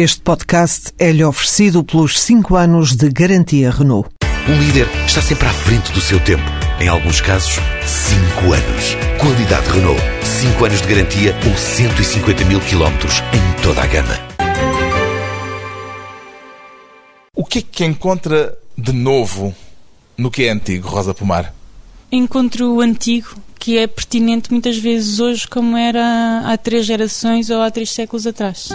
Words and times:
Este 0.00 0.20
podcast 0.20 0.92
é-lhe 0.96 1.24
oferecido 1.24 1.82
pelos 1.82 2.20
5 2.20 2.54
anos 2.54 2.94
de 2.94 3.08
garantia 3.08 3.68
Renault. 3.68 4.08
Um 4.48 4.56
líder 4.56 4.86
está 5.04 5.20
sempre 5.20 5.48
à 5.48 5.52
frente 5.52 5.90
do 5.90 6.00
seu 6.00 6.20
tempo. 6.20 6.44
Em 6.78 6.86
alguns 6.86 7.20
casos, 7.20 7.54
5 7.84 8.52
anos. 8.52 8.96
Qualidade 9.20 9.68
Renault. 9.68 10.00
5 10.22 10.64
anos 10.64 10.82
de 10.82 10.86
garantia 10.86 11.34
ou 11.44 11.56
150 11.56 12.44
mil 12.44 12.60
quilómetros 12.60 13.14
em 13.34 13.60
toda 13.60 13.82
a 13.82 13.86
gama. 13.88 14.14
O 17.34 17.44
que 17.44 17.58
é 17.58 17.62
que 17.62 17.84
encontra 17.84 18.56
de 18.76 18.92
novo 18.92 19.52
no 20.16 20.30
que 20.30 20.44
é 20.44 20.50
antigo, 20.50 20.86
Rosa 20.86 21.12
Pomar? 21.12 21.52
Encontro 22.12 22.72
o 22.72 22.80
antigo, 22.80 23.34
que 23.58 23.76
é 23.76 23.88
pertinente 23.88 24.52
muitas 24.52 24.78
vezes 24.78 25.18
hoje 25.18 25.48
como 25.48 25.76
era 25.76 26.44
há 26.44 26.56
três 26.56 26.86
gerações 26.86 27.50
ou 27.50 27.60
há 27.60 27.68
três 27.68 27.90
séculos 27.90 28.28
atrás. 28.28 28.68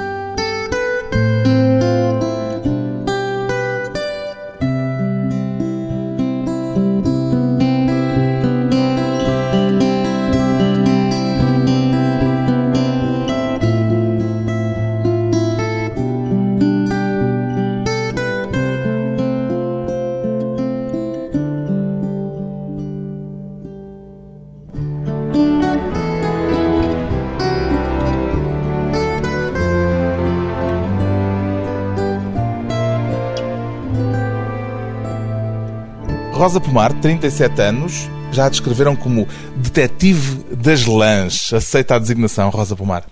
Rosa 36.43 36.59
Pomar, 36.59 36.91
37 36.99 37.61
anos, 37.61 38.09
já 38.33 38.47
a 38.47 38.49
descreveram 38.49 38.97
como 38.97 39.25
detetive 39.55 40.43
das 40.53 40.85
lãs. 40.85 41.53
Aceita 41.53 41.95
a 41.95 41.99
designação, 41.99 42.49
Rosa 42.49 42.75
Pomar? 42.75 43.05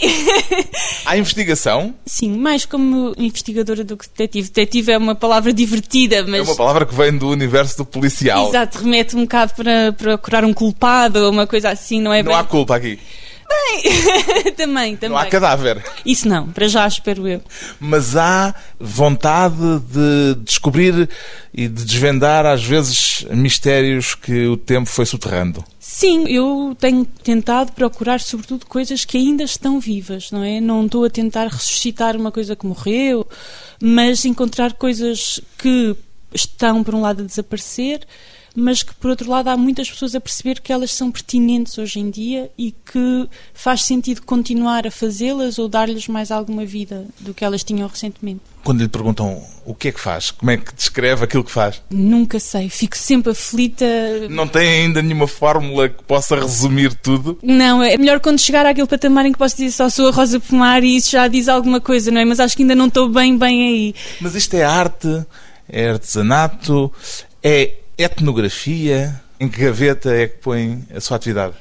Bem... 0.00 0.10
Há 1.06 1.16
investigação? 1.16 1.94
Sim, 2.04 2.36
mais 2.36 2.66
como 2.66 3.14
investigadora 3.16 3.84
do 3.84 3.96
que 3.96 4.08
detetive. 4.08 4.48
Detetive 4.48 4.90
é 4.90 4.98
uma 4.98 5.14
palavra 5.14 5.52
divertida, 5.52 6.24
mas... 6.24 6.40
É 6.40 6.42
uma 6.42 6.56
palavra 6.56 6.84
que 6.84 6.92
vem 6.92 7.16
do 7.16 7.28
universo 7.30 7.76
do 7.76 7.84
policial. 7.84 8.48
Exato, 8.48 8.78
remete 8.78 9.14
um 9.14 9.20
bocado 9.20 9.52
para 9.54 9.92
procurar 9.92 10.44
um 10.44 10.52
culpado 10.52 11.20
ou 11.20 11.30
uma 11.30 11.46
coisa 11.46 11.70
assim, 11.70 12.00
não 12.00 12.12
é 12.12 12.20
Não 12.20 12.32
bem... 12.32 12.40
há 12.40 12.42
culpa 12.42 12.74
aqui. 12.74 12.98
Bem, 13.48 14.52
também, 14.52 14.96
também. 14.96 15.10
Não 15.10 15.16
há 15.16 15.26
cadáver. 15.26 15.84
Isso 16.04 16.28
não, 16.28 16.48
para 16.48 16.68
já 16.68 16.86
espero 16.86 17.26
eu. 17.26 17.42
Mas 17.78 18.16
há 18.16 18.54
vontade 18.78 19.56
de 19.80 20.34
descobrir 20.44 21.08
e 21.52 21.68
de 21.68 21.84
desvendar, 21.84 22.44
às 22.44 22.62
vezes, 22.64 23.24
mistérios 23.30 24.14
que 24.14 24.46
o 24.46 24.56
tempo 24.56 24.88
foi 24.88 25.06
soterrando. 25.06 25.64
Sim, 25.78 26.24
eu 26.28 26.76
tenho 26.78 27.04
tentado 27.04 27.72
procurar, 27.72 28.20
sobretudo, 28.20 28.66
coisas 28.66 29.04
que 29.04 29.16
ainda 29.16 29.44
estão 29.44 29.80
vivas, 29.80 30.30
não 30.30 30.42
é? 30.42 30.60
Não 30.60 30.84
estou 30.84 31.04
a 31.04 31.10
tentar 31.10 31.46
ressuscitar 31.46 32.16
uma 32.16 32.32
coisa 32.32 32.56
que 32.56 32.66
morreu, 32.66 33.26
mas 33.80 34.24
encontrar 34.24 34.74
coisas 34.74 35.40
que 35.56 35.96
estão, 36.34 36.82
por 36.82 36.94
um 36.94 37.00
lado, 37.00 37.22
a 37.22 37.26
desaparecer, 37.26 38.00
mas 38.56 38.82
que, 38.82 38.94
por 38.94 39.10
outro 39.10 39.30
lado, 39.30 39.48
há 39.48 39.56
muitas 39.56 39.90
pessoas 39.90 40.14
a 40.14 40.20
perceber 40.20 40.60
que 40.60 40.72
elas 40.72 40.90
são 40.92 41.10
pertinentes 41.12 41.76
hoje 41.76 42.00
em 42.00 42.10
dia 42.10 42.50
e 42.56 42.72
que 42.72 43.28
faz 43.52 43.82
sentido 43.84 44.22
continuar 44.22 44.86
a 44.86 44.90
fazê-las 44.90 45.58
ou 45.58 45.68
dar-lhes 45.68 46.08
mais 46.08 46.30
alguma 46.30 46.64
vida 46.64 47.04
do 47.20 47.34
que 47.34 47.44
elas 47.44 47.62
tinham 47.62 47.86
recentemente. 47.86 48.40
Quando 48.64 48.80
lhe 48.80 48.88
perguntam 48.88 49.40
o 49.64 49.74
que 49.74 49.88
é 49.88 49.92
que 49.92 50.00
faz, 50.00 50.30
como 50.32 50.50
é 50.50 50.56
que 50.56 50.74
descreve 50.74 51.22
aquilo 51.24 51.44
que 51.44 51.52
faz, 51.52 51.80
Nunca 51.90 52.40
sei, 52.40 52.68
fico 52.68 52.96
sempre 52.96 53.30
aflita. 53.30 53.86
não 54.28 54.48
tem 54.48 54.84
ainda 54.84 55.00
nenhuma 55.02 55.28
fórmula 55.28 55.88
que 55.88 56.02
possa 56.02 56.34
resumir 56.34 56.92
tudo. 56.94 57.38
Não, 57.42 57.82
é 57.82 57.96
melhor 57.96 58.18
quando 58.18 58.40
chegar 58.40 58.66
àquele 58.66 58.86
patamar 58.88 59.26
em 59.26 59.32
que 59.32 59.38
posso 59.38 59.56
dizer 59.56 59.70
só 59.70 59.88
sou 59.88 60.08
a 60.08 60.10
Rosa 60.10 60.40
Pomar 60.40 60.82
e 60.82 60.96
isso 60.96 61.10
já 61.10 61.28
diz 61.28 61.46
alguma 61.48 61.80
coisa, 61.80 62.10
não 62.10 62.20
é? 62.20 62.24
Mas 62.24 62.40
acho 62.40 62.56
que 62.56 62.62
ainda 62.62 62.74
não 62.74 62.86
estou 62.86 63.08
bem, 63.08 63.36
bem 63.38 63.68
aí. 63.68 63.94
Mas 64.20 64.34
isto 64.34 64.54
é 64.54 64.64
arte, 64.64 65.24
é 65.68 65.90
artesanato, 65.90 66.92
é 67.42 67.72
etnografia. 67.96 69.20
Em 69.38 69.48
que 69.48 69.60
gaveta 69.60 70.10
é 70.10 70.28
que 70.28 70.38
põe 70.38 70.82
a 70.94 71.00
sua 71.00 71.18
atividade? 71.18 71.54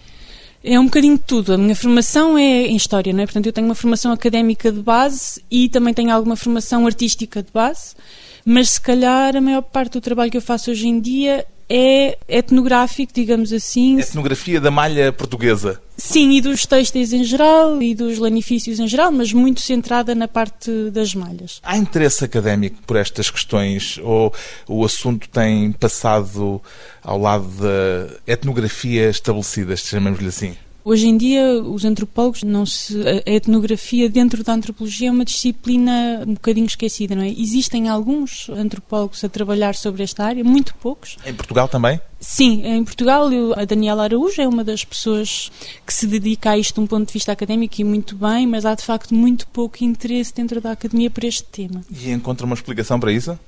É 0.63 0.79
um 0.79 0.85
bocadinho 0.85 1.17
de 1.17 1.23
tudo. 1.23 1.53
A 1.53 1.57
minha 1.57 1.75
formação 1.75 2.37
é 2.37 2.67
em 2.67 2.75
História, 2.75 3.13
não 3.13 3.21
é? 3.21 3.25
Portanto, 3.25 3.45
eu 3.45 3.53
tenho 3.53 3.67
uma 3.67 3.75
formação 3.75 4.11
académica 4.11 4.71
de 4.71 4.79
base 4.79 5.43
e 5.51 5.69
também 5.69 5.93
tenho 5.93 6.11
alguma 6.11 6.35
formação 6.35 6.87
artística 6.87 7.43
de 7.43 7.51
base, 7.51 7.95
mas 8.43 8.71
se 8.71 8.81
calhar 8.81 9.35
a 9.35 9.41
maior 9.41 9.61
parte 9.61 9.93
do 9.93 10.01
trabalho 10.01 10.31
que 10.31 10.37
eu 10.37 10.41
faço 10.41 10.71
hoje 10.71 10.87
em 10.87 10.99
dia 10.99 11.45
é 11.69 12.17
etnográfico, 12.27 13.11
digamos 13.13 13.51
assim. 13.51 13.99
Etnografia 13.99 14.61
da 14.61 14.69
malha 14.69 15.11
portuguesa. 15.11 15.81
Sim, 15.97 16.31
e 16.31 16.41
dos 16.41 16.65
têxteis 16.65 17.13
em 17.13 17.23
geral 17.23 17.81
e 17.81 17.95
dos 17.95 18.17
lanifícios 18.17 18.79
em 18.79 18.87
geral, 18.87 19.11
mas 19.11 19.31
muito 19.31 19.61
centrada 19.61 20.13
na 20.13 20.27
parte 20.27 20.69
das 20.91 21.15
malhas. 21.15 21.61
Há 21.63 21.77
interesse 21.77 22.25
académico 22.25 22.77
por 22.85 22.97
estas 22.97 23.29
questões 23.29 23.97
ou 24.03 24.33
o 24.67 24.83
assunto 24.83 25.29
tem 25.29 25.71
passado 25.71 26.61
ao 27.01 27.17
lado 27.17 27.47
da 27.47 28.13
etnografia 28.27 29.09
estabelecida, 29.09 29.75
chamamos-lhe 29.77 30.27
assim? 30.27 30.55
Hoje 30.87 31.07
em 31.07 31.17
dia, 31.17 31.43
os 31.63 31.83
antropólogos 31.83 32.43
não 32.43 32.63
se. 32.63 32.95
A 33.25 33.31
etnografia 33.31 34.07
dentro 34.07 34.43
da 34.43 34.53
antropologia 34.53 35.07
é 35.07 35.11
uma 35.11 35.25
disciplina 35.25 36.23
um 36.27 36.35
bocadinho 36.35 36.67
esquecida, 36.67 37.15
não 37.15 37.23
é? 37.23 37.29
Existem 37.29 37.89
alguns 37.89 38.47
antropólogos 38.51 39.23
a 39.23 39.27
trabalhar 39.27 39.73
sobre 39.73 40.03
esta 40.03 40.23
área, 40.23 40.43
muito 40.43 40.75
poucos. 40.75 41.17
Em 41.25 41.33
Portugal 41.33 41.67
também? 41.67 41.99
Sim, 42.19 42.61
em 42.63 42.83
Portugal, 42.83 43.27
a 43.57 43.65
Daniela 43.65 44.03
Araújo 44.03 44.39
é 44.39 44.47
uma 44.47 44.63
das 44.63 44.85
pessoas 44.85 45.51
que 45.83 45.91
se 45.91 46.05
dedica 46.05 46.51
a 46.51 46.57
isto 46.57 46.75
de 46.75 46.81
um 46.81 46.85
ponto 46.85 47.07
de 47.07 47.13
vista 47.13 47.31
académico 47.31 47.81
e 47.81 47.83
muito 47.83 48.15
bem, 48.15 48.45
mas 48.45 48.63
há 48.63 48.75
de 48.75 48.83
facto 48.83 49.15
muito 49.15 49.47
pouco 49.47 49.83
interesse 49.83 50.35
dentro 50.35 50.61
da 50.61 50.73
academia 50.73 51.09
por 51.09 51.23
este 51.23 51.45
tema. 51.45 51.81
E 51.89 52.11
encontra 52.11 52.45
uma 52.45 52.53
explicação 52.53 52.99
para 52.99 53.11
isso? 53.11 53.39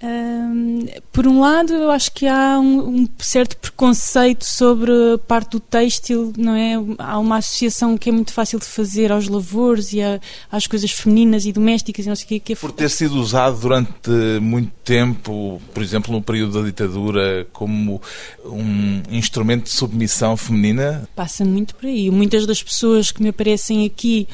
Hum, 0.00 0.86
por 1.12 1.26
um 1.26 1.40
lado, 1.40 1.72
eu 1.72 1.90
acho 1.90 2.12
que 2.12 2.24
há 2.28 2.56
um, 2.60 3.00
um 3.02 3.08
certo 3.18 3.56
preconceito 3.56 4.44
sobre 4.44 4.92
a 5.14 5.18
parte 5.18 5.50
do 5.52 5.60
têxtil, 5.60 6.32
não 6.36 6.54
é? 6.54 6.74
Há 6.98 7.18
uma 7.18 7.38
associação 7.38 7.98
que 7.98 8.08
é 8.08 8.12
muito 8.12 8.32
fácil 8.32 8.60
de 8.60 8.64
fazer 8.66 9.10
aos 9.10 9.26
lavores 9.26 9.92
e 9.92 10.00
a- 10.00 10.20
às 10.52 10.68
coisas 10.68 10.92
femininas 10.92 11.46
e 11.46 11.52
domésticas 11.52 12.06
e 12.06 12.08
não 12.08 12.14
sei 12.14 12.24
o 12.26 12.28
quê, 12.28 12.38
que 12.38 12.52
é 12.52 12.56
Por 12.56 12.70
ter 12.70 12.90
sido 12.90 13.16
usado 13.20 13.58
durante 13.60 14.08
muito 14.40 14.70
tempo, 14.84 15.60
por 15.74 15.82
exemplo, 15.82 16.12
no 16.12 16.22
período 16.22 16.60
da 16.60 16.66
ditadura, 16.66 17.44
como 17.52 18.00
um 18.44 19.02
instrumento 19.10 19.64
de 19.64 19.70
submissão 19.70 20.36
feminina, 20.36 21.08
passa 21.16 21.44
muito 21.44 21.74
por 21.74 21.86
aí. 21.86 22.08
Muitas 22.08 22.46
das 22.46 22.62
pessoas 22.62 23.10
que 23.10 23.20
me 23.20 23.30
aparecem 23.30 23.84
aqui 23.84 24.28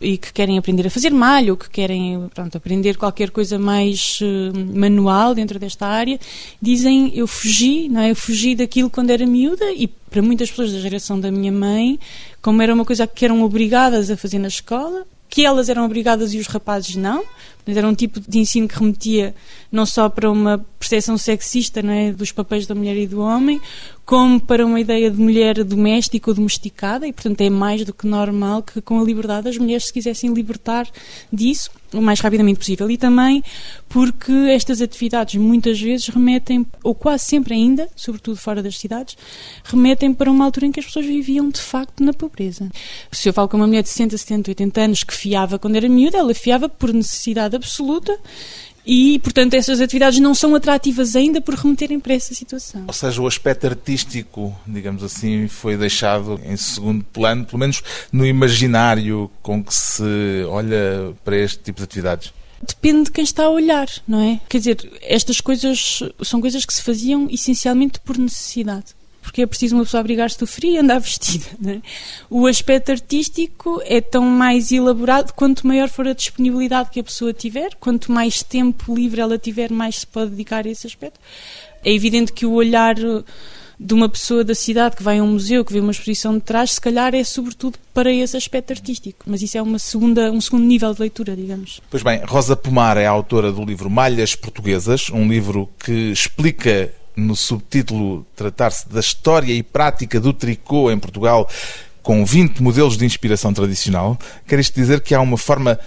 e 0.00 0.16
que 0.16 0.32
querem 0.32 0.56
aprender 0.56 0.86
a 0.86 0.90
fazer 0.90 1.10
malha 1.10 1.52
ou 1.52 1.58
que 1.58 1.68
querem 1.68 2.26
pronto, 2.34 2.56
aprender 2.56 2.96
qualquer 2.96 3.30
coisa 3.30 3.58
mais 3.58 4.18
eh, 4.22 4.50
manual 4.74 5.09
dentro 5.34 5.58
desta 5.58 5.86
área, 5.86 6.18
dizem 6.60 7.12
eu 7.14 7.26
fugi, 7.26 7.88
não 7.88 8.00
é? 8.00 8.10
Eu 8.10 8.16
fugi 8.16 8.54
daquilo 8.54 8.90
quando 8.90 9.10
era 9.10 9.26
miúda 9.26 9.70
e 9.72 9.86
para 9.86 10.22
muitas 10.22 10.50
pessoas 10.50 10.72
da 10.72 10.80
geração 10.80 11.18
da 11.18 11.30
minha 11.30 11.52
mãe, 11.52 11.98
como 12.42 12.60
era 12.62 12.74
uma 12.74 12.84
coisa 12.84 13.06
que 13.06 13.24
eram 13.24 13.42
obrigadas 13.42 14.10
a 14.10 14.16
fazer 14.16 14.38
na 14.38 14.48
escola, 14.48 15.06
que 15.28 15.44
elas 15.46 15.68
eram 15.68 15.84
obrigadas 15.84 16.34
e 16.34 16.38
os 16.38 16.46
rapazes 16.48 16.96
não. 16.96 17.24
Era 17.66 17.88
um 17.88 17.94
tipo 17.94 18.20
de 18.20 18.38
ensino 18.38 18.66
que 18.66 18.78
remetia 18.78 19.34
não 19.70 19.86
só 19.86 20.08
para 20.08 20.30
uma 20.30 20.64
percepção 20.78 21.16
sexista 21.16 21.82
não 21.82 21.92
é, 21.92 22.12
dos 22.12 22.32
papéis 22.32 22.66
da 22.66 22.74
mulher 22.74 22.96
e 22.96 23.06
do 23.06 23.20
homem, 23.20 23.60
como 24.04 24.40
para 24.40 24.66
uma 24.66 24.80
ideia 24.80 25.08
de 25.10 25.20
mulher 25.20 25.62
doméstica 25.62 26.30
ou 26.30 26.34
domesticada, 26.34 27.06
e 27.06 27.12
portanto 27.12 27.40
é 27.42 27.50
mais 27.50 27.84
do 27.84 27.94
que 27.94 28.06
normal 28.06 28.62
que 28.62 28.80
com 28.80 29.00
a 29.00 29.04
liberdade 29.04 29.48
as 29.48 29.56
mulheres 29.56 29.86
se 29.86 29.92
quisessem 29.92 30.32
libertar 30.32 30.88
disso 31.32 31.70
o 31.92 32.00
mais 32.00 32.20
rapidamente 32.20 32.58
possível. 32.58 32.90
E 32.90 32.96
também 32.96 33.42
porque 33.88 34.32
estas 34.32 34.80
atividades 34.80 35.40
muitas 35.40 35.80
vezes 35.80 36.08
remetem, 36.08 36.66
ou 36.82 36.94
quase 36.94 37.24
sempre 37.24 37.54
ainda, 37.54 37.88
sobretudo 37.94 38.36
fora 38.36 38.62
das 38.62 38.78
cidades, 38.78 39.16
remetem 39.64 40.12
para 40.12 40.30
uma 40.30 40.44
altura 40.44 40.66
em 40.66 40.72
que 40.72 40.80
as 40.80 40.86
pessoas 40.86 41.06
viviam 41.06 41.48
de 41.48 41.60
facto 41.60 42.02
na 42.02 42.12
pobreza. 42.12 42.68
Se 43.12 43.28
eu 43.28 43.32
falo 43.32 43.48
com 43.48 43.56
uma 43.56 43.66
mulher 43.66 43.82
de 43.82 43.88
60, 43.88 44.16
70, 44.16 44.50
80 44.50 44.80
anos 44.80 45.04
que 45.04 45.14
fiava 45.14 45.58
quando 45.58 45.76
era 45.76 45.88
miúda, 45.88 46.18
ela 46.18 46.34
fiava 46.34 46.68
por 46.68 46.92
necessidade 46.92 47.49
absoluta 47.56 48.18
e, 48.84 49.18
portanto, 49.18 49.54
essas 49.54 49.80
atividades 49.80 50.18
não 50.20 50.34
são 50.34 50.54
atrativas 50.54 51.14
ainda 51.14 51.40
por 51.40 51.54
remeterem 51.54 52.00
para 52.00 52.14
essa 52.14 52.34
situação. 52.34 52.84
ou 52.86 52.92
seja, 52.92 53.20
o 53.20 53.26
aspecto 53.26 53.66
artístico, 53.66 54.58
digamos 54.66 55.02
assim, 55.02 55.48
foi 55.48 55.76
deixado 55.76 56.40
em 56.44 56.56
segundo 56.56 57.04
plano, 57.04 57.44
pelo 57.44 57.58
menos 57.58 57.82
no 58.12 58.26
imaginário 58.26 59.30
com 59.42 59.62
que 59.62 59.74
se 59.74 60.44
olha 60.48 61.14
para 61.24 61.36
este 61.36 61.58
tipo 61.58 61.78
de 61.78 61.84
atividades. 61.84 62.32
Depende 62.66 63.04
de 63.04 63.10
quem 63.12 63.24
está 63.24 63.44
a 63.44 63.50
olhar, 63.50 63.88
não 64.06 64.20
é? 64.20 64.40
Quer 64.48 64.58
dizer, 64.58 64.92
estas 65.02 65.40
coisas 65.40 66.00
são 66.22 66.40
coisas 66.40 66.64
que 66.64 66.74
se 66.74 66.82
faziam 66.82 67.26
essencialmente 67.30 67.98
por 68.00 68.18
necessidade. 68.18 68.99
Porque 69.30 69.42
é 69.42 69.46
preciso 69.46 69.76
uma 69.76 69.84
pessoa 69.84 70.00
abrigar-se 70.00 70.36
do 70.36 70.46
frio 70.46 70.72
e 70.72 70.78
andar 70.78 70.98
vestida. 71.00 71.46
É? 71.64 71.80
O 72.28 72.48
aspecto 72.48 72.90
artístico 72.90 73.80
é 73.84 74.00
tão 74.00 74.24
mais 74.24 74.72
elaborado 74.72 75.32
quanto 75.34 75.66
maior 75.66 75.88
for 75.88 76.08
a 76.08 76.12
disponibilidade 76.12 76.90
que 76.90 76.98
a 76.98 77.04
pessoa 77.04 77.32
tiver, 77.32 77.76
quanto 77.78 78.10
mais 78.10 78.42
tempo 78.42 78.92
livre 78.92 79.20
ela 79.20 79.38
tiver, 79.38 79.70
mais 79.70 80.00
se 80.00 80.06
pode 80.06 80.32
dedicar 80.32 80.66
a 80.66 80.68
esse 80.68 80.84
aspecto. 80.84 81.20
É 81.84 81.92
evidente 81.92 82.32
que 82.32 82.44
o 82.44 82.52
olhar 82.52 82.96
de 83.78 83.94
uma 83.94 84.08
pessoa 84.08 84.42
da 84.44 84.54
cidade 84.54 84.96
que 84.96 85.02
vai 85.02 85.20
a 85.20 85.22
um 85.22 85.28
museu, 85.28 85.64
que 85.64 85.72
vê 85.72 85.80
uma 85.80 85.92
exposição 85.92 86.34
de 86.34 86.40
trás, 86.40 86.72
se 86.72 86.80
calhar 86.80 87.14
é 87.14 87.22
sobretudo 87.22 87.78
para 87.94 88.12
esse 88.12 88.36
aspecto 88.36 88.72
artístico. 88.72 89.24
Mas 89.26 89.42
isso 89.42 89.56
é 89.56 89.62
uma 89.62 89.78
segunda, 89.78 90.30
um 90.32 90.40
segundo 90.40 90.64
nível 90.64 90.92
de 90.92 91.00
leitura, 91.00 91.36
digamos. 91.36 91.80
Pois 91.88 92.02
bem, 92.02 92.20
Rosa 92.26 92.56
Pomar 92.56 92.98
é 92.98 93.06
autora 93.06 93.52
do 93.52 93.64
livro 93.64 93.88
Malhas 93.88 94.34
Portuguesas, 94.34 95.08
um 95.08 95.28
livro 95.28 95.68
que 95.82 96.10
explica 96.10 96.92
no 97.20 97.36
subtítulo 97.36 98.26
tratar-se 98.34 98.88
da 98.88 99.00
história 99.00 99.52
e 99.52 99.62
prática 99.62 100.18
do 100.18 100.32
tricô 100.32 100.90
em 100.90 100.98
Portugal 100.98 101.48
com 102.02 102.24
20 102.24 102.62
modelos 102.62 102.96
de 102.96 103.04
inspiração 103.04 103.52
tradicional. 103.52 104.18
Quer 104.46 104.58
isto 104.58 104.74
dizer 104.74 105.00
que 105.00 105.14
há 105.14 105.20
uma 105.20 105.36
forma 105.36 105.78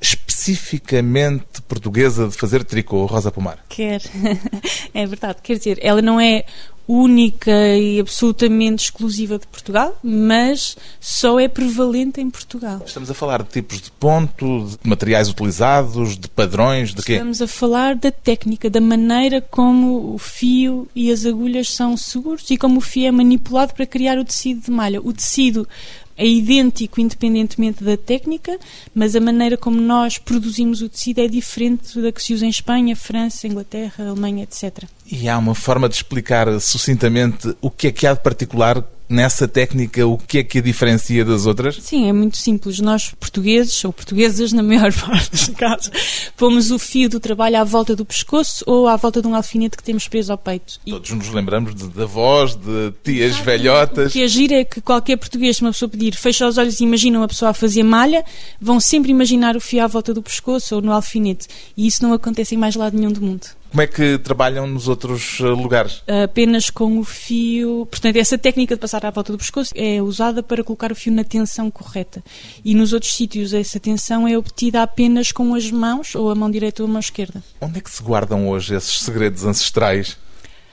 especificamente 0.00 1.62
portuguesa 1.66 2.28
de 2.28 2.36
fazer 2.36 2.64
tricô, 2.64 3.06
Rosa 3.06 3.32
Pomar? 3.32 3.58
Quer. 3.68 4.02
é 4.94 5.06
verdade. 5.06 5.38
Quer 5.42 5.58
dizer, 5.58 5.78
ela 5.82 6.00
não 6.00 6.20
é 6.20 6.44
única 6.88 7.50
e 7.76 7.98
absolutamente 7.98 8.84
exclusiva 8.84 9.38
de 9.38 9.46
Portugal, 9.46 9.98
mas 10.02 10.76
só 11.00 11.40
é 11.40 11.48
prevalente 11.48 12.20
em 12.20 12.30
Portugal. 12.30 12.82
Estamos 12.86 13.10
a 13.10 13.14
falar 13.14 13.42
de 13.42 13.50
tipos 13.50 13.80
de 13.80 13.90
ponto, 13.90 14.66
de 14.82 14.88
materiais 14.88 15.28
utilizados, 15.28 16.16
de 16.16 16.28
padrões, 16.28 16.94
de 16.94 17.02
quê? 17.02 17.12
Estamos 17.12 17.42
a 17.42 17.48
falar 17.48 17.96
da 17.96 18.10
técnica, 18.10 18.70
da 18.70 18.80
maneira 18.80 19.40
como 19.40 20.14
o 20.14 20.18
fio 20.18 20.88
e 20.94 21.10
as 21.10 21.26
agulhas 21.26 21.70
são 21.70 21.96
seguros 21.96 22.48
e 22.50 22.56
como 22.56 22.78
o 22.78 22.80
fio 22.80 23.08
é 23.08 23.10
manipulado 23.10 23.74
para 23.74 23.86
criar 23.86 24.18
o 24.18 24.24
tecido 24.24 24.60
de 24.62 24.70
malha. 24.70 25.00
O 25.00 25.12
tecido 25.12 25.68
é 26.16 26.26
idêntico 26.26 27.00
independentemente 27.00 27.84
da 27.84 27.96
técnica, 27.96 28.58
mas 28.94 29.14
a 29.14 29.20
maneira 29.20 29.56
como 29.56 29.80
nós 29.80 30.18
produzimos 30.18 30.80
o 30.82 30.88
tecido 30.88 31.20
é 31.20 31.28
diferente 31.28 32.00
da 32.00 32.10
que 32.10 32.22
se 32.22 32.32
usa 32.32 32.46
em 32.46 32.50
Espanha, 32.50 32.96
França, 32.96 33.46
Inglaterra, 33.46 34.08
Alemanha, 34.08 34.44
etc. 34.44 34.84
E 35.10 35.28
há 35.28 35.36
uma 35.38 35.54
forma 35.54 35.88
de 35.88 35.96
explicar 35.96 36.60
sucintamente 36.60 37.54
o 37.60 37.70
que 37.70 37.88
é 37.88 37.92
que 37.92 38.06
há 38.06 38.14
de 38.14 38.22
particular 38.22 38.82
nessa 39.08 39.46
técnica, 39.46 40.06
o 40.06 40.18
que 40.18 40.38
é 40.38 40.44
que 40.44 40.58
a 40.58 40.62
diferencia 40.62 41.24
das 41.24 41.46
outras? 41.46 41.76
Sim, 41.76 42.08
é 42.08 42.12
muito 42.12 42.36
simples. 42.36 42.80
Nós, 42.80 43.14
portugueses, 43.18 43.84
ou 43.84 43.92
portuguesas 43.92 44.52
na 44.52 44.62
maior 44.62 44.92
parte 44.94 45.30
dos 45.30 45.48
casos, 45.50 45.90
pomos 46.36 46.70
o 46.70 46.78
fio 46.78 47.08
do 47.08 47.20
trabalho 47.20 47.58
à 47.58 47.64
volta 47.64 47.94
do 47.94 48.04
pescoço 48.04 48.64
ou 48.66 48.88
à 48.88 48.96
volta 48.96 49.20
de 49.22 49.28
um 49.28 49.34
alfinete 49.34 49.76
que 49.76 49.82
temos 49.82 50.08
preso 50.08 50.32
ao 50.32 50.38
peito. 50.38 50.80
Todos 50.88 51.10
nos 51.10 51.28
lembramos 51.28 51.74
de, 51.74 51.88
de 51.88 52.02
avós, 52.02 52.54
de 52.56 52.92
tias 53.04 53.36
velhotas. 53.38 54.10
O 54.10 54.12
que 54.12 54.22
agir 54.22 54.52
é 54.52 54.64
que 54.64 54.80
qualquer 54.80 55.16
português, 55.16 55.56
se 55.56 55.62
uma 55.62 55.72
pessoa 55.72 55.88
pedir, 55.88 56.14
fecha 56.14 56.46
os 56.46 56.58
olhos 56.58 56.80
e 56.80 56.84
imagina 56.84 57.18
uma 57.18 57.28
pessoa 57.28 57.50
a 57.50 57.54
fazer 57.54 57.82
malha, 57.82 58.24
vão 58.60 58.80
sempre 58.80 59.10
imaginar 59.10 59.56
o 59.56 59.60
fio 59.60 59.84
à 59.84 59.86
volta 59.86 60.12
do 60.12 60.22
pescoço 60.22 60.76
ou 60.76 60.82
no 60.82 60.92
alfinete. 60.92 61.46
E 61.76 61.86
isso 61.86 62.02
não 62.02 62.12
acontece 62.12 62.54
em 62.54 62.58
mais 62.58 62.74
lado 62.74 62.96
nenhum 62.96 63.12
do 63.12 63.20
mundo. 63.20 63.46
Como 63.76 63.82
é 63.82 63.86
que 63.86 64.16
trabalham 64.16 64.66
nos 64.66 64.88
outros 64.88 65.38
eh, 65.38 65.44
lugares? 65.44 66.02
Apenas 66.24 66.70
com 66.70 66.98
o 66.98 67.04
fio. 67.04 67.86
Portanto, 67.90 68.16
essa 68.16 68.38
técnica 68.38 68.74
de 68.74 68.80
passar 68.80 69.04
à 69.04 69.10
volta 69.10 69.32
do 69.32 69.36
pescoço 69.36 69.70
é 69.76 70.00
usada 70.00 70.42
para 70.42 70.64
colocar 70.64 70.90
o 70.90 70.94
fio 70.94 71.12
na 71.12 71.22
tensão 71.22 71.70
correta. 71.70 72.24
E 72.64 72.74
nos 72.74 72.94
outros 72.94 73.14
sítios, 73.14 73.52
essa 73.52 73.78
tensão 73.78 74.26
é 74.26 74.38
obtida 74.38 74.82
apenas 74.82 75.30
com 75.30 75.54
as 75.54 75.70
mãos, 75.70 76.14
ou 76.14 76.30
a 76.30 76.34
mão 76.34 76.50
direita 76.50 76.82
ou 76.82 76.88
a 76.88 76.92
mão 76.92 77.00
esquerda. 77.00 77.44
Onde 77.60 77.76
é 77.76 77.80
que 77.82 77.90
se 77.90 78.02
guardam 78.02 78.48
hoje 78.48 78.74
esses 78.74 79.00
segredos 79.00 79.44
ancestrais? 79.44 80.16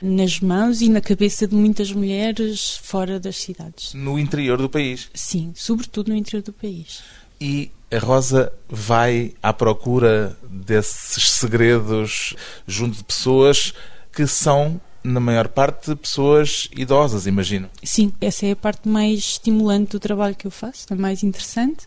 nas 0.02 0.42
mãos 0.42 0.82
e 0.82 0.90
na 0.90 1.00
cabeça 1.00 1.48
de 1.48 1.56
muitas 1.56 1.90
mulheres 1.94 2.78
fora 2.84 3.18
das 3.22 3.38
cidades. 3.38 3.94
No 3.94 4.20
interior 4.20 4.58
do 4.58 4.70
país? 4.70 5.10
Sim, 5.14 5.54
sobretudo 5.56 6.10
no 6.10 6.18
interior 6.18 6.44
do 6.44 6.52
país. 6.52 7.02
E 7.46 7.70
a 7.92 8.00
Rosa 8.00 8.54
vai 8.70 9.34
à 9.44 9.52
procura 9.52 10.38
desses 10.50 11.30
segredos 11.32 12.34
junto 12.66 12.96
de 12.96 13.04
pessoas 13.04 13.74
que 14.14 14.26
são, 14.26 14.80
na 15.04 15.20
maior 15.20 15.50
parte, 15.50 15.94
pessoas 15.94 16.70
idosas, 16.74 17.28
imagino. 17.28 17.70
Sim, 17.84 18.14
essa 18.22 18.46
é 18.46 18.52
a 18.52 18.56
parte 18.56 18.88
mais 18.88 19.20
estimulante 19.20 19.92
do 19.92 20.00
trabalho 20.00 20.36
que 20.36 20.48
eu 20.48 20.52
faço, 20.52 20.86
a 20.90 20.96
mais 20.96 21.22
interessante 21.22 21.86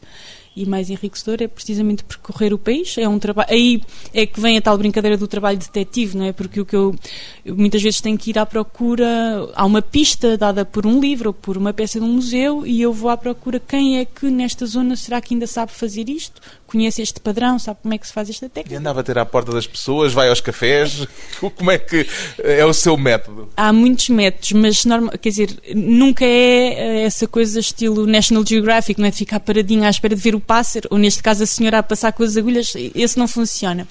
e 0.57 0.65
mais 0.65 0.89
enriquecedor 0.89 1.43
é 1.43 1.47
precisamente 1.47 2.03
percorrer 2.03 2.55
o 2.55 2.59
país. 2.59 2.97
É 2.97 3.07
um 3.07 3.19
trabalho. 3.19 3.49
Aí 3.51 3.83
é 4.15 4.25
que 4.25 4.41
vem 4.41 4.57
a 4.57 4.61
tal 4.63 4.79
brincadeira 4.79 5.17
do 5.17 5.29
trabalho 5.29 5.59
detetive, 5.59 6.17
não 6.17 6.25
é? 6.25 6.33
Porque 6.33 6.61
o 6.61 6.65
que 6.65 6.75
eu, 6.75 6.95
eu, 7.45 7.55
muitas 7.55 7.83
vezes 7.83 8.01
tenho 8.01 8.17
que 8.17 8.31
ir 8.31 8.39
à 8.39 8.47
procura. 8.47 9.07
Há 9.55 9.67
uma 9.67 9.83
pista 9.83 10.39
dada 10.39 10.65
por 10.65 10.87
um 10.87 10.99
livro 10.99 11.29
ou 11.29 11.35
por 11.35 11.59
uma 11.59 11.75
peça 11.75 12.01
de 12.01 12.07
um 12.07 12.15
museu 12.15 12.67
e 12.67 12.81
eu 12.81 12.93
vou 12.93 13.11
à 13.11 13.17
procura 13.17 13.61
quem 13.61 13.99
é 13.99 14.07
que 14.07 14.31
nesta 14.31 14.65
zona 14.65 14.97
será 14.97 15.21
que 15.21 15.35
ainda 15.35 15.47
sabe 15.47 15.73
fazer 15.73 16.09
isto, 16.09 16.41
conhece 16.67 17.03
este 17.03 17.21
padrão, 17.21 17.59
sabe 17.59 17.81
como 17.83 17.95
é 17.95 17.99
que 17.99 18.07
se 18.07 18.13
faz 18.13 18.31
esta 18.31 18.49
técnica. 18.49 18.75
E 18.75 18.79
andava 18.79 19.01
a 19.01 19.03
ter 19.03 19.19
à 19.19 19.27
porta 19.27 19.53
das 19.53 19.67
pessoas, 19.67 20.13
vai 20.13 20.29
aos 20.29 20.41
cafés. 20.41 21.07
como 21.57 21.71
é 21.71 21.79
que 21.79 22.07
é 22.39 22.65
o 22.65 22.73
seu 22.73 22.97
método? 22.97 23.49
Há 23.57 23.73
muitos 23.73 24.09
métodos, 24.09 24.53
mas 24.53 24.85
normal, 24.85 25.13
quer 25.19 25.29
dizer, 25.29 25.57
nunca 25.75 26.25
é 26.25 27.05
essa 27.05 27.27
coisa 27.27 27.61
estilo 27.61 28.07
National 28.07 28.45
Geographic, 28.47 28.99
não 28.99 29.07
é 29.07 29.11
de 29.11 29.17
ficar 29.17 29.41
paradinho 29.41 29.85
à 29.85 29.91
espera 29.91 30.15
de 30.15 30.21
ver 30.21 30.35
o 30.35 30.41
pássaro, 30.47 30.89
ou 30.91 30.99
neste 30.99 31.23
caso 31.23 31.43
a 31.43 31.47
senhora 31.47 31.79
a 31.79 31.83
passar 31.83 32.13
com 32.13 32.23
as 32.23 32.37
agulhas, 32.37 32.73
esse 32.95 33.19
não 33.19 33.27
funciona. 33.27 33.87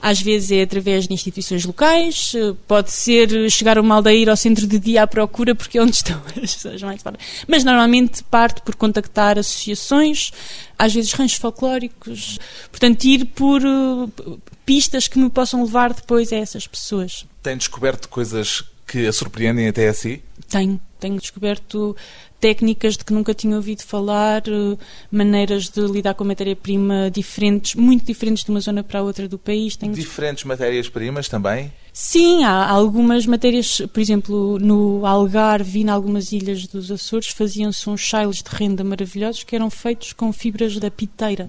Às 0.00 0.20
vezes 0.20 0.50
é 0.50 0.62
através 0.62 1.06
de 1.06 1.14
instituições 1.14 1.64
locais, 1.64 2.32
pode 2.66 2.90
ser 2.90 3.50
chegar 3.50 3.78
a 3.78 3.80
uma 3.80 3.94
aldeia 3.94 4.16
ir 4.16 4.28
ao 4.28 4.36
centro 4.36 4.66
de 4.66 4.78
dia 4.78 5.04
à 5.04 5.06
procura, 5.06 5.54
porque 5.54 5.78
é 5.78 5.82
onde 5.82 5.94
estão 5.96 6.20
as 6.42 6.54
pessoas 6.54 6.82
mais 6.82 7.00
fora. 7.00 7.16
Mas 7.46 7.62
normalmente 7.62 8.24
parte 8.24 8.62
por 8.62 8.74
contactar 8.74 9.38
associações, 9.38 10.32
às 10.78 10.92
vezes 10.92 11.12
ranchos 11.12 11.38
folclóricos, 11.38 12.38
portanto 12.70 13.04
ir 13.04 13.26
por 13.26 13.62
uh, 13.64 14.40
pistas 14.66 15.06
que 15.06 15.18
me 15.18 15.30
possam 15.30 15.62
levar 15.62 15.92
depois 15.92 16.32
a 16.32 16.36
essas 16.36 16.66
pessoas. 16.66 17.24
Tem 17.42 17.56
descoberto 17.56 18.08
coisas 18.08 18.64
que 18.86 19.06
a 19.06 19.12
surpreendem 19.12 19.68
até 19.68 19.88
a 19.88 19.94
si? 19.94 20.22
Tenho. 20.48 20.80
Tenho 21.02 21.18
descoberto 21.18 21.96
técnicas 22.38 22.96
de 22.96 23.04
que 23.04 23.12
nunca 23.12 23.34
tinha 23.34 23.56
ouvido 23.56 23.82
falar, 23.82 24.42
uh, 24.46 24.78
maneiras 25.10 25.68
de 25.68 25.80
lidar 25.80 26.14
com 26.14 26.22
matéria-prima 26.22 27.10
diferentes, 27.10 27.74
muito 27.74 28.06
diferentes 28.06 28.44
de 28.44 28.50
uma 28.50 28.60
zona 28.60 28.84
para 28.84 29.00
a 29.00 29.02
outra 29.02 29.26
do 29.26 29.36
país. 29.36 29.74
Tenho... 29.74 29.92
Diferentes 29.92 30.44
matérias-primas 30.44 31.28
também? 31.28 31.72
Sim, 31.94 32.42
há 32.42 32.70
algumas 32.70 33.26
matérias, 33.26 33.82
por 33.92 34.00
exemplo, 34.00 34.58
no 34.58 35.04
Algarve 35.04 35.80
e 35.80 35.82
em 35.82 35.90
algumas 35.90 36.32
ilhas 36.32 36.66
dos 36.66 36.90
Açores 36.90 37.28
faziam-se 37.28 37.88
uns 37.90 38.00
chailes 38.00 38.36
de 38.42 38.48
renda 38.48 38.82
maravilhosos 38.82 39.44
que 39.44 39.54
eram 39.54 39.68
feitos 39.68 40.14
com 40.14 40.32
fibras 40.32 40.78
da 40.78 40.90
piteira. 40.90 41.46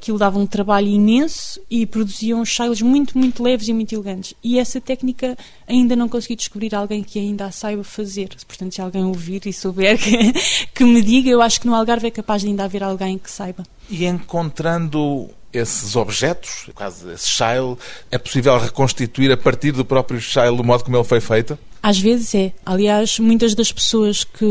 Aquilo 0.00 0.16
dava 0.16 0.38
um 0.38 0.46
trabalho 0.46 0.88
imenso 0.88 1.60
e 1.70 1.84
produziam 1.84 2.42
chailes 2.46 2.80
muito, 2.80 3.18
muito 3.18 3.42
leves 3.42 3.68
e 3.68 3.74
muito 3.74 3.94
elegantes. 3.94 4.32
E 4.42 4.58
essa 4.58 4.80
técnica 4.80 5.36
ainda 5.68 5.94
não 5.94 6.08
consegui 6.08 6.36
descobrir 6.36 6.74
alguém 6.74 7.02
que 7.02 7.18
ainda 7.18 7.44
a 7.44 7.50
saiba 7.50 7.84
fazer. 7.84 8.30
Portanto, 8.46 8.74
se 8.74 8.80
alguém 8.80 9.04
ouvir 9.04 9.42
e 9.44 9.52
souber 9.52 9.96
que, 10.00 10.32
que 10.74 10.84
me 10.84 11.02
diga, 11.02 11.28
eu 11.28 11.42
acho 11.42 11.60
que 11.60 11.66
no 11.66 11.74
Algarve 11.74 12.06
é 12.06 12.10
capaz 12.10 12.40
de 12.40 12.48
ainda 12.48 12.64
haver 12.64 12.82
alguém 12.82 13.18
que 13.18 13.30
saiba. 13.30 13.64
E 13.88 14.06
encontrando 14.06 15.30
esses 15.52 15.94
objetos, 15.94 16.68
quase 16.74 17.12
esse 17.12 17.28
shile, 17.28 17.78
é 18.10 18.18
possível 18.18 18.58
reconstituir 18.58 19.30
a 19.30 19.36
partir 19.36 19.72
do 19.72 19.84
próprio 19.84 20.20
shile 20.20 20.56
do 20.56 20.64
modo 20.64 20.84
como 20.84 20.96
ele 20.96 21.04
foi 21.04 21.20
feito? 21.20 21.58
Às 21.84 21.98
vezes 21.98 22.34
é. 22.34 22.50
Aliás, 22.64 23.18
muitas 23.18 23.54
das 23.54 23.70
pessoas 23.70 24.24
que. 24.24 24.46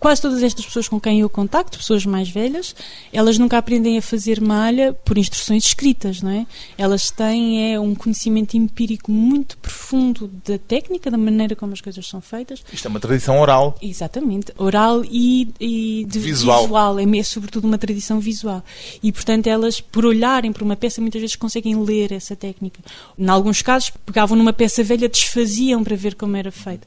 Quase 0.00 0.22
todas 0.22 0.42
estas 0.42 0.64
pessoas 0.64 0.88
com 0.88 0.98
quem 0.98 1.20
eu 1.20 1.28
contacto, 1.28 1.76
pessoas 1.76 2.06
mais 2.06 2.30
velhas, 2.30 2.74
elas 3.12 3.36
nunca 3.36 3.58
aprendem 3.58 3.98
a 3.98 4.02
fazer 4.02 4.40
malha 4.40 4.94
por 4.94 5.18
instruções 5.18 5.66
escritas, 5.66 6.22
não 6.22 6.30
é? 6.30 6.46
Elas 6.78 7.10
têm 7.10 7.74
é, 7.74 7.78
um 7.78 7.94
conhecimento 7.94 8.56
empírico 8.56 9.12
muito 9.12 9.58
profundo 9.58 10.26
da 10.42 10.56
técnica, 10.56 11.10
da 11.10 11.18
maneira 11.18 11.54
como 11.54 11.74
as 11.74 11.82
coisas 11.82 12.06
são 12.06 12.22
feitas. 12.22 12.64
Isto 12.72 12.86
é 12.86 12.88
uma 12.88 13.00
tradição 13.00 13.38
oral. 13.40 13.76
Exatamente. 13.82 14.50
Oral 14.56 15.04
e, 15.04 15.52
e 15.60 16.06
de 16.08 16.18
visual. 16.18 16.62
visual. 16.62 16.98
É, 16.98 17.18
é 17.18 17.22
sobretudo 17.22 17.66
uma 17.66 17.76
tradição 17.76 18.18
visual. 18.20 18.64
E, 19.02 19.12
portanto, 19.12 19.48
elas, 19.48 19.82
por 19.82 20.06
olharem 20.06 20.50
para 20.50 20.64
uma 20.64 20.76
peça, 20.76 20.98
muitas 21.02 21.20
vezes 21.20 21.36
conseguem 21.36 21.76
ler 21.84 22.10
essa 22.10 22.34
técnica. 22.34 22.80
Em 23.18 23.28
alguns 23.28 23.60
casos, 23.60 23.92
pegavam 24.06 24.34
numa 24.34 24.54
peça 24.54 24.82
velha, 24.82 25.10
desfaziam 25.10 25.84
para 25.84 25.94
ver 25.94 26.14
como 26.14 26.34
era 26.38 26.53
feito. 26.54 26.86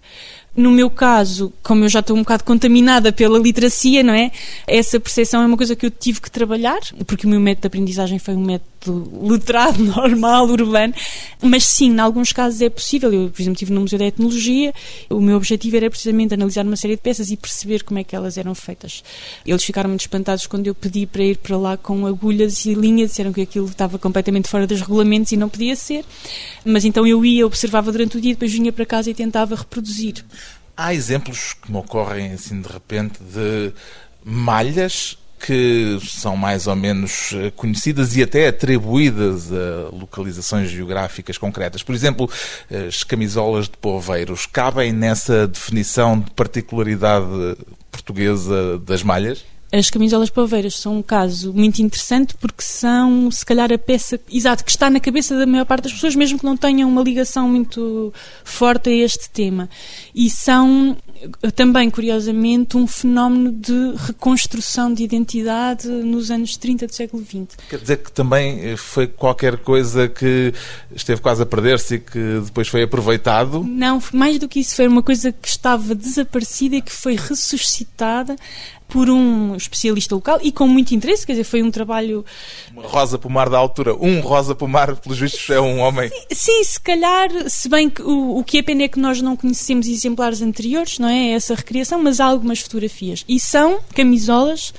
No 0.58 0.72
meu 0.72 0.90
caso, 0.90 1.54
como 1.62 1.86
eu 1.86 1.90
já 1.90 2.00
estou 2.00 2.18
um 2.18 2.22
bocado 2.22 2.44
contaminada 2.44 3.14
pela 3.14 3.38
literacia, 3.38 4.02
não 4.02 4.14
é? 4.14 4.32
Essa 4.66 5.00
percepção 5.00 5.44
é 5.44 5.46
uma 5.46 5.56
coisa 5.56 5.76
que 5.76 5.86
eu 5.86 5.92
tive 5.92 6.20
que 6.20 6.32
trabalhar, 6.32 6.80
porque 7.06 7.28
o 7.28 7.30
meu 7.30 7.40
método 7.40 7.62
de 7.62 7.68
aprendizagem 7.68 8.18
foi 8.18 8.34
um 8.34 8.44
método 8.44 8.68
letrado, 9.22 9.78
normal, 9.86 10.48
urbano. 10.48 10.96
Mas 11.44 11.64
sim, 11.64 11.92
em 11.92 12.00
alguns 12.00 12.32
casos 12.32 12.60
é 12.60 12.72
possível. 12.72 13.14
Eu, 13.14 13.30
por 13.30 13.40
exemplo, 13.40 13.54
estive 13.54 13.72
no 13.72 13.82
Museu 13.82 14.00
da 14.00 14.06
Etnologia, 14.06 14.74
o 15.12 15.22
meu 15.22 15.38
objetivo 15.38 15.78
era 15.78 15.92
precisamente 15.92 16.34
analisar 16.34 16.66
uma 16.66 16.76
série 16.76 16.96
de 16.96 17.04
peças 17.04 17.30
e 17.30 17.38
perceber 17.38 17.84
como 17.84 18.00
é 18.00 18.04
que 18.04 18.16
elas 18.16 18.36
eram 18.36 18.56
feitas. 18.56 19.04
Eles 19.46 19.64
ficaram 19.64 19.90
muito 19.90 20.02
espantados 20.02 20.48
quando 20.48 20.66
eu 20.66 20.74
pedi 20.74 21.06
para 21.06 21.24
ir 21.24 21.38
para 21.38 21.56
lá 21.56 21.78
com 21.78 22.08
agulhas 22.08 22.66
e 22.66 22.74
linhas, 22.74 23.12
disseram 23.12 23.32
que 23.32 23.42
aquilo 23.42 23.68
estava 23.68 24.00
completamente 24.00 24.50
fora 24.50 24.66
dos 24.66 24.82
regulamentos 24.82 25.32
e 25.32 25.38
não 25.38 25.50
podia 25.50 25.76
ser. 25.76 26.04
Mas 26.66 26.84
então 26.84 27.06
eu 27.06 27.24
ia, 27.24 27.46
observava 27.46 27.92
durante 27.92 28.18
o 28.18 28.22
dia, 28.22 28.34
depois 28.34 28.52
vinha 28.52 28.74
para 28.74 28.88
casa 28.88 29.12
e 29.12 29.14
tentava 29.14 29.54
reproduzir. 29.54 30.26
Há 30.78 30.94
exemplos 30.94 31.54
que 31.54 31.72
me 31.72 31.78
ocorrem 31.80 32.34
assim 32.34 32.62
de 32.62 32.72
repente 32.72 33.20
de 33.20 33.74
malhas 34.24 35.18
que 35.40 36.00
são 36.04 36.36
mais 36.36 36.68
ou 36.68 36.76
menos 36.76 37.32
eh, 37.34 37.52
conhecidas 37.56 38.16
e 38.16 38.24
até 38.24 38.48
atribuídas 38.48 39.52
a 39.52 39.90
localizações 39.92 40.70
geográficas 40.70 41.38
concretas. 41.38 41.84
Por 41.84 41.94
exemplo, 41.94 42.30
as 42.88 43.04
camisolas 43.04 43.66
de 43.66 43.78
poveiros 43.78 44.46
cabem 44.46 44.92
nessa 44.92 45.48
definição 45.48 46.20
de 46.20 46.32
particularidade 46.32 47.58
portuguesa 47.92 48.80
das 48.80 49.04
malhas? 49.04 49.46
As 49.72 49.90
camisolas 49.90 50.30
paveiras 50.30 50.76
são 50.76 50.98
um 50.98 51.02
caso 51.02 51.54
muito 51.54 51.82
interessante 51.82 52.34
porque 52.36 52.64
são, 52.64 53.30
se 53.30 53.46
calhar, 53.46 53.72
a 53.72 53.78
peça 53.78 54.20
exato 54.32 54.64
que 54.64 54.72
está 54.72 54.90
na 54.90 55.00
cabeça 55.00 55.38
da 55.38 55.46
maior 55.46 55.66
parte 55.66 55.84
das 55.84 55.94
pessoas, 55.94 56.16
mesmo 56.16 56.40
que 56.40 56.46
não 56.46 56.56
tenham 56.56 56.90
uma 56.90 57.02
ligação 57.02 57.50
muito 57.50 58.14
forte 58.46 58.90
a 58.90 58.94
este 58.94 59.30
tema. 59.30 59.70
E 60.16 60.30
são 60.30 60.96
também, 61.56 61.90
curiosamente, 61.90 62.78
um 62.78 62.88
fenómeno 62.88 63.52
de 63.52 63.94
reconstrução 63.98 64.94
de 64.94 65.04
identidade 65.04 65.88
nos 65.88 66.32
anos 66.32 66.56
30 66.56 66.88
do 66.88 66.94
século 66.94 67.24
XX. 67.24 67.58
Quer 67.70 67.80
dizer 67.80 67.98
que 67.98 68.12
também 68.12 68.78
foi 68.78 69.08
qualquer 69.08 69.58
coisa 69.58 70.08
que 70.08 70.54
esteve 70.96 71.22
quase 71.22 71.42
a 71.42 71.46
perder-se 71.46 71.96
e 71.96 72.00
que 72.00 72.42
depois 72.46 72.68
foi 72.68 72.84
aproveitado? 72.84 73.64
Não, 73.64 74.02
mais 74.14 74.40
do 74.40 74.48
que 74.48 74.60
isso, 74.60 74.76
foi 74.76 74.88
uma 74.88 75.04
coisa 75.04 75.32
que 75.32 75.48
estava 75.48 75.96
desaparecida 75.96 76.78
e 76.78 76.82
que 76.82 76.92
foi 76.92 77.16
ressuscitada 77.16 78.36
por 78.88 79.10
um 79.10 79.56
especialista 79.56 80.16
local 80.16 80.40
e 80.42 80.52
com 80.52 80.68
muito 80.68 80.96
interesse, 80.96 81.26
quer 81.26 81.34
dizer, 81.34 81.44
foi 81.44 81.62
um 81.62 81.70
trabalho. 81.70 82.26
Uma 82.72 82.84
Rosa 82.84 83.18
Pomar 83.18 83.50
da 83.50 83.58
altura. 83.58 83.96
Um 83.96 84.22
Rosa 84.22 84.56
Pomar, 84.56 84.96
pelos 84.96 85.20
vistos, 85.20 85.50
é 85.50 85.60
um 85.60 85.80
homem. 85.80 86.10
Sim, 86.10 86.26
sim 86.32 86.64
se 86.64 86.80
calhar, 86.80 87.30
se 87.50 87.68
bem 87.68 87.90
que 87.90 88.02
o, 88.02 88.38
o 88.38 88.44
que 88.44 88.60
é 88.60 88.64
pena 88.64 88.84
é 88.84 88.88
que 88.88 89.00
nós 89.00 89.22
não 89.22 89.36
conhecemos 89.36 89.88
exemplares 89.88 90.42
anteriores, 90.42 91.00
não 91.00 91.10
é? 91.10 91.32
Essa 91.32 91.56
recriação, 91.56 92.02
mas 92.02 92.20
há 92.20 92.26
algumas 92.26 92.60
fotografias. 92.60 93.26
E 93.28 93.40
são 93.40 93.80
camisolas 93.94 94.74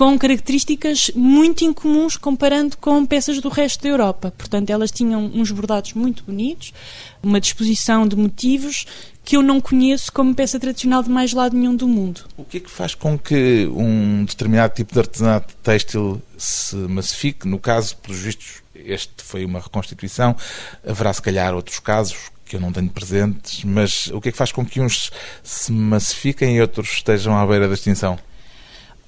com 0.00 0.18
características 0.18 1.10
muito 1.14 1.62
incomuns 1.62 2.16
comparando 2.16 2.74
com 2.78 3.04
peças 3.04 3.38
do 3.38 3.50
resto 3.50 3.82
da 3.82 3.90
Europa. 3.90 4.32
Portanto, 4.34 4.70
elas 4.70 4.90
tinham 4.90 5.26
uns 5.26 5.50
bordados 5.50 5.92
muito 5.92 6.24
bonitos, 6.24 6.72
uma 7.22 7.38
disposição 7.38 8.08
de 8.08 8.16
motivos 8.16 8.86
que 9.22 9.36
eu 9.36 9.42
não 9.42 9.60
conheço 9.60 10.10
como 10.10 10.34
peça 10.34 10.58
tradicional 10.58 11.02
de 11.02 11.10
mais 11.10 11.34
lado 11.34 11.54
nenhum 11.54 11.76
do 11.76 11.86
mundo. 11.86 12.22
O 12.38 12.46
que 12.46 12.56
é 12.56 12.60
que 12.60 12.70
faz 12.70 12.94
com 12.94 13.18
que 13.18 13.66
um 13.74 14.24
determinado 14.24 14.72
tipo 14.74 14.94
de 14.94 15.00
artesanato 15.00 15.54
têxtil 15.62 16.22
se 16.38 16.76
massifique? 16.76 17.46
No 17.46 17.58
caso, 17.58 17.94
pelos 17.98 18.20
vistos, 18.20 18.62
este 18.74 19.12
foi 19.18 19.44
uma 19.44 19.60
reconstituição. 19.60 20.34
Haverá, 20.82 21.12
se 21.12 21.20
calhar, 21.20 21.54
outros 21.54 21.78
casos 21.78 22.30
que 22.46 22.56
eu 22.56 22.60
não 22.60 22.72
tenho 22.72 22.88
presentes, 22.88 23.64
mas 23.64 24.06
o 24.06 24.18
que 24.18 24.30
é 24.30 24.32
que 24.32 24.38
faz 24.38 24.50
com 24.50 24.64
que 24.64 24.80
uns 24.80 25.10
se 25.42 25.70
massifiquem 25.70 26.56
e 26.56 26.60
outros 26.62 26.88
estejam 26.88 27.36
à 27.36 27.46
beira 27.46 27.68
da 27.68 27.74
extinção? 27.74 28.18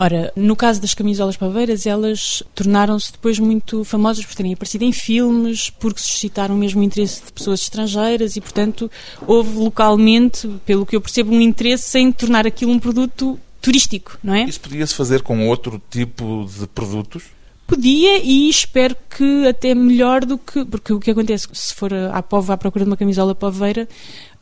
Ora, 0.03 0.33
no 0.35 0.57
caso 0.57 0.81
das 0.81 0.95
camisolas 0.95 1.37
paveiras, 1.37 1.87
elas 1.87 2.43
tornaram-se 2.57 3.13
depois 3.13 3.39
muito 3.39 3.85
famosas 3.85 4.27
por 4.27 4.35
terem 4.35 4.53
aparecido 4.53 4.83
em 4.83 4.91
filmes, 4.91 5.71
porque 5.71 6.01
suscitaram 6.01 6.57
mesmo 6.57 6.81
o 6.81 6.83
interesse 6.83 7.25
de 7.25 7.33
pessoas 7.33 7.61
estrangeiras 7.61 8.35
e, 8.35 8.41
portanto, 8.41 8.91
houve 9.29 9.57
localmente, 9.57 10.49
pelo 10.67 10.85
que 10.85 10.97
eu 10.97 11.01
percebo, 11.01 11.33
um 11.33 11.41
interesse 11.41 12.01
em 12.01 12.11
tornar 12.11 12.49
aquilo 12.49 12.73
um 12.73 12.81
produto 12.81 13.39
turístico, 13.61 14.19
não 14.25 14.35
é? 14.35 14.43
Isso 14.43 14.59
podia-se 14.59 14.93
fazer 14.93 15.23
com 15.23 15.47
outro 15.47 15.81
tipo 15.89 16.49
de 16.59 16.67
produtos? 16.67 17.23
Podia 17.65 18.19
e 18.25 18.49
espero 18.49 18.97
que 19.09 19.47
até 19.47 19.73
melhor 19.73 20.25
do 20.25 20.37
que. 20.37 20.65
Porque 20.65 20.93
o 20.93 20.99
que 20.99 21.13
acontece, 21.13 21.47
se 21.53 21.73
for 21.73 21.95
à 21.95 22.21
pova 22.21 22.55
à 22.55 22.57
procura 22.57 22.85
de 22.85 22.91
uma 22.91 22.97
camisola 22.97 23.37
paveira, 23.37 23.89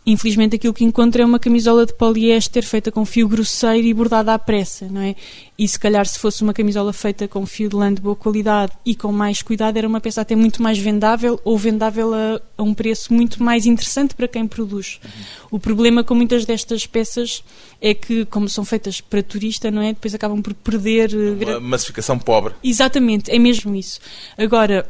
Infelizmente 0.07 0.57
aquilo 0.57 0.73
que 0.73 0.83
encontro 0.83 1.21
é 1.21 1.25
uma 1.25 1.39
camisola 1.39 1.85
de 1.85 1.93
poliéster 1.95 2.65
feita 2.65 2.91
com 2.91 3.05
fio 3.05 3.29
grosseiro 3.29 3.87
e 3.87 3.93
bordada 3.93 4.33
à 4.33 4.39
pressa, 4.39 4.89
não 4.91 5.03
é? 5.03 5.15
E 5.59 5.69
se 5.69 5.79
calhar 5.79 6.07
se 6.07 6.19
fosse 6.19 6.43
uma 6.43 6.55
camisola 6.55 6.91
feita 6.91 7.29
com 7.29 7.45
fio 7.45 7.69
de 7.69 7.77
lã 7.77 7.93
de 7.93 8.01
boa 8.01 8.17
qualidade 8.17 8.73
e 8.85 8.95
com 8.95 9.13
mais 9.13 9.43
cuidado 9.43 9.77
era 9.77 9.87
uma 9.87 10.01
peça 10.01 10.23
até 10.23 10.35
muito 10.35 10.63
mais 10.63 10.79
vendável 10.79 11.39
ou 11.45 11.57
vendável 11.59 12.15
a, 12.15 12.41
a 12.57 12.63
um 12.63 12.73
preço 12.73 13.13
muito 13.13 13.43
mais 13.43 13.67
interessante 13.67 14.15
para 14.15 14.27
quem 14.27 14.49
produz. 14.49 14.99
Uhum. 15.05 15.11
O 15.53 15.59
problema 15.59 16.03
com 16.03 16.15
muitas 16.15 16.47
destas 16.47 16.87
peças 16.87 17.45
é 17.79 17.93
que, 17.93 18.25
como 18.25 18.49
são 18.49 18.65
feitas 18.65 19.03
para 19.03 19.23
turista, 19.23 19.71
não 19.71 19.83
é? 19.83 19.93
Depois 19.93 20.15
acabam 20.15 20.41
por 20.41 20.55
perder... 20.55 21.13
Eh, 21.13 21.45
uma 21.45 21.61
massificação 21.61 22.19
pobre. 22.19 22.55
Exatamente, 22.65 23.31
é 23.31 23.39
mesmo 23.39 23.75
isso. 23.75 24.01
Agora, 24.39 24.89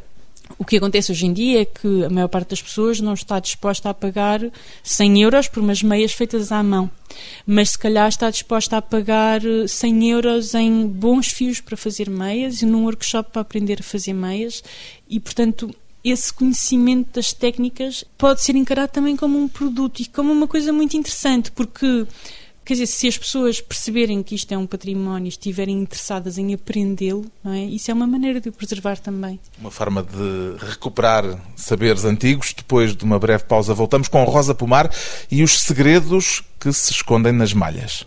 o 0.59 0.65
que 0.65 0.77
acontece 0.77 1.13
hoje 1.13 1.27
em 1.27 1.33
dia 1.33 1.63
é 1.63 1.65
que 1.65 2.05
a 2.05 2.11
maior 2.11 2.29
parte 2.29 2.51
das 2.51 2.63
pessoas 2.63 3.01
não 3.01 3.15
está 3.15 3.39
disposta 3.39 3.91
a 3.91 3.95
pagar 3.95 4.41
100 4.83 5.23
euros 5.23 5.49
por 5.49 5.63
umas 5.63 5.83
meias 5.83 6.13
feitas 6.13 6.53
à 6.53 6.63
mão, 6.63 6.91
mas 7.47 7.71
se 7.71 7.79
calhar 7.79 8.09
está 8.09 8.31
disposta 8.31 8.77
a 8.77 8.83
pagar 8.83 9.41
100 9.67 10.11
euros 10.11 10.55
em 10.55 10.87
bons 10.87 11.29
fios 11.29 11.61
para 11.61 11.77
fazer 11.77 12.09
meias 12.11 12.63
e 12.63 12.67
num 12.67 12.85
workshop 12.85 13.31
para 13.33 13.43
aprender 13.43 13.79
a 13.81 13.85
fazer 13.85 14.13
meias. 14.13 14.63
E, 15.09 15.19
portanto, 15.19 15.75
esse 16.03 16.33
conhecimento 16.33 17.15
das 17.15 17.33
técnicas 17.33 18.05
pode 18.17 18.43
ser 18.43 18.57
encarado 18.57 18.93
também 18.93 19.17
como 19.17 19.39
um 19.39 19.49
produto 19.49 20.01
e 20.01 20.07
como 20.07 20.33
uma 20.33 20.49
coisa 20.49 20.73
muito 20.73 20.97
interessante, 20.97 21.51
porque 21.53 22.07
Quer 22.71 22.75
dizer, 22.75 22.87
se 22.87 23.09
as 23.09 23.19
pessoas 23.19 23.61
perceberem 23.61 24.23
que 24.23 24.33
isto 24.33 24.53
é 24.53 24.57
um 24.57 24.65
património 24.65 25.27
e 25.27 25.29
estiverem 25.29 25.81
interessadas 25.81 26.39
em 26.39 26.55
aprendê-lo, 26.55 27.25
é? 27.45 27.65
Isso 27.65 27.91
é 27.91 27.95
uma 27.95 28.07
maneira 28.07 28.41
de 28.41 28.49
o 28.49 28.53
preservar 28.53 28.97
também. 28.97 29.41
Uma 29.59 29.73
forma 29.73 30.05
de 30.05 30.65
recuperar 30.65 31.25
saberes 31.57 32.05
antigos. 32.05 32.55
Depois 32.57 32.95
de 32.95 33.03
uma 33.03 33.19
breve 33.19 33.43
pausa, 33.43 33.75
voltamos 33.75 34.07
com 34.07 34.23
Rosa 34.23 34.55
Pomar 34.55 34.89
e 35.29 35.43
os 35.43 35.59
segredos 35.59 36.45
que 36.61 36.73
se 36.73 36.93
escondem 36.93 37.33
nas 37.33 37.53
malhas. 37.53 38.07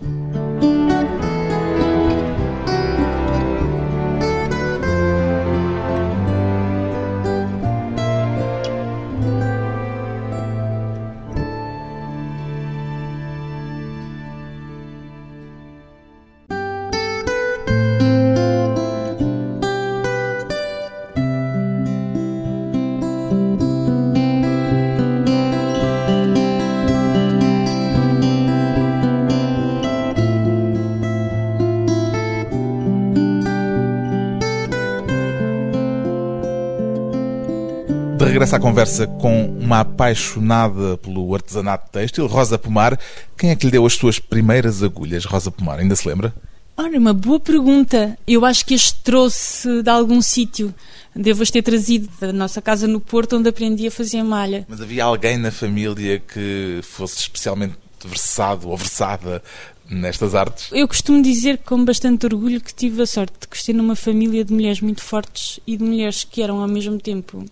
À 38.55 38.59
conversa 38.59 39.07
com 39.07 39.47
uma 39.59 39.79
apaixonada 39.79 40.97
pelo 40.97 41.33
artesanato 41.33 41.89
têxtil, 41.91 42.27
Rosa 42.27 42.57
Pomar. 42.57 42.99
Quem 43.37 43.49
é 43.49 43.55
que 43.55 43.65
lhe 43.65 43.71
deu 43.71 43.85
as 43.85 43.93
suas 43.93 44.19
primeiras 44.19 44.83
agulhas, 44.83 45.25
Rosa 45.25 45.49
Pomar? 45.49 45.79
Ainda 45.79 45.95
se 45.95 46.07
lembra? 46.07 46.33
Ora, 46.77 46.97
uma 46.97 47.13
boa 47.13 47.39
pergunta. 47.39 48.17
Eu 48.27 48.45
acho 48.45 48.65
que 48.65 48.73
este 48.73 48.95
trouxe 49.03 49.81
de 49.81 49.89
algum 49.89 50.21
sítio. 50.21 50.73
Devo-as 51.15 51.51
ter 51.51 51.61
trazido 51.61 52.09
da 52.19 52.31
nossa 52.31 52.61
casa 52.61 52.87
no 52.87 52.99
Porto, 52.99 53.37
onde 53.37 53.49
aprendi 53.49 53.87
a 53.87 53.91
fazer 53.91 54.23
malha. 54.23 54.65
Mas 54.67 54.81
havia 54.81 55.05
alguém 55.05 55.37
na 55.37 55.51
família 55.51 56.19
que 56.19 56.79
fosse 56.83 57.17
especialmente 57.17 57.75
versado 58.05 58.69
ou 58.69 58.77
versada 58.77 59.41
nestas 59.89 60.35
artes? 60.35 60.69
Eu 60.71 60.87
costumo 60.87 61.21
dizer 61.21 61.59
com 61.59 61.83
bastante 61.83 62.25
orgulho 62.25 62.61
que 62.61 62.73
tive 62.73 63.01
a 63.01 63.05
sorte 63.07 63.33
de 63.41 63.47
crescer 63.47 63.73
numa 63.73 63.95
família 63.95 64.43
de 64.43 64.53
mulheres 64.53 64.81
muito 64.81 65.01
fortes 65.01 65.59
e 65.65 65.77
de 65.77 65.83
mulheres 65.83 66.23
que 66.23 66.41
eram 66.41 66.61
ao 66.61 66.67
mesmo 66.67 66.99
tempo 66.99 67.45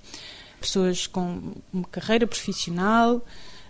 pessoas 0.62 1.08
com 1.08 1.54
uma 1.74 1.84
carreira 1.92 2.26
profissional, 2.26 3.22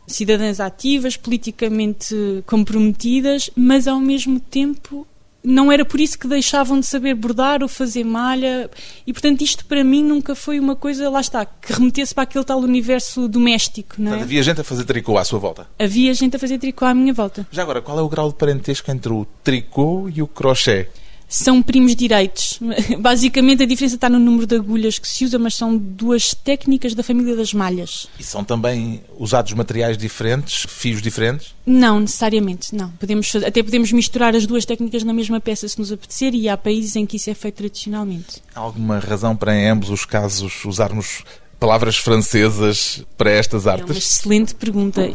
cidadãs 0.05 0.59
ativas, 0.59 1.17
politicamente 1.17 2.43
comprometidas, 2.45 3.49
mas 3.55 3.87
ao 3.87 3.99
mesmo 3.99 4.39
tempo 4.39 5.07
não 5.43 5.71
era 5.71 5.83
por 5.83 5.99
isso 5.99 6.19
que 6.19 6.27
deixavam 6.27 6.79
de 6.79 6.85
saber 6.85 7.15
bordar 7.15 7.63
ou 7.63 7.67
fazer 7.67 8.03
malha. 8.03 8.69
E, 9.05 9.11
portanto, 9.11 9.41
isto 9.41 9.65
para 9.65 9.83
mim 9.83 10.03
nunca 10.03 10.35
foi 10.35 10.59
uma 10.59 10.75
coisa, 10.75 11.09
lá 11.09 11.19
está, 11.19 11.45
que 11.45 11.73
remetesse 11.73 12.13
para 12.13 12.23
aquele 12.23 12.45
tal 12.45 12.59
universo 12.59 13.27
doméstico. 13.27 13.95
Não 13.97 14.07
é? 14.07 14.09
Portanto, 14.09 14.23
havia 14.23 14.43
gente 14.43 14.61
a 14.61 14.63
fazer 14.63 14.83
tricô 14.83 15.17
à 15.17 15.23
sua 15.23 15.39
volta? 15.39 15.67
Havia 15.79 16.13
gente 16.13 16.35
a 16.35 16.39
fazer 16.39 16.59
tricô 16.59 16.85
à 16.85 16.93
minha 16.93 17.13
volta. 17.13 17.47
Já 17.51 17.63
agora, 17.63 17.81
qual 17.81 17.97
é 17.97 18.01
o 18.01 18.09
grau 18.09 18.29
de 18.29 18.35
parentesco 18.35 18.91
entre 18.91 19.11
o 19.11 19.25
tricô 19.43 20.07
e 20.13 20.21
o 20.21 20.27
crochê? 20.27 20.89
São 21.31 21.63
primos 21.63 21.95
direitos. 21.95 22.59
Basicamente 22.99 23.63
a 23.63 23.65
diferença 23.65 23.95
está 23.95 24.09
no 24.09 24.19
número 24.19 24.45
de 24.45 24.55
agulhas 24.55 24.99
que 24.99 25.07
se 25.07 25.23
usa, 25.23 25.39
mas 25.39 25.55
são 25.55 25.77
duas 25.77 26.33
técnicas 26.35 26.93
da 26.93 27.01
família 27.01 27.35
das 27.35 27.53
malhas. 27.53 28.07
E 28.19 28.23
são 28.23 28.43
também 28.43 29.01
usados 29.17 29.53
materiais 29.53 29.97
diferentes, 29.97 30.65
fios 30.67 31.01
diferentes? 31.01 31.55
Não, 31.65 32.01
necessariamente, 32.01 32.75
não. 32.75 32.89
Podemos, 32.91 33.33
até 33.35 33.63
podemos 33.63 33.93
misturar 33.93 34.35
as 34.35 34.45
duas 34.45 34.65
técnicas 34.65 35.03
na 35.03 35.13
mesma 35.13 35.39
peça 35.39 35.67
se 35.67 35.79
nos 35.79 35.91
apetecer 35.91 36.35
e 36.35 36.49
há 36.49 36.57
países 36.57 36.97
em 36.97 37.05
que 37.05 37.15
isso 37.15 37.29
é 37.29 37.33
feito 37.33 37.55
tradicionalmente. 37.55 38.43
Há 38.53 38.59
alguma 38.59 38.99
razão 38.99 39.33
para 39.35 39.55
em 39.55 39.69
ambos 39.69 39.89
os 39.89 40.03
casos 40.03 40.65
usarmos 40.65 41.23
palavras 41.61 41.95
francesas 41.95 43.05
para 43.15 43.29
estas 43.29 43.67
É 43.67 43.69
uma 43.69 43.77
artes? 43.77 43.95
excelente 43.95 44.55
pergunta. 44.55 45.13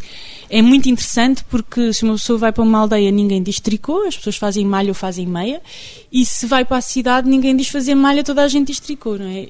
É 0.49 0.61
muito 0.61 0.87
interessante 0.87 1.43
porque 1.49 1.91
se 1.91 2.05
uma 2.05 2.13
pessoa 2.13 2.39
vai 2.39 2.53
para 2.53 2.63
uma 2.63 2.79
aldeia 2.79 3.11
ninguém 3.11 3.43
diz 3.43 3.59
tricô, 3.59 4.03
as 4.07 4.15
pessoas 4.15 4.37
fazem 4.37 4.65
malha 4.65 4.87
ou 4.87 4.93
fazem 4.93 5.27
meia, 5.27 5.61
e 6.09 6.25
se 6.25 6.45
vai 6.45 6.63
para 6.63 6.77
a 6.77 6.81
cidade 6.81 7.27
ninguém 7.27 7.53
diz 7.53 7.67
fazer 7.67 7.95
malha, 7.95 8.23
toda 8.23 8.41
a 8.43 8.47
gente 8.47 8.67
diz 8.67 8.79
tricô, 8.79 9.17
não 9.17 9.27
é? 9.27 9.49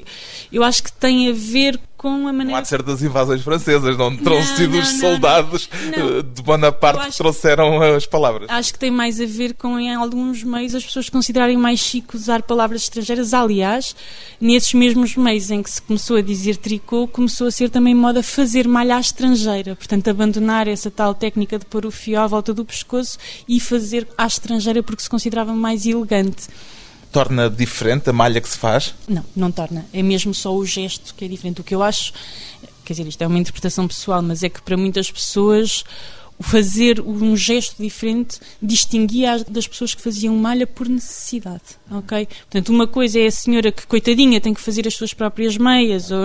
Eu 0.51 0.63
acho 0.63 0.82
que 0.82 0.92
tem 0.92 1.30
a 1.30 1.34
ver 1.34 1.80
com 1.98 2.10
a 2.10 2.12
Não 2.18 2.27
há 2.30 2.34
maneira. 2.34 2.62
de 2.62 2.68
ser 2.68 2.84
das 2.84 3.01
invasões 3.01 3.42
francesas, 3.42 3.98
não 3.98 4.16
terão 4.16 4.36
Não, 4.38 4.44
sido 4.56 4.74
não, 4.75 4.80
os 4.84 4.94
não, 4.94 5.00
soldados 5.00 5.70
não. 5.98 6.20
eh, 6.20 6.22
de 6.22 6.42
Bonaparte 6.44 7.10
que 7.12 7.18
trouxeram 7.18 7.82
as 7.82 8.06
palavras. 8.06 8.48
Acho 8.50 8.72
que 8.74 8.80
tem 8.80 8.92
mais 8.92 9.20
a 9.20 9.25
ver 9.25 9.54
com, 9.56 9.80
em 9.80 9.94
alguns 9.94 10.44
meios, 10.44 10.75
as 10.75 10.86
pessoas 10.86 11.10
considerarem 11.10 11.58
mais 11.58 11.80
chique 11.80 12.16
usar 12.16 12.44
palavras 12.44 12.84
estrangeiras. 12.84 13.34
Aliás, 13.34 13.96
nesses 14.39 14.74
mesmos 14.74 15.16
meios 15.16 15.50
em 15.50 15.63
que 15.63 15.70
se 15.72 15.82
começou 15.82 16.18
a 16.18 16.22
dizer 16.22 16.58
tricô, 16.58 17.08
começou 17.08 17.48
a 17.48 17.51
ser 17.51 17.70
também 17.70 17.96
moda 17.96 18.22
fazer 18.22 18.68
malha 18.68 18.96
à 18.96 19.00
estrangeira. 19.00 19.75
Portanto, 19.75 20.08
abandonar 20.10 20.68
essa 20.68 20.92
tal 20.92 21.16
técnica 21.16 21.58
de 21.58 21.66
pôr 21.66 21.86
o 21.86 21.92
fio 21.92 22.20
à 22.20 22.27
volta 22.27 22.54
do 22.54 22.63
pescoço 22.63 23.18
e 23.50 23.60
fazer 23.60 24.08
à 24.18 24.27
estrangeira 24.27 24.84
porque 24.84 25.01
se 25.01 25.10
considerava 25.10 25.54
mais 25.54 25.86
elegante. 25.86 26.48
Torna 27.11 27.49
diferente 27.49 28.09
a 28.09 28.13
malha 28.13 28.41
que 28.41 28.49
se 28.49 28.57
faz? 28.57 28.93
Não, 29.07 29.23
não 29.35 29.51
torna. 29.51 29.85
É 29.93 30.03
mesmo 30.03 30.33
só 30.33 30.53
o 30.53 30.65
gesto 30.65 31.15
que 31.15 31.25
é 31.25 31.27
diferente. 31.27 31.61
O 31.61 31.63
que 31.63 31.73
eu 31.73 31.81
acho, 31.81 32.13
quer 32.83 32.93
dizer, 32.93 33.07
isto 33.07 33.21
é 33.21 33.27
uma 33.27 33.39
interpretação 33.39 33.87
pessoal, 33.87 34.21
mas 34.21 34.43
é 34.43 34.49
que 34.49 34.61
para 34.61 34.77
muitas 34.77 35.09
pessoas 35.09 35.83
fazer 36.39 37.01
um 37.01 37.36
gesto 37.36 37.82
diferente 37.82 38.39
distinguia 38.62 39.34
as 39.34 39.44
das 39.44 39.67
pessoas 39.67 39.96
que 39.96 40.01
faziam 40.01 40.36
malha 40.36 40.67
por 40.67 40.88
necessidade, 40.88 41.63
ok? 41.89 42.27
Portanto, 42.50 42.70
uma 42.70 42.86
coisa 42.88 43.20
é 43.20 43.25
a 43.27 43.32
senhora 43.32 43.72
que, 43.72 43.88
coitadinha, 43.88 44.39
tem 44.39 44.53
que 44.53 44.62
fazer 44.62 44.88
as 44.88 44.94
suas 44.94 45.13
próprias 45.13 45.58
meias, 45.58 46.12
ou, 46.12 46.20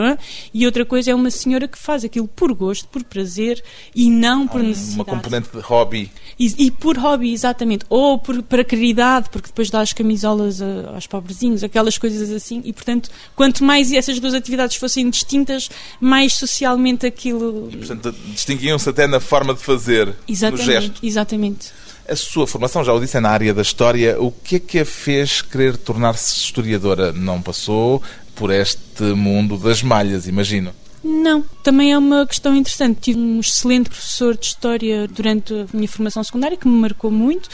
e 0.53 0.67
outra 0.67 0.85
coisa 0.85 1.11
é 1.11 1.15
uma 1.15 1.31
senhora 1.31 1.67
que 1.67 1.79
faz 1.79 2.05
aquilo 2.05 2.29
por 2.29 2.53
gosto, 2.53 2.87
por 2.89 3.03
prazer 3.05 3.63
e 3.95 4.11
não 4.11 4.47
por 4.47 4.63
necessidade. 4.63 4.97
Uma 4.99 5.05
componente 5.05 5.49
de 5.51 5.61
hobby. 5.61 6.11
E, 6.39 6.67
e 6.67 6.71
por 6.71 6.97
hobby, 6.99 7.33
exatamente. 7.33 7.85
Ou 7.89 8.19
por, 8.19 8.43
para 8.43 8.65
caridade, 8.65 9.29
porque 9.31 9.49
depois 9.49 9.71
dá 9.71 9.81
as 9.81 9.93
camisolas 9.93 10.61
a- 10.61 10.91
aos 10.95 11.07
pobrezinhos, 11.07 11.63
aquelas 11.65 11.97
coisas 11.97 12.31
assim. 12.31 12.61
E, 12.65 12.73
portanto, 12.73 13.11
quanto 13.35 13.65
mais 13.65 13.91
essas 13.93 14.19
duas 14.21 14.35
atividades 14.35 14.77
fossem 14.77 15.09
distintas, 15.09 15.71
mais 16.01 16.35
socialmente 16.35 17.07
aquilo. 17.07 17.71
Portanto, 17.71 18.15
distinguiam-se 18.33 18.89
até 18.89 19.07
na 19.07 19.21
forma 19.21 19.55
de 19.55 19.61
fazer, 19.61 20.02
no 20.07 20.15
Exatamente. 20.29 20.67
gesto. 20.67 21.01
Exatamente. 21.03 21.69
A 22.09 22.17
sua 22.17 22.47
formação, 22.47 22.85
já 22.85 22.93
o 22.93 23.01
disse, 23.01 23.17
é 23.17 23.21
na 23.21 23.31
área 23.31 23.55
da 23.55 23.63
história. 23.63 24.21
O 24.21 24.31
que 24.31 24.57
é 24.57 24.59
que 24.59 24.79
a 24.81 24.85
fez 24.85 25.41
querer 25.41 25.77
tornar-se 25.77 26.37
historiadora? 26.37 27.13
Não 27.13 27.41
passou 27.41 28.03
por 28.35 28.51
este 28.51 29.03
mundo 29.03 29.57
das 29.57 29.83
malhas, 29.83 30.27
imagino. 30.27 30.73
Não, 31.05 31.43
também 31.65 31.93
é 31.93 31.99
uma 31.99 32.27
questão 32.27 32.55
interessante. 32.55 33.01
Tive 33.01 33.19
um 33.19 33.41
excelente 33.41 33.91
professor 33.91 34.37
de 34.37 34.47
História 34.47 35.09
durante 35.09 35.53
a 35.53 35.67
minha 35.73 35.89
formação 35.89 36.23
secundária 36.23 36.57
que 36.57 36.69
me 36.69 36.81
marcou 36.81 37.11
muito. 37.11 37.49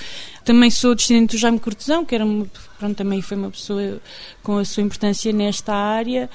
Também 0.44 0.70
sou 0.70 0.94
descendente 0.94 1.36
do 1.36 1.40
Jaime 1.40 1.58
Cortesão, 1.58 2.04
que 2.04 2.14
era 2.14 2.24
uma, 2.24 2.46
pronto, 2.78 2.96
também 2.96 3.22
foi 3.22 3.36
uma 3.36 3.50
pessoa 3.50 4.00
com 4.42 4.58
a 4.58 4.64
sua 4.64 4.82
importância 4.82 5.32
nesta 5.32 5.74
área. 5.74 6.28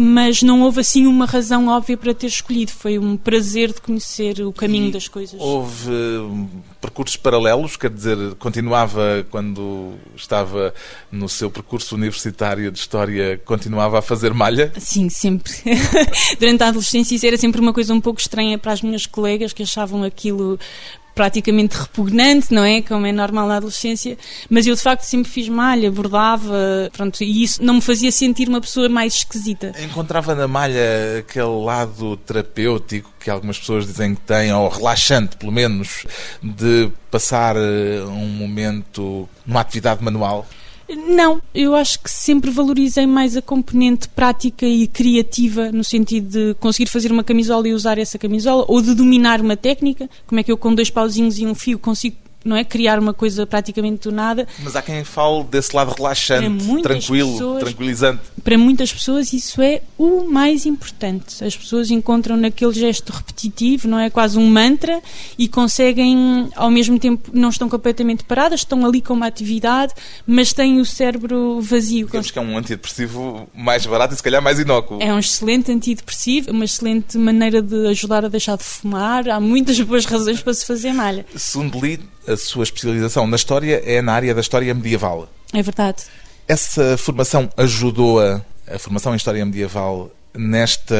Mas 0.00 0.44
não 0.44 0.62
houve 0.62 0.78
assim 0.80 1.08
uma 1.08 1.26
razão 1.26 1.66
óbvia 1.66 1.96
para 1.96 2.14
ter 2.14 2.28
escolhido. 2.28 2.70
Foi 2.70 3.00
um 3.00 3.16
prazer 3.16 3.72
de 3.72 3.80
conhecer 3.80 4.40
o 4.42 4.52
caminho 4.52 4.90
E 4.90 4.92
das 4.92 5.08
coisas. 5.08 5.40
Houve 5.40 5.90
hum, 5.90 6.48
percursos 6.80 7.16
paralelos, 7.16 7.76
quer 7.76 7.90
dizer, 7.90 8.16
continuava 8.36 9.26
quando 9.28 9.94
estava 10.14 10.72
no 11.10 11.28
seu 11.28 11.50
percurso 11.50 11.96
universitário 11.96 12.70
de 12.70 12.78
História, 12.78 13.40
continuava 13.44 13.98
a 13.98 14.02
fazer 14.02 14.32
malha? 14.32 14.72
Sim, 14.78 15.08
sempre. 15.08 15.52
Durante 16.38 16.62
a 16.62 16.68
adolescência 16.68 17.16
isso 17.16 17.26
era 17.26 17.36
sempre 17.36 17.60
uma 17.60 17.72
coisa 17.72 17.92
um 17.92 18.00
pouco 18.00 18.20
estranha 18.20 18.56
para 18.56 18.70
as 18.70 18.82
minhas 18.82 19.04
colegas 19.04 19.52
que 19.52 19.64
achavam 19.64 20.04
aquilo 20.04 20.60
praticamente 21.18 21.76
repugnante, 21.76 22.54
não 22.54 22.62
é? 22.62 22.80
Como 22.80 23.04
é 23.04 23.10
normal 23.10 23.48
na 23.48 23.56
adolescência. 23.56 24.16
Mas 24.48 24.68
eu 24.68 24.76
de 24.76 24.80
facto 24.80 25.02
sempre 25.02 25.28
fiz 25.28 25.48
malha, 25.48 25.90
bordava, 25.90 26.88
pronto, 26.92 27.24
e 27.24 27.42
isso 27.42 27.60
não 27.60 27.74
me 27.74 27.80
fazia 27.80 28.12
sentir 28.12 28.48
uma 28.48 28.60
pessoa 28.60 28.88
mais 28.88 29.14
esquisita. 29.16 29.72
Encontrava 29.82 30.36
na 30.36 30.46
malha 30.46 31.18
aquele 31.18 31.64
lado 31.64 32.16
terapêutico 32.18 33.12
que 33.18 33.28
algumas 33.28 33.58
pessoas 33.58 33.84
dizem 33.84 34.14
que 34.14 34.20
tem, 34.20 34.52
ou 34.52 34.68
relaxante, 34.68 35.36
pelo 35.36 35.50
menos, 35.50 36.06
de 36.40 36.88
passar 37.10 37.56
eh, 37.56 38.00
um 38.04 38.28
momento 38.28 39.28
numa 39.44 39.60
atividade 39.60 40.04
manual. 40.04 40.46
Não, 40.88 41.42
eu 41.54 41.74
acho 41.74 42.00
que 42.00 42.10
sempre 42.10 42.50
valorizei 42.50 43.06
mais 43.06 43.36
a 43.36 43.42
componente 43.42 44.08
prática 44.08 44.64
e 44.64 44.86
criativa, 44.86 45.70
no 45.70 45.84
sentido 45.84 46.28
de 46.28 46.54
conseguir 46.54 46.88
fazer 46.88 47.12
uma 47.12 47.22
camisola 47.22 47.68
e 47.68 47.74
usar 47.74 47.98
essa 47.98 48.18
camisola, 48.18 48.64
ou 48.66 48.80
de 48.80 48.94
dominar 48.94 49.40
uma 49.40 49.56
técnica, 49.56 50.08
como 50.26 50.40
é 50.40 50.42
que 50.42 50.50
eu 50.50 50.56
com 50.56 50.74
dois 50.74 50.88
pauzinhos 50.88 51.38
e 51.38 51.44
um 51.44 51.54
fio 51.54 51.78
consigo 51.78 52.16
não 52.44 52.56
é, 52.56 52.64
criar 52.64 52.98
uma 52.98 53.12
coisa 53.12 53.46
praticamente 53.46 54.08
do 54.08 54.12
nada. 54.12 54.46
Mas 54.62 54.74
há 54.76 54.82
quem 54.82 55.02
fale 55.04 55.44
desse 55.44 55.74
lado 55.74 55.92
relaxante, 55.96 56.64
tranquilo, 56.82 57.32
pessoas- 57.32 57.62
tranquilizante. 57.64 58.20
Para 58.42 58.56
muitas 58.56 58.92
pessoas 58.92 59.32
isso 59.32 59.60
é 59.60 59.82
o 59.98 60.24
mais 60.24 60.64
importante. 60.66 61.44
As 61.44 61.56
pessoas 61.56 61.90
encontram 61.90 62.36
naquele 62.36 62.72
gesto 62.72 63.12
repetitivo, 63.12 63.88
não 63.88 63.98
é? 63.98 64.08
Quase 64.08 64.38
um 64.38 64.46
mantra 64.48 65.02
e 65.38 65.48
conseguem, 65.48 66.48
ao 66.56 66.70
mesmo 66.70 66.98
tempo, 66.98 67.30
não 67.32 67.48
estão 67.50 67.68
completamente 67.68 68.24
paradas, 68.24 68.60
estão 68.60 68.84
ali 68.86 69.00
com 69.02 69.14
uma 69.14 69.26
atividade, 69.26 69.92
mas 70.26 70.52
têm 70.52 70.80
o 70.80 70.84
cérebro 70.86 71.60
vazio. 71.60 72.06
Digamos 72.06 72.30
que 72.30 72.38
é 72.38 72.42
um 72.42 72.56
antidepressivo 72.56 73.48
mais 73.54 73.84
barato 73.86 74.14
e 74.14 74.16
se 74.16 74.22
calhar 74.22 74.42
mais 74.42 74.58
inócuo. 74.58 74.98
É 75.00 75.12
um 75.12 75.18
excelente 75.18 75.70
antidepressivo, 75.70 76.50
uma 76.50 76.64
excelente 76.64 77.18
maneira 77.18 77.60
de 77.60 77.86
ajudar 77.88 78.24
a 78.24 78.28
deixar 78.28 78.56
de 78.56 78.64
fumar. 78.64 79.28
Há 79.28 79.38
muitas 79.40 79.78
boas 79.80 80.04
razões 80.04 80.40
para 80.40 80.54
se 80.54 80.64
fazer 80.66 80.92
malha. 80.92 81.26
Segundo 81.36 81.78
li, 81.84 82.00
a 82.28 82.36
sua 82.36 82.62
especialização 82.64 83.26
na 83.26 83.36
história 83.36 83.82
é 83.84 84.02
na 84.02 84.12
área 84.12 84.34
da 84.34 84.40
história 84.40 84.72
medieval. 84.74 85.28
É 85.52 85.62
verdade. 85.62 86.04
Essa 86.46 86.96
formação 86.96 87.48
ajudou-a, 87.56 88.42
a 88.66 88.78
formação 88.78 89.12
em 89.12 89.16
história 89.16 89.44
medieval, 89.44 90.10
nesta 90.34 90.94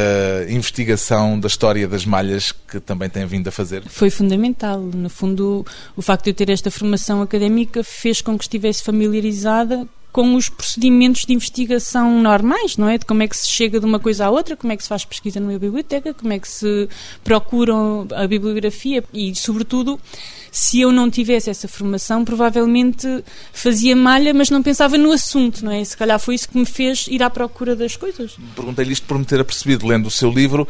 investigação 0.49 1.38
da 1.38 1.47
história 1.47 1.87
das 1.87 2.05
malhas 2.05 2.53
que 2.53 2.81
também 2.81 3.09
tem 3.09 3.25
vindo 3.27 3.49
a 3.49 3.53
fazer? 3.53 3.83
Foi 3.87 4.11
fundamental. 4.11 4.81
No 4.81 5.09
fundo, 5.09 5.64
o 5.97 6.03
facto 6.03 6.25
de 6.25 6.31
eu 6.31 6.35
ter 6.35 6.51
esta 6.51 6.71
formação 6.71 7.23
académica 7.23 7.85
fez 7.85 8.21
com 8.21 8.37
que 8.37 8.45
estivesse 8.45 8.83
familiarizada 8.83 9.87
com 10.12 10.35
os 10.35 10.49
procedimentos 10.49 11.25
de 11.25 11.33
investigação 11.33 12.21
normais, 12.21 12.77
não 12.77 12.88
é? 12.88 12.99
De 12.99 13.05
como 13.05 13.23
é 13.23 13.29
que 13.29 13.37
se 13.37 13.49
chega 13.49 13.79
de 13.79 13.87
uma 13.87 13.99
coisa 13.99 14.27
à 14.27 14.31
outra, 14.31 14.57
como 14.57 14.73
é 14.73 14.77
que 14.77 14.83
se 14.83 14.88
faz 14.88 15.05
pesquisa 15.05 15.38
numa 15.38 15.59
biblioteca, 15.59 16.14
como 16.14 16.33
é 16.33 16.38
que 16.38 16.49
se 16.49 16.88
procura 17.23 17.75
a 18.16 18.27
bibliografia 18.27 19.05
e, 19.12 19.35
sobretudo, 19.35 20.01
se 20.51 20.81
eu 20.81 20.90
não 20.90 21.11
tivesse 21.11 21.51
essa 21.51 21.68
formação, 21.68 22.25
provavelmente 22.25 23.23
fazia 23.53 23.94
malha, 23.94 24.33
mas 24.33 24.51
não 24.51 24.62
pensava 24.62 24.97
no 24.97 25.12
assunto, 25.12 25.64
não 25.64 25.73
é? 25.73 25.85
Se 25.85 25.97
calhar 25.97 26.18
foi 26.18 26.35
isso 26.35 26.49
que 26.49 26.59
me 26.59 26.66
fez 26.66 27.07
ir 27.09 27.23
à 27.23 27.31
procura 27.31 27.77
das 27.77 27.97
coisas. 27.97 28.37
Perguntei-lhe 28.57 28.92
isto 28.92 29.07
por 29.07 29.18
me 29.18 29.25
ter 29.25 29.40
apercebido, 29.40 29.87
lendo 29.87 30.07
o 30.07 30.11
seu 30.11 30.31
livro, 30.31 30.66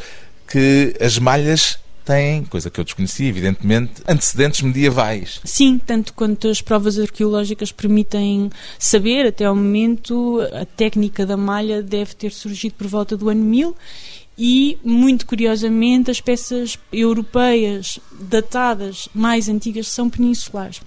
que 0.46 0.94
as 1.00 1.18
malhas 1.18 1.78
têm, 2.08 2.42
coisa 2.46 2.70
que 2.70 2.80
eu 2.80 2.84
desconhecia, 2.84 3.28
evidentemente, 3.28 4.02
antecedentes 4.08 4.62
medievais. 4.62 5.40
Sim, 5.44 5.78
tanto 5.78 6.14
quanto 6.14 6.48
as 6.48 6.62
provas 6.62 6.98
arqueológicas 6.98 7.70
permitem 7.70 8.50
saber, 8.78 9.26
até 9.26 9.44
ao 9.44 9.54
momento, 9.54 10.40
a 10.52 10.64
técnica 10.64 11.26
da 11.26 11.36
malha 11.36 11.82
deve 11.82 12.14
ter 12.14 12.32
surgido 12.32 12.74
por 12.76 12.86
volta 12.86 13.14
do 13.14 13.28
ano 13.28 13.44
1000 13.44 13.76
e, 14.38 14.78
muito 14.84 15.26
curiosamente, 15.26 16.12
as 16.12 16.20
peças 16.20 16.78
europeias 16.92 17.98
datadas 18.20 19.08
mais 19.12 19.48
antigas 19.48 19.88
são 19.88 20.08
peninsulares. 20.08 20.80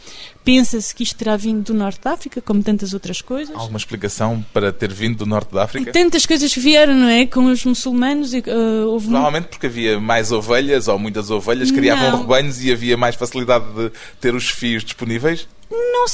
Pensa-se 0.44 0.96
que 0.96 1.04
isto 1.04 1.18
terá 1.18 1.36
vindo 1.36 1.62
do 1.66 1.74
Norte 1.74 2.00
da 2.02 2.14
África, 2.14 2.42
como 2.42 2.64
tantas 2.64 2.94
outras 2.94 3.22
coisas. 3.22 3.54
Alguma 3.56 3.78
explicação 3.78 4.44
para 4.54 4.72
ter 4.72 4.92
vindo 4.92 5.18
do 5.18 5.26
norte 5.26 5.54
da 5.54 5.64
África? 5.64 5.92
Tantas 5.92 6.26
coisas 6.26 6.56
vieram, 6.56 6.96
não 6.96 7.10
é? 7.10 7.26
Com 7.26 7.46
os 7.46 7.66
muçulmanos, 7.66 8.34
e, 8.34 8.40
uh, 8.40 8.88
houve 8.88 9.10
Provavelmente 9.10 9.50
porque 9.50 9.68
havia 9.68 10.00
mais 10.00 10.32
ovelhas 10.32 10.88
ou 10.88 10.98
muitas 10.98 11.30
ovelhas, 11.30 11.72
criavam 11.72 12.12
Não. 12.12 12.22
rebanhos 12.22 12.64
e 12.64 12.72
havia 12.72 12.96
mais 12.96 13.16
facilidade 13.16 13.66
de 13.76 13.92
ter 14.20 14.34
os 14.34 14.50
fios 14.50 14.84
disponíveis. 14.84 15.46
Não, 15.72 16.06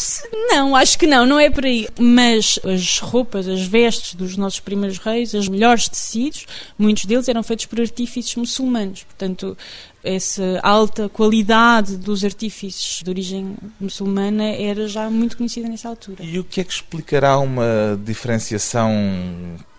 não, 0.49 0.75
acho 0.75 0.99
que 0.99 1.07
não, 1.07 1.25
não 1.25 1.39
é 1.39 1.49
por 1.49 1.65
aí. 1.65 1.87
Mas 1.99 2.59
as 2.63 2.99
roupas, 2.99 3.47
as 3.47 3.61
vestes 3.61 4.13
dos 4.13 4.37
nossos 4.37 4.59
primeiros 4.59 4.99
reis, 4.99 5.33
os 5.33 5.49
melhores 5.49 5.89
tecidos, 5.89 6.45
muitos 6.77 7.05
deles 7.05 7.27
eram 7.27 7.41
feitos 7.41 7.65
por 7.65 7.81
artífices 7.81 8.35
muçulmanos. 8.35 9.03
Portanto, 9.03 9.57
essa 10.03 10.59
alta 10.61 11.09
qualidade 11.09 11.97
dos 11.97 12.23
artífices 12.23 13.01
de 13.03 13.09
origem 13.09 13.57
muçulmana 13.79 14.45
era 14.45 14.87
já 14.87 15.09
muito 15.09 15.35
conhecida 15.35 15.67
nessa 15.67 15.89
altura. 15.89 16.23
E 16.23 16.37
o 16.37 16.43
que 16.43 16.61
é 16.61 16.63
que 16.63 16.71
explicará 16.71 17.39
uma 17.39 17.99
diferenciação 18.03 18.93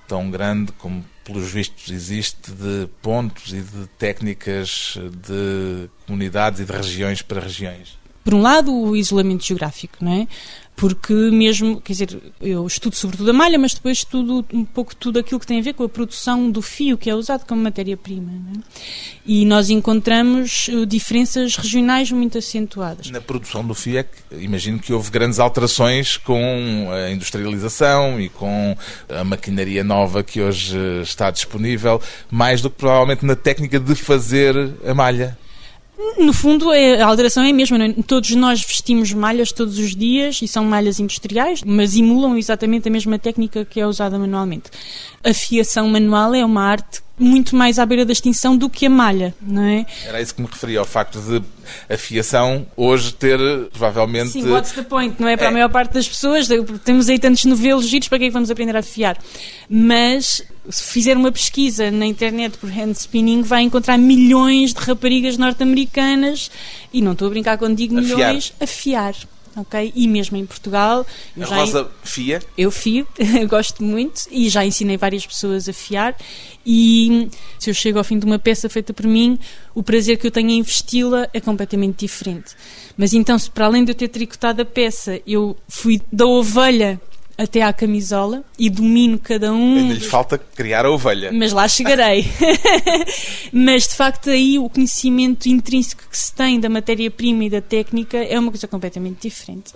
tão 0.08 0.30
grande 0.30 0.72
como 0.72 1.04
pelos 1.22 1.50
vistos 1.50 1.90
existe 1.92 2.50
de 2.50 2.88
pontos 3.02 3.52
e 3.52 3.60
de 3.60 3.86
técnicas 3.98 4.96
de 5.26 5.88
comunidades 6.06 6.60
e 6.60 6.64
de 6.64 6.72
regiões 6.72 7.22
para 7.22 7.40
regiões? 7.40 7.97
Por 8.28 8.34
um 8.34 8.42
lado, 8.42 8.70
o 8.70 8.94
isolamento 8.94 9.42
geográfico, 9.42 10.04
não 10.04 10.12
é? 10.12 10.28
porque 10.76 11.12
mesmo, 11.12 11.80
quer 11.80 11.92
dizer, 11.92 12.22
eu 12.40 12.64
estudo 12.64 12.94
sobretudo 12.94 13.30
a 13.30 13.32
malha, 13.32 13.58
mas 13.58 13.72
depois 13.74 13.98
estudo 13.98 14.46
um 14.52 14.64
pouco 14.64 14.94
tudo 14.94 15.18
aquilo 15.18 15.40
que 15.40 15.46
tem 15.46 15.58
a 15.58 15.62
ver 15.62 15.72
com 15.72 15.82
a 15.82 15.88
produção 15.88 16.48
do 16.50 16.62
fio 16.62 16.96
que 16.96 17.10
é 17.10 17.14
usado 17.14 17.44
como 17.46 17.60
matéria-prima. 17.60 18.30
É? 18.30 18.60
E 19.26 19.44
nós 19.44 19.70
encontramos 19.70 20.68
uh, 20.68 20.86
diferenças 20.86 21.56
regionais 21.56 22.12
muito 22.12 22.38
acentuadas. 22.38 23.10
Na 23.10 23.20
produção 23.20 23.66
do 23.66 23.74
fio, 23.74 23.98
é 23.98 24.02
que, 24.04 24.20
imagino 24.32 24.78
que 24.78 24.92
houve 24.92 25.10
grandes 25.10 25.40
alterações 25.40 26.16
com 26.18 26.88
a 26.92 27.10
industrialização 27.10 28.20
e 28.20 28.28
com 28.28 28.76
a 29.08 29.24
maquinaria 29.24 29.82
nova 29.82 30.22
que 30.22 30.40
hoje 30.40 30.78
está 31.02 31.30
disponível, 31.30 32.00
mais 32.30 32.60
do 32.60 32.68
que 32.70 32.76
provavelmente 32.76 33.24
na 33.24 33.34
técnica 33.34 33.80
de 33.80 33.96
fazer 33.96 34.54
a 34.86 34.94
malha. 34.94 35.36
No 36.16 36.32
fundo, 36.32 36.72
é, 36.72 37.00
a 37.00 37.06
alteração 37.06 37.42
é 37.42 37.50
a 37.50 37.52
mesma. 37.52 37.84
É? 37.84 37.92
Todos 38.06 38.30
nós 38.30 38.64
vestimos 38.64 39.12
malhas 39.12 39.50
todos 39.50 39.78
os 39.78 39.96
dias 39.96 40.40
e 40.40 40.46
são 40.46 40.64
malhas 40.64 41.00
industriais, 41.00 41.62
mas 41.64 41.96
emulam 41.96 42.36
exatamente 42.36 42.88
a 42.88 42.90
mesma 42.90 43.18
técnica 43.18 43.64
que 43.64 43.80
é 43.80 43.86
usada 43.86 44.18
manualmente. 44.18 44.70
A 45.24 45.34
fiação 45.34 45.88
manual 45.88 46.34
é 46.34 46.44
uma 46.44 46.62
arte 46.62 47.02
muito 47.18 47.56
mais 47.56 47.78
à 47.78 47.86
beira 47.86 48.04
da 48.04 48.12
extinção 48.12 48.56
do 48.56 48.68
que 48.68 48.86
a 48.86 48.90
malha, 48.90 49.34
não 49.40 49.62
é? 49.62 49.86
Era 50.04 50.20
isso 50.20 50.34
que 50.34 50.40
me 50.40 50.48
referia, 50.50 50.78
ao 50.78 50.84
facto 50.84 51.20
de 51.20 51.42
a 51.88 51.96
fiação 51.96 52.66
hoje 52.76 53.12
ter 53.12 53.38
provavelmente... 53.72 54.30
Sim, 54.30 54.48
what's 54.50 54.72
the 54.72 54.82
point, 54.82 55.16
não 55.18 55.28
é? 55.28 55.36
Para 55.36 55.46
é. 55.46 55.48
a 55.48 55.52
maior 55.52 55.68
parte 55.68 55.92
das 55.94 56.08
pessoas, 56.08 56.48
temos 56.84 57.08
aí 57.08 57.18
tantos 57.18 57.44
novelos 57.44 57.86
giros, 57.86 58.08
para 58.08 58.18
que 58.18 58.24
é 58.24 58.26
que 58.28 58.32
vamos 58.32 58.50
aprender 58.50 58.76
a 58.76 58.82
fiar? 58.82 59.18
Mas 59.68 60.42
se 60.68 60.84
fizer 60.84 61.16
uma 61.16 61.32
pesquisa 61.32 61.90
na 61.90 62.06
internet 62.06 62.58
por 62.58 62.70
hand 62.70 62.92
spinning, 62.92 63.42
vai 63.42 63.62
encontrar 63.62 63.98
milhões 63.98 64.72
de 64.72 64.80
raparigas 64.80 65.36
norte-americanas, 65.36 66.50
e 66.92 67.00
não 67.00 67.12
estou 67.12 67.26
a 67.28 67.30
brincar 67.30 67.58
quando 67.58 67.76
digo 67.76 67.94
milhões, 67.94 68.52
a 68.60 68.66
fiar 68.66 69.14
ok? 69.60 69.92
E 69.94 70.08
mesmo 70.08 70.36
em 70.36 70.46
Portugal. 70.46 71.06
a 71.40 71.44
Rosa 71.44 71.90
fia? 72.02 72.40
Eu 72.56 72.70
fio, 72.70 73.06
gosto 73.48 73.82
muito 73.82 74.22
e 74.30 74.48
já 74.48 74.64
ensinei 74.64 74.96
várias 74.96 75.26
pessoas 75.26 75.68
a 75.68 75.72
fiar. 75.72 76.16
E 76.64 77.28
se 77.58 77.70
eu 77.70 77.74
chego 77.74 77.98
ao 77.98 78.04
fim 78.04 78.18
de 78.18 78.26
uma 78.26 78.38
peça 78.38 78.68
feita 78.68 78.92
por 78.92 79.06
mim, 79.06 79.38
o 79.74 79.82
prazer 79.82 80.18
que 80.18 80.26
eu 80.26 80.30
tenho 80.30 80.50
em 80.50 80.62
vesti-la 80.62 81.28
é 81.32 81.40
completamente 81.40 82.00
diferente. 82.00 82.54
Mas 82.96 83.14
então, 83.14 83.38
se 83.38 83.50
para 83.50 83.66
além 83.66 83.84
de 83.84 83.92
eu 83.92 83.94
ter 83.94 84.08
tricotado 84.08 84.62
a 84.62 84.64
peça, 84.64 85.20
eu 85.26 85.56
fui 85.68 86.00
da 86.12 86.26
ovelha 86.26 87.00
até 87.38 87.62
à 87.62 87.72
camisola 87.72 88.42
e 88.58 88.68
domino 88.68 89.16
cada 89.16 89.52
um. 89.52 89.76
Ainda 89.76 89.94
lhe 89.94 90.00
falta 90.00 90.36
criar 90.36 90.84
a 90.84 90.90
ovelha. 90.90 91.30
Mas 91.32 91.52
lá 91.52 91.68
chegarei. 91.68 92.26
Mas 93.52 93.84
de 93.84 93.94
facto 93.94 94.28
aí 94.28 94.58
o 94.58 94.68
conhecimento 94.68 95.48
intrínseco 95.48 96.02
que 96.10 96.18
se 96.18 96.32
tem 96.32 96.58
da 96.58 96.68
matéria-prima 96.68 97.44
e 97.44 97.50
da 97.50 97.60
técnica 97.60 98.18
é 98.18 98.36
uma 98.36 98.50
coisa 98.50 98.66
completamente 98.66 99.28
diferente. 99.28 99.72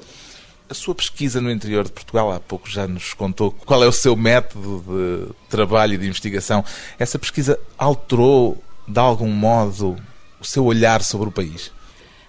A 0.68 0.74
sua 0.74 0.94
pesquisa 0.94 1.40
no 1.40 1.50
interior 1.50 1.84
de 1.84 1.92
Portugal, 1.92 2.32
há 2.32 2.40
pouco 2.40 2.68
já 2.68 2.88
nos 2.88 3.14
contou 3.14 3.52
qual 3.52 3.84
é 3.84 3.86
o 3.86 3.92
seu 3.92 4.16
método 4.16 4.82
de 4.88 5.48
trabalho 5.48 5.94
e 5.94 5.98
de 5.98 6.06
investigação. 6.06 6.64
Essa 6.98 7.18
pesquisa 7.18 7.60
alterou, 7.78 8.60
de 8.88 8.98
algum 8.98 9.28
modo, 9.28 9.96
o 10.40 10.44
seu 10.44 10.64
olhar 10.64 11.02
sobre 11.02 11.28
o 11.28 11.32
país? 11.32 11.70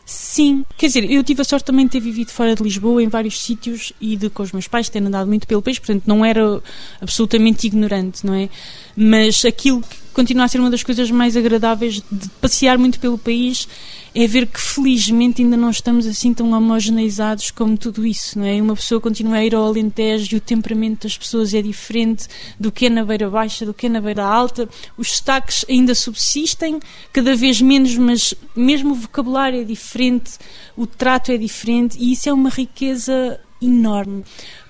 Sim, 0.06 0.66
quer 0.78 0.88
dizer, 0.88 1.10
eu 1.10 1.24
tive 1.24 1.42
a 1.42 1.46
sorte 1.46 1.63
também 1.63 1.86
de 1.86 1.94
ter 1.94 2.02
vivido 2.02 2.30
fora 2.30 2.54
de 2.56 2.62
Lisboa 2.62 3.02
em 3.02 3.08
vários 3.08 3.42
sítios 3.42 3.94
e 4.02 4.18
de 4.18 4.30
com 4.30 4.44
os 4.44 4.52
meus 4.52 4.68
pais 4.68 4.89
ter 4.89 5.02
andado 5.02 5.28
muito 5.28 5.48
pelo 5.48 5.62
país, 5.62 5.80
portanto 5.80 6.04
não 6.06 6.26
era 6.26 6.62
absolutamente 7.00 7.68
ignorante, 7.68 8.26
não 8.26 8.34
é? 8.34 8.50
Mas 8.98 9.46
aquilo 9.46 9.82
que 9.82 9.98
continua 10.13 10.44
a 10.44 10.48
ser 10.50 10.60
uma 10.60 10.70
das 10.70 10.84
coisas 10.84 11.10
mais 11.10 11.38
agradáveis 11.38 12.04
de 12.12 12.30
passear 12.42 12.78
muito 12.78 13.00
pelo 13.00 13.18
país 13.18 13.68
é 14.15 14.28
ver 14.28 14.45
que 14.45 14.62
felizmente 14.62 15.41
ainda 15.41 15.58
não 15.58 15.69
estamos 15.69 16.06
assim 16.06 16.34
tão 16.34 16.52
homogeneizados 16.52 17.49
como 17.49 17.76
tudo 17.78 18.06
isso, 18.06 18.38
não 18.38 18.45
é? 18.45 18.62
Uma 18.62 18.76
pessoa 18.76 19.02
continua 19.02 19.38
a 19.38 19.45
ir 19.45 19.56
ao 19.56 19.65
Alentejo 19.65 20.36
e 20.36 20.38
o 20.38 20.41
temperamento 20.41 21.04
das 21.04 21.17
pessoas 21.17 21.54
é 21.54 21.62
diferente 21.62 22.28
do 22.60 22.71
que 22.71 22.86
é 22.86 22.89
na 22.89 23.04
beira 23.04 23.30
baixa, 23.30 23.65
do 23.65 23.73
que 23.73 23.88
é 23.88 23.89
na 23.89 23.99
beira 23.99 24.23
alta. 24.23 24.69
Os 24.95 25.13
sotaques 25.13 25.65
ainda 25.67 25.95
subsistem, 25.95 26.80
cada 27.12 27.36
vez 27.36 27.60
menos, 27.62 27.97
mas 27.97 28.36
mesmo 28.56 28.91
o 28.91 28.95
vocabulário 28.95 29.62
é 29.62 29.63
diferente, 29.63 30.34
o 30.78 30.86
trato 30.86 31.32
é 31.32 31.38
diferente 31.38 31.97
e 31.99 32.12
isso 32.13 32.30
é 32.30 32.34
uma 32.34 32.49
riqueza 32.49 33.39
enorme. 33.62 34.23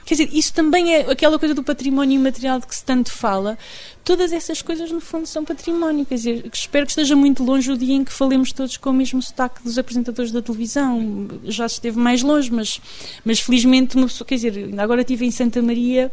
Quer 0.06 0.16
dizer, 0.16 0.30
isso 0.34 0.54
também 0.54 0.94
é 0.94 1.12
aquela 1.12 1.40
coisa 1.40 1.54
do 1.54 1.64
património 1.64 2.16
imaterial 2.16 2.60
de 2.60 2.68
que 2.68 2.76
se 2.76 2.84
tanto 2.84 3.12
fala. 3.12 3.58
Todas 4.04 4.34
essas 4.34 4.62
coisas, 4.62 4.92
no 4.92 5.00
fundo, 5.00 5.26
são 5.26 5.46
património. 5.46 6.06
Quer 6.06 6.16
dizer, 6.16 6.50
espero 6.54 6.86
que 6.86 6.92
esteja 6.92 7.16
muito 7.16 7.44
longe 7.44 7.72
o 7.72 7.78
dia 7.78 7.96
em 7.96 8.04
que 8.04 8.12
falemos 8.12 8.52
todos 8.52 8.76
com 8.78 8.90
o 8.90 8.94
mesmo 8.94 9.22
sotaque 9.22 9.64
dos 9.64 9.78
apresentadores 9.78 10.32
da 10.32 10.42
televisão. 10.42 11.28
Já 11.46 11.66
esteve 11.66 11.98
mais 11.98 12.22
longe, 12.22 12.52
mas, 12.52 12.82
mas 13.24 13.40
felizmente, 13.40 13.96
uma 13.96 14.08
pessoa, 14.08 14.28
quer 14.28 14.36
dizer, 14.36 14.74
agora 14.78 15.02
estive 15.02 15.26
em 15.26 15.32
Santa 15.32 15.62
Maria 15.62 16.12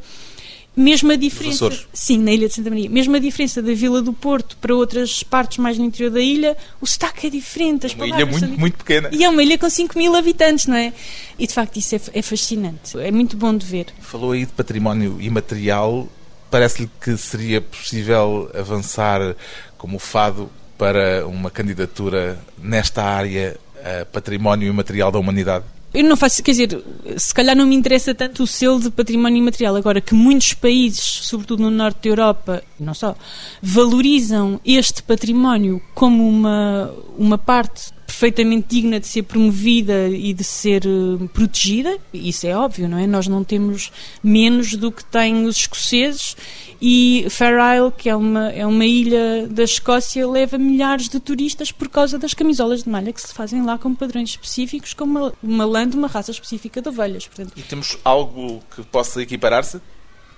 mesmo 0.76 1.12
a 1.12 1.16
diferença. 1.16 1.70
Sim, 1.92 2.18
na 2.18 2.32
Ilha 2.32 2.48
de 2.48 2.54
Santa 2.54 2.70
Maria. 2.70 2.88
Mesmo 2.88 3.16
a 3.16 3.18
diferença 3.18 3.60
da 3.60 3.72
Vila 3.72 4.00
do 4.00 4.12
Porto 4.12 4.56
para 4.56 4.74
outras 4.74 5.22
partes 5.22 5.58
mais 5.58 5.78
no 5.78 5.84
interior 5.84 6.10
da 6.10 6.20
ilha, 6.20 6.56
o 6.80 6.86
sotaque 6.86 7.26
é 7.26 7.30
diferente. 7.30 7.86
As 7.86 7.94
uma 7.94 8.06
ilha 8.06 8.24
muito, 8.26 8.48
muito 8.58 8.78
pequena. 8.78 9.10
E 9.12 9.24
é 9.24 9.28
uma 9.28 9.42
ilha 9.42 9.58
com 9.58 9.68
5 9.68 9.98
mil 9.98 10.14
habitantes, 10.14 10.66
não 10.66 10.76
é? 10.76 10.92
E 11.38 11.46
de 11.46 11.52
facto 11.52 11.76
isso 11.76 11.94
é, 11.94 12.00
é 12.14 12.22
fascinante. 12.22 12.98
É 12.98 13.10
muito 13.10 13.36
bom 13.36 13.56
de 13.56 13.66
ver. 13.66 13.86
Falou 14.00 14.32
aí 14.32 14.46
de 14.46 14.52
património 14.52 15.20
imaterial. 15.20 16.08
Parece-lhe 16.50 16.90
que 17.00 17.16
seria 17.16 17.60
possível 17.60 18.50
avançar 18.54 19.36
como 19.76 19.96
o 19.96 20.00
fado 20.00 20.50
para 20.76 21.26
uma 21.26 21.50
candidatura 21.50 22.38
nesta 22.58 23.02
área 23.04 23.56
a 23.84 24.04
património 24.04 24.68
imaterial 24.68 25.10
da 25.10 25.18
humanidade? 25.18 25.64
Eu 25.92 26.04
não 26.04 26.16
faço, 26.16 26.42
quer 26.42 26.52
dizer, 26.52 26.84
se 27.16 27.34
calhar 27.34 27.56
não 27.56 27.66
me 27.66 27.74
interessa 27.74 28.14
tanto 28.14 28.44
o 28.44 28.46
selo 28.46 28.80
de 28.80 28.90
património 28.90 29.38
imaterial. 29.38 29.74
Agora, 29.74 30.00
que 30.00 30.14
muitos 30.14 30.54
países, 30.54 31.02
sobretudo 31.02 31.62
no 31.64 31.70
norte 31.70 32.04
da 32.04 32.10
Europa, 32.10 32.62
não 32.78 32.94
só, 32.94 33.16
valorizam 33.60 34.60
este 34.64 35.02
património 35.02 35.82
como 35.94 36.28
uma, 36.28 36.94
uma 37.18 37.36
parte 37.36 37.92
perfeitamente 38.20 38.66
digna 38.68 39.00
de 39.00 39.06
ser 39.06 39.22
promovida 39.22 40.08
e 40.08 40.34
de 40.34 40.44
ser 40.44 40.84
uh, 40.84 41.26
protegida, 41.32 41.96
isso 42.12 42.46
é 42.46 42.54
óbvio, 42.54 42.86
não 42.86 42.98
é? 42.98 43.06
Nós 43.06 43.26
não 43.26 43.42
temos 43.42 43.90
menos 44.22 44.76
do 44.76 44.92
que 44.92 45.02
têm 45.02 45.46
os 45.46 45.56
escoceses 45.56 46.36
e 46.82 47.26
Fair 47.30 47.54
Isle, 47.54 47.90
que 47.96 48.10
é 48.10 48.14
uma, 48.14 48.50
é 48.50 48.66
uma 48.66 48.84
ilha 48.84 49.48
da 49.48 49.62
Escócia, 49.62 50.28
leva 50.28 50.58
milhares 50.58 51.08
de 51.08 51.18
turistas 51.18 51.72
por 51.72 51.88
causa 51.88 52.18
das 52.18 52.34
camisolas 52.34 52.82
de 52.82 52.90
malha 52.90 53.10
que 53.10 53.22
se 53.22 53.32
fazem 53.32 53.62
lá 53.64 53.78
com 53.78 53.94
padrões 53.94 54.28
específicos, 54.28 54.92
com 54.92 55.04
uma, 55.04 55.32
uma 55.42 55.64
lã 55.64 55.88
de 55.88 55.96
uma 55.96 56.06
raça 56.06 56.30
específica 56.30 56.82
de 56.82 56.90
ovelhas. 56.90 57.26
Portanto, 57.26 57.54
e 57.56 57.62
temos 57.62 57.96
algo 58.04 58.62
que 58.76 58.82
possa 58.82 59.22
equiparar-se? 59.22 59.80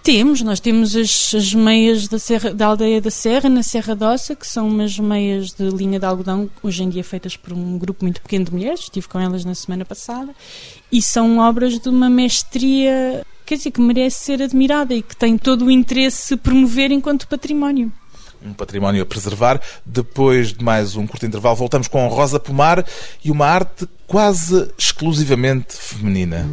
Temos, 0.02 0.42
nós 0.42 0.58
temos 0.58 0.96
as, 0.96 1.32
as 1.32 1.54
meias 1.54 2.08
da, 2.08 2.18
Serra, 2.18 2.52
da 2.52 2.66
aldeia 2.66 3.00
da 3.00 3.10
Serra, 3.10 3.48
na 3.48 3.62
Serra 3.62 3.94
d'Ossa, 3.94 4.34
que 4.34 4.44
são 4.44 4.66
umas 4.66 4.98
meias 4.98 5.52
de 5.52 5.62
linha 5.70 6.00
de 6.00 6.04
algodão, 6.04 6.50
hoje 6.60 6.82
em 6.82 6.88
dia 6.88 7.04
feitas 7.04 7.36
por 7.36 7.52
um 7.52 7.78
grupo 7.78 8.04
muito 8.04 8.20
pequeno 8.20 8.46
de 8.46 8.52
mulheres, 8.52 8.80
estive 8.80 9.06
com 9.06 9.20
elas 9.20 9.44
na 9.44 9.54
semana 9.54 9.84
passada, 9.84 10.34
e 10.90 11.00
são 11.00 11.38
obras 11.38 11.78
de 11.78 11.88
uma 11.88 12.10
mestria, 12.10 13.24
quer 13.46 13.56
dizer, 13.56 13.70
que 13.70 13.80
merece 13.80 14.24
ser 14.24 14.42
admirada 14.42 14.92
e 14.92 15.02
que 15.02 15.14
tem 15.14 15.38
todo 15.38 15.66
o 15.66 15.70
interesse 15.70 16.36
promover 16.36 16.90
enquanto 16.90 17.28
património 17.28 17.92
um 18.44 18.52
património 18.52 19.04
a 19.04 19.06
preservar. 19.06 19.60
Depois 19.86 20.52
de 20.52 20.64
mais 20.64 20.96
um 20.96 21.06
curto 21.06 21.24
intervalo, 21.24 21.54
voltamos 21.54 21.86
com 21.86 22.08
Rosa 22.08 22.40
Pomar 22.40 22.84
e 23.24 23.30
uma 23.30 23.46
arte 23.46 23.88
quase 24.04 24.68
exclusivamente 24.76 25.76
feminina. 25.76 26.44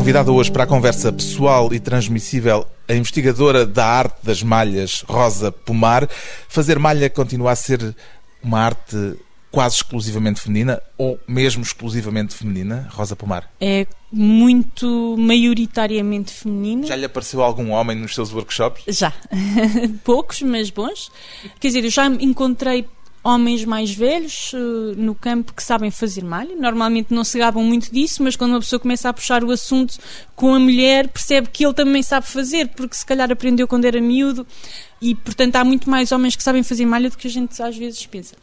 Convidada 0.00 0.32
hoje 0.32 0.50
para 0.50 0.64
a 0.64 0.66
conversa 0.66 1.12
pessoal 1.12 1.74
e 1.74 1.78
transmissível, 1.78 2.66
a 2.88 2.94
investigadora 2.94 3.66
da 3.66 3.84
arte 3.84 4.16
das 4.22 4.42
malhas, 4.42 5.04
Rosa 5.06 5.52
Pomar. 5.52 6.08
Fazer 6.48 6.78
malha 6.78 7.10
continua 7.10 7.52
a 7.52 7.54
ser 7.54 7.94
uma 8.42 8.60
arte 8.60 9.18
quase 9.50 9.76
exclusivamente 9.76 10.40
feminina 10.40 10.80
ou 10.96 11.20
mesmo 11.28 11.62
exclusivamente 11.62 12.34
feminina, 12.34 12.88
Rosa 12.90 13.14
Pomar? 13.14 13.50
É 13.60 13.86
muito 14.10 15.16
maioritariamente 15.18 16.32
feminina. 16.32 16.86
Já 16.86 16.96
lhe 16.96 17.04
apareceu 17.04 17.42
algum 17.42 17.70
homem 17.70 17.94
nos 17.94 18.14
seus 18.14 18.32
workshops? 18.32 18.84
Já. 18.88 19.12
Poucos, 20.02 20.40
mas 20.40 20.70
bons. 20.70 21.12
Quer 21.60 21.68
dizer, 21.68 21.84
eu 21.84 21.90
já 21.90 22.06
encontrei 22.06 22.88
homens 23.22 23.64
mais 23.64 23.92
velhos 23.92 24.52
uh, 24.52 24.94
no 24.96 25.14
campo 25.14 25.52
que 25.52 25.62
sabem 25.62 25.90
fazer 25.90 26.24
malha. 26.24 26.56
Normalmente 26.56 27.12
não 27.12 27.24
se 27.24 27.38
gabam 27.38 27.62
muito 27.62 27.92
disso, 27.92 28.22
mas 28.22 28.36
quando 28.36 28.52
uma 28.52 28.60
pessoa 28.60 28.80
começa 28.80 29.08
a 29.08 29.12
puxar 29.12 29.44
o 29.44 29.50
assunto 29.50 29.98
com 30.34 30.54
a 30.54 30.58
mulher, 30.58 31.08
percebe 31.08 31.48
que 31.52 31.64
ele 31.64 31.74
também 31.74 32.02
sabe 32.02 32.26
fazer, 32.26 32.68
porque 32.68 32.96
se 32.96 33.04
calhar 33.04 33.30
aprendeu 33.30 33.68
quando 33.68 33.84
era 33.84 34.00
miúdo. 34.00 34.46
E, 35.00 35.14
portanto, 35.14 35.56
há 35.56 35.64
muito 35.64 35.88
mais 35.88 36.12
homens 36.12 36.36
que 36.36 36.42
sabem 36.42 36.62
fazer 36.62 36.84
malha 36.84 37.08
do 37.08 37.16
que 37.16 37.26
a 37.26 37.30
gente 37.30 37.60
às 37.62 37.76
vezes 37.76 38.04
pensa. 38.04 38.34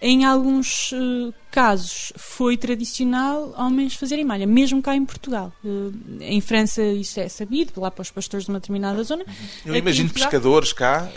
Em 0.00 0.24
alguns 0.24 0.92
uh, 0.92 1.34
casos 1.50 2.12
foi 2.16 2.56
tradicional 2.56 3.52
homens 3.58 3.94
fazerem 3.94 4.24
malha, 4.24 4.46
mesmo 4.46 4.80
cá 4.80 4.94
em 4.94 5.04
Portugal. 5.04 5.52
Uh, 5.62 5.92
em 6.20 6.40
França 6.40 6.82
isso 6.82 7.18
é 7.18 7.28
sabido, 7.28 7.72
lá 7.80 7.90
para 7.90 8.02
os 8.02 8.10
pastores 8.10 8.46
de 8.46 8.50
uma 8.50 8.60
determinada 8.60 9.02
zona. 9.02 9.24
Eu 9.66 9.72
Aqui 9.72 9.80
imagino 9.80 10.08
pescadores 10.10 10.72
cá. 10.72 11.10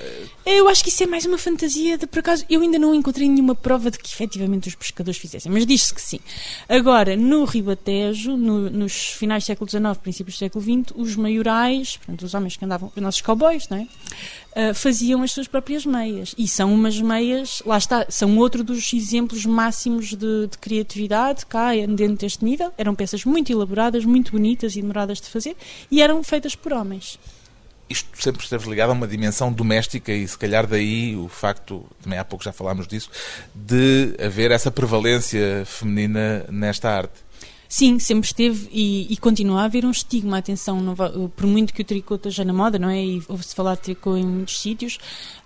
Eu 0.46 0.68
acho 0.68 0.84
que 0.84 0.90
isso 0.90 1.04
é 1.04 1.06
mais 1.06 1.26
uma 1.26 1.38
fantasia 1.38 1.98
de, 1.98 2.08
por 2.08 2.20
acaso, 2.20 2.44
eu 2.50 2.62
ainda 2.62 2.80
não 2.80 2.94
encontrei 2.96 3.30
nenhuma 3.30 3.54
prova 3.56 3.92
de 3.92 4.00
que 4.00 4.12
efetivamente 4.12 4.68
os 4.68 4.76
pescadores 4.76 5.20
fizessem, 5.20 5.52
mas 5.52 5.66
diz-se 5.66 5.94
que 5.94 6.02
sim. 6.02 6.20
Agora, 6.68 7.16
no 7.16 7.46
Ribatejo, 7.46 8.36
no, 8.36 8.70
nos 8.70 9.12
finais 9.12 9.44
do 9.44 9.48
século 9.48 9.70
XIX, 9.70 9.98
princípios 10.02 10.36
do 10.36 10.40
século 10.40 10.64
XX, 10.64 10.94
os 10.96 11.16
maiorais, 11.16 11.98
portanto, 11.98 12.24
os 12.24 12.34
homens 12.34 12.58
que 12.58 12.66
andavam, 12.66 12.92
os 12.96 13.02
nossos 13.02 13.22
cowboys, 13.22 13.70
não 13.70 13.78
é? 13.78 13.88
Uh, 14.52 14.74
faziam 14.74 15.24
as 15.24 15.32
suas 15.32 15.48
próprias 15.48 15.86
meias. 15.86 16.36
E 16.38 16.48
são 16.48 16.74
umas 16.74 17.00
meias, 17.00 17.62
lá 17.66 17.78
está, 17.78 18.06
são 18.10 18.38
outro 18.38 18.64
dos 18.64 18.92
exemplos 18.92 19.46
máximos 19.46 20.10
de, 20.10 20.48
de, 20.48 20.58
criatividade 20.58 21.46
cá 21.46 21.72
dentro 21.74 22.18
deste 22.18 22.44
nível. 22.44 22.74
Eram 22.78 22.94
peças 22.94 23.24
muito 23.24 23.52
elaboradas, 23.52 24.04
muito 24.04 24.34
bonitas 24.34 24.76
e 24.76 24.82
demoradas 24.82 25.22
de 25.22 25.30
fazer 25.30 25.56
e 25.90 26.02
eram 26.02 26.22
feitas 26.22 26.54
por 26.54 26.74
homens. 26.74 27.18
Isto 27.92 28.10
sempre 28.22 28.42
esteve 28.42 28.70
ligado 28.70 28.92
a 28.92 28.94
uma 28.94 29.08
dimensão 29.08 29.52
doméstica 29.52 30.14
e 30.14 30.26
se 30.26 30.38
calhar 30.38 30.66
daí 30.66 31.16
o 31.16 31.28
facto, 31.28 31.86
também 32.02 32.18
há 32.18 32.24
pouco 32.24 32.44
já 32.44 32.54
falámos 32.54 32.88
disso, 32.88 33.10
de 33.54 34.16
haver 34.24 34.52
essa 34.52 34.72
prevalência 34.72 35.64
feminina 35.66 36.46
nesta 36.50 36.90
arte. 36.90 37.31
Sim, 37.72 38.00
sempre 38.00 38.28
esteve 38.28 38.68
e, 38.70 39.08
e, 39.14 39.16
continua 39.16 39.62
a 39.62 39.64
haver 39.64 39.86
um 39.86 39.92
estigma. 39.92 40.38
Atenção, 40.40 40.82
não, 40.82 40.94
por 40.94 41.48
muito 41.48 41.74
que 41.74 41.82
o 41.82 41.86
tricô 41.86 42.16
esteja 42.16 42.44
na 42.44 42.52
moda, 42.52 42.78
não 42.78 42.90
é? 42.90 43.02
E 43.02 43.24
ouve-se 43.30 43.56
falar 43.56 43.76
de 43.76 43.82
tricô 43.84 44.18
em 44.18 44.26
muitos 44.26 44.60
sítios, 44.60 44.98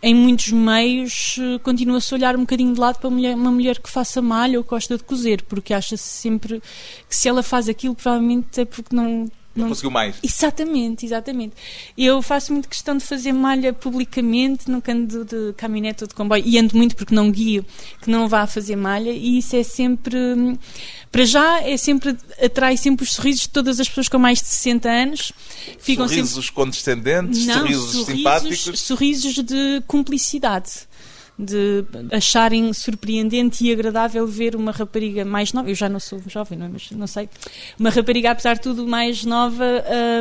em 0.01 0.15
muitos 0.15 0.51
meios 0.51 1.37
eh, 1.39 1.59
continua-se 1.59 2.11
a 2.11 2.17
olhar 2.17 2.35
um 2.35 2.39
bocadinho 2.39 2.73
de 2.73 2.79
lado 2.79 2.97
para 2.97 3.09
uma 3.09 3.15
mulher, 3.15 3.35
uma 3.35 3.51
mulher 3.51 3.79
que 3.79 3.87
faça 3.87 4.23
malha 4.23 4.57
ou 4.57 4.63
gosta 4.63 4.97
de 4.97 5.03
cozer, 5.03 5.43
porque 5.43 5.71
acha-se 5.71 6.01
sempre 6.01 6.63
que 7.07 7.15
se 7.15 7.29
ela 7.29 7.43
faz 7.43 7.69
aquilo, 7.69 7.93
provavelmente 7.93 8.59
é 8.59 8.65
porque 8.65 8.95
não 8.95 9.29
não, 9.55 9.69
conseguiu 9.69 9.89
mais. 9.89 10.17
Exatamente, 10.21 11.05
exatamente. 11.05 11.53
Eu 11.97 12.21
faço 12.21 12.51
muito 12.51 12.67
questão 12.67 12.97
de 12.97 13.03
fazer 13.03 13.31
malha 13.31 13.71
publicamente, 13.71 14.69
nunca 14.69 14.91
ando 14.91 15.23
de 15.23 15.53
caminhonete 15.53 16.03
ou 16.03 16.07
de 16.07 16.13
comboio, 16.13 16.43
e 16.45 16.59
ando 16.59 16.75
muito 16.75 16.95
porque 16.95 17.15
não 17.15 17.31
guio, 17.31 17.65
que 18.01 18.09
não 18.09 18.27
vá 18.27 18.45
fazer 18.45 18.75
malha, 18.75 19.11
e 19.11 19.37
isso 19.37 19.55
é 19.55 19.63
sempre, 19.63 20.17
para 21.11 21.25
já, 21.25 21.61
é 21.61 21.77
sempre, 21.77 22.17
atrai 22.43 22.75
sempre 22.75 23.05
os 23.05 23.13
sorrisos 23.13 23.43
de 23.43 23.49
todas 23.49 23.79
as 23.79 23.87
pessoas 23.87 24.09
com 24.09 24.19
mais 24.19 24.39
de 24.39 24.47
60 24.47 24.89
anos. 24.89 25.31
Ficam 25.79 26.07
sorrisos 26.07 26.33
sempre... 26.33 26.51
condescendentes, 26.51 27.45
não, 27.45 27.59
sorrisos, 27.59 27.91
sorrisos 27.91 28.05
simpáticos? 28.05 28.79
Sorrisos 28.79 29.33
de 29.35 29.83
cumplicidade 29.87 30.85
de 31.37 31.83
acharem 32.11 32.71
surpreendente 32.71 33.65
e 33.65 33.71
agradável 33.71 34.25
ver 34.25 34.55
uma 34.55 34.71
rapariga 34.71 35.25
mais 35.25 35.51
nova. 35.51 35.69
Eu 35.69 35.75
já 35.75 35.89
não 35.89 35.99
sou 35.99 36.21
jovem, 36.27 36.57
não, 36.57 36.67
é? 36.67 36.69
mas 36.69 36.91
não 36.91 37.07
sei. 37.07 37.29
Uma 37.79 37.89
rapariga, 37.89 38.31
apesar 38.31 38.55
de 38.55 38.61
tudo, 38.61 38.87
mais 38.87 39.25
nova. 39.25 39.65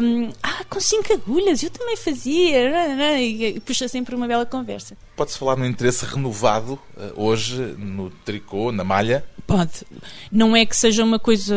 Um, 0.02 0.30
ah, 0.42 0.64
com 0.68 0.80
cinco 0.80 1.12
agulhas, 1.12 1.62
eu 1.62 1.70
também 1.70 1.96
fazia. 1.96 3.20
E 3.20 3.60
puxa 3.60 3.86
sempre 3.86 4.14
uma 4.14 4.26
bela 4.26 4.44
conversa. 4.44 4.96
Pode-se 5.16 5.38
falar 5.38 5.56
no 5.56 5.64
interesse 5.64 6.04
renovado 6.04 6.78
eh, 6.96 7.12
hoje 7.14 7.62
no 7.78 8.10
tricô, 8.10 8.72
na 8.72 8.82
malha? 8.82 9.24
Pode. 9.46 9.84
Não 10.32 10.56
é 10.56 10.64
que 10.64 10.74
seja 10.74 11.04
uma 11.04 11.18
coisa. 11.18 11.54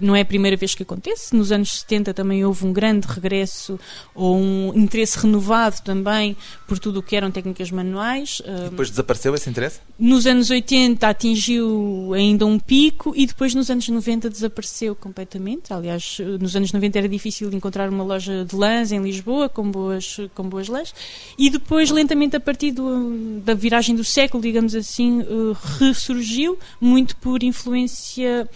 Não 0.00 0.16
é 0.16 0.22
a 0.22 0.24
primeira 0.24 0.56
vez 0.56 0.74
que 0.74 0.82
acontece. 0.82 1.36
Nos 1.36 1.52
anos 1.52 1.80
70 1.80 2.14
também 2.14 2.44
houve 2.44 2.66
um 2.66 2.72
grande 2.72 3.06
regresso 3.06 3.78
ou 4.14 4.36
um 4.36 4.72
interesse 4.74 5.18
renovado 5.18 5.82
também 5.84 6.36
por 6.66 6.78
tudo 6.78 7.00
o 7.00 7.02
que 7.02 7.14
eram 7.14 7.30
técnicas 7.30 7.70
manuais. 7.70 8.40
Depois 8.70 8.90
desapareceu 8.90 9.34
esse 9.34 9.48
interesse? 9.48 9.80
Nos 9.98 10.26
anos 10.26 10.50
80 10.50 11.06
atingiu 11.06 12.12
ainda 12.14 12.46
um 12.46 12.58
pico 12.58 13.12
e 13.16 13.26
depois 13.26 13.54
nos 13.54 13.70
anos 13.70 13.88
90 13.88 14.30
desapareceu 14.30 14.94
completamente. 14.94 15.72
Aliás, 15.72 16.18
nos 16.40 16.54
anos 16.56 16.72
90 16.72 16.98
era 16.98 17.08
difícil 17.08 17.52
encontrar 17.52 17.88
uma 17.88 18.04
loja 18.04 18.44
de 18.44 18.56
lãs 18.56 18.92
em 18.92 19.02
Lisboa 19.02 19.48
com 19.48 19.70
boas, 19.70 20.18
com 20.34 20.48
boas 20.48 20.68
lãs. 20.68 20.94
E 21.38 21.50
depois, 21.50 21.90
lentamente, 21.90 22.36
a 22.36 22.40
partir 22.40 22.72
do, 22.72 23.40
da 23.44 23.54
viragem 23.54 23.94
do 23.94 24.04
século, 24.04 24.42
digamos 24.42 24.74
assim, 24.74 25.20
uh, 25.22 25.56
ressurgiu, 25.78 26.58
muito 26.80 27.16
por 27.16 27.42
influência 27.42 28.48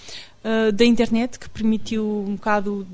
uh, 0.45 0.73
da 0.73 0.85
internet, 0.85 1.39
que 1.39 1.49
permitiu 1.49 2.25
um 2.27 2.35
bocado, 2.35 2.87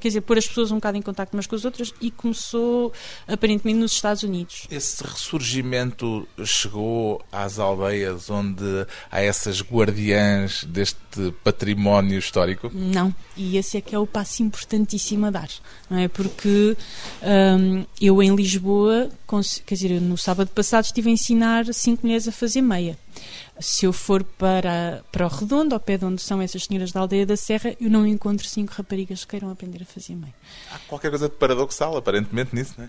quer 0.00 0.08
dizer, 0.08 0.20
pôr 0.22 0.38
as 0.38 0.46
pessoas 0.46 0.70
um 0.70 0.76
bocado 0.76 0.98
em 0.98 1.02
contato 1.02 1.32
umas 1.34 1.46
com 1.46 1.54
as 1.54 1.64
outras 1.64 1.92
e 2.00 2.10
começou 2.10 2.92
aparentemente 3.26 3.78
nos 3.78 3.92
Estados 3.92 4.22
Unidos. 4.22 4.66
Esse 4.70 5.02
ressurgimento 5.04 6.26
chegou 6.44 7.22
às 7.30 7.58
aldeias 7.58 8.30
onde 8.30 8.86
há 9.10 9.20
essas 9.20 9.62
guardiãs 9.62 10.64
deste 10.64 11.32
património 11.42 12.18
histórico? 12.18 12.70
Não, 12.72 13.14
e 13.36 13.56
esse 13.56 13.76
é 13.76 13.80
que 13.80 13.94
é 13.94 13.98
o 13.98 14.06
passo 14.06 14.42
importantíssimo 14.42 15.26
a 15.26 15.30
dar, 15.30 15.48
não 15.90 15.98
é? 15.98 16.08
Porque 16.08 16.76
um, 17.22 17.84
eu 18.00 18.22
em 18.22 18.34
Lisboa, 18.34 19.10
quer 19.66 19.74
dizer, 19.74 20.00
no 20.00 20.16
sábado 20.16 20.48
passado 20.48 20.84
estive 20.84 21.10
a 21.10 21.12
ensinar 21.12 21.72
cinco 21.72 22.06
mulheres 22.06 22.28
a 22.28 22.32
fazer 22.32 22.62
meia. 22.62 22.96
Se 23.60 23.86
eu 23.86 23.92
for 23.92 24.22
para, 24.22 25.02
para 25.10 25.26
o 25.26 25.28
Redondo, 25.28 25.74
ao 25.74 25.80
pé 25.80 25.96
de 25.96 26.04
onde 26.04 26.22
são 26.22 26.40
essas 26.40 26.64
senhoras 26.64 26.92
da 26.92 27.00
aldeia 27.00 27.26
da 27.26 27.36
Serra, 27.36 27.74
eu 27.80 27.90
não 27.90 28.06
encontro 28.06 28.46
cinco 28.46 28.72
raparigas 28.72 29.24
que 29.24 29.30
queiram 29.30 29.50
aprender 29.50 29.82
a 29.82 29.86
fazer 29.86 30.14
meia. 30.14 30.34
Há 30.72 30.78
qualquer 30.80 31.10
coisa 31.10 31.28
de 31.28 31.34
paradoxal, 31.34 31.96
aparentemente, 31.96 32.54
nisso, 32.54 32.74
não 32.78 32.84
é? 32.84 32.88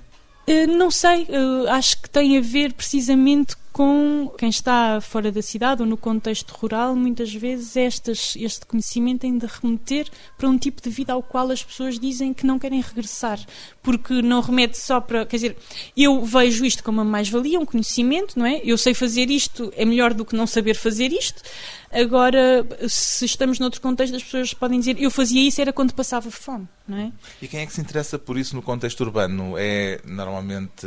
Uh, 0.49 0.67
não 0.67 0.89
sei, 0.89 1.23
uh, 1.23 1.69
acho 1.69 2.01
que 2.01 2.09
tem 2.09 2.37
a 2.37 2.41
ver 2.41 2.73
precisamente 2.73 3.55
com 3.79 4.29
quem 4.37 4.49
está 4.49 4.99
fora 4.99 5.31
da 5.31 5.41
cidade 5.41 5.81
ou 5.81 5.87
no 5.87 5.95
contexto 5.95 6.51
rural, 6.51 6.93
muitas 6.97 7.33
vezes 7.33 7.77
estas, 7.77 8.35
este 8.35 8.65
conhecimento 8.65 9.21
tem 9.21 9.37
de 9.37 9.45
remeter 9.45 10.05
para 10.37 10.49
um 10.49 10.57
tipo 10.57 10.81
de 10.81 10.89
vida 10.89 11.13
ao 11.13 11.23
qual 11.23 11.49
as 11.49 11.63
pessoas 11.63 11.97
dizem 11.97 12.33
que 12.33 12.45
não 12.45 12.59
querem 12.59 12.81
regressar, 12.81 13.39
porque 13.81 14.21
não 14.21 14.41
remete 14.41 14.77
só 14.77 14.99
para. 14.99 15.25
Quer 15.25 15.37
dizer, 15.37 15.57
eu 15.95 16.21
vejo 16.25 16.65
isto 16.65 16.83
como 16.83 16.99
uma 16.99 17.09
mais-valia, 17.09 17.57
um 17.57 17.65
conhecimento, 17.65 18.37
não 18.37 18.45
é? 18.45 18.59
Eu 18.65 18.77
sei 18.77 18.93
fazer 18.93 19.29
isto, 19.29 19.71
é 19.77 19.85
melhor 19.85 20.13
do 20.13 20.25
que 20.25 20.35
não 20.35 20.45
saber 20.45 20.73
fazer 20.73 21.13
isto. 21.13 21.41
Agora, 21.89 22.67
se 22.85 23.23
estamos 23.23 23.59
noutro 23.59 23.79
contexto, 23.79 24.13
as 24.13 24.23
pessoas 24.23 24.53
podem 24.53 24.77
dizer 24.79 25.01
eu 25.01 25.09
fazia 25.09 25.47
isso 25.47 25.61
era 25.61 25.71
quando 25.71 25.93
passava 25.93 26.29
fome, 26.29 26.67
não 26.85 26.97
é? 26.97 27.13
E 27.41 27.47
quem 27.47 27.61
é 27.61 27.65
que 27.65 27.71
se 27.71 27.79
interessa 27.79 28.19
por 28.19 28.37
isso 28.37 28.57
no 28.57 28.61
contexto 28.61 28.99
urbano? 28.99 29.53
É 29.57 30.01
normalmente 30.03 30.85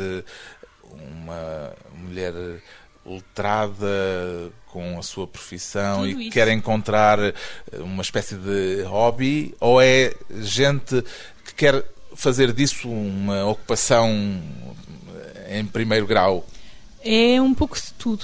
uma 0.95 1.73
mulher 1.97 2.33
letrada 3.05 4.51
com 4.67 4.97
a 4.97 5.03
sua 5.03 5.27
profissão 5.27 5.99
Tudo 5.99 6.21
e 6.21 6.23
isso. 6.23 6.31
quer 6.31 6.47
encontrar 6.49 7.19
uma 7.79 8.01
espécie 8.01 8.35
de 8.35 8.83
hobby 8.83 9.53
ou 9.59 9.81
é 9.81 10.13
gente 10.39 11.03
que 11.45 11.53
quer 11.55 11.85
fazer 12.15 12.51
disso 12.53 12.89
uma 12.89 13.45
ocupação 13.45 14.09
em 15.49 15.65
primeiro 15.65 16.07
grau? 16.07 16.45
É 17.05 17.41
um 17.41 17.53
pouco 17.53 17.75
de 17.75 17.93
tudo. 17.95 18.23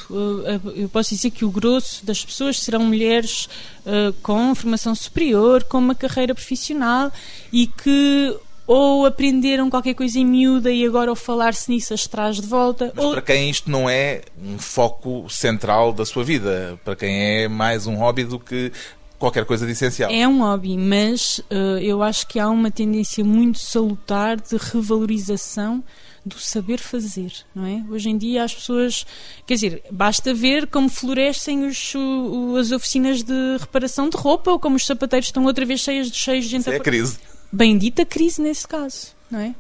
Eu 0.74 0.88
posso 0.88 1.14
dizer 1.14 1.32
que 1.32 1.44
o 1.44 1.52
grosso 1.52 2.06
das 2.06 2.24
pessoas 2.24 2.58
serão 2.62 2.86
mulheres 2.86 3.50
eh, 3.86 4.14
com 4.24 4.56
formação 4.56 4.96
superior, 4.96 5.66
com 5.66 5.80
uma 5.80 5.94
carreira 5.94 6.34
profissional 6.34 7.12
e 7.52 7.68
que 7.68 8.38
ou 8.70 9.04
aprenderam 9.04 9.68
qualquer 9.68 9.96
coisa 9.96 10.20
em 10.20 10.26
miúda 10.26 10.72
e 10.72 10.86
agora 10.86 11.10
ao 11.10 11.16
falar-se 11.16 11.72
nisso 11.72 11.92
as 11.92 12.06
traz 12.06 12.40
de 12.40 12.46
volta. 12.46 12.94
Mas 12.96 13.04
ou... 13.04 13.14
para 13.14 13.22
quem 13.24 13.50
isto 13.50 13.68
não 13.68 13.90
é 13.90 14.22
um 14.40 14.60
foco 14.60 15.28
central 15.28 15.92
da 15.92 16.06
sua 16.06 16.24
vida, 16.24 16.80
para 16.86 16.96
quem 16.96 17.20
é 17.20 17.48
mais 17.48 17.88
um 17.88 17.96
hobby 17.96 18.26
do 18.26 18.40
que 18.40 18.72
qualquer 19.18 19.44
coisa 19.44 19.66
de 19.66 19.72
essencial. 19.72 20.12
É 20.12 20.28
um 20.28 20.42
hobby, 20.42 20.78
mas 20.78 21.40
uh, 21.50 21.80
eu 21.82 22.04
acho 22.04 22.28
que 22.28 22.38
há 22.38 22.48
uma 22.48 22.70
tendência 22.70 23.26
muito 23.26 23.58
salutar 23.58 24.40
de 24.40 24.56
revalorização 24.56 25.84
do 26.24 26.38
saber 26.38 26.78
fazer, 26.78 27.34
não 27.56 27.66
é? 27.66 27.84
Hoje 27.90 28.10
em 28.10 28.18
dia 28.20 28.44
as 28.44 28.54
pessoas, 28.54 29.04
quer 29.48 29.56
dizer, 29.56 29.82
basta 29.90 30.32
ver 30.32 30.68
como 30.68 30.90
florescem 30.90 31.66
os, 31.66 31.96
o, 31.96 32.56
as 32.56 32.72
oficinas 32.72 33.24
de 33.24 33.58
reparação 33.60 34.08
de 34.08 34.16
roupa 34.16 34.52
ou 34.52 34.60
como 34.60 34.76
os 34.76 34.86
sapateiros 34.86 35.30
estão 35.30 35.44
outra 35.46 35.66
vez 35.66 35.80
cheios 35.80 36.12
de 36.12 36.18
cheios 36.18 36.46
de 36.46 36.52
gente. 36.52 36.62
Isso 36.62 36.72
é 36.72 36.76
a 36.76 36.80
crise 36.80 37.18
bendita 37.52 38.06
crise 38.06 38.42
nesse 38.42 38.68
caso, 38.68 39.14
não 39.30 39.40
é? 39.40 39.56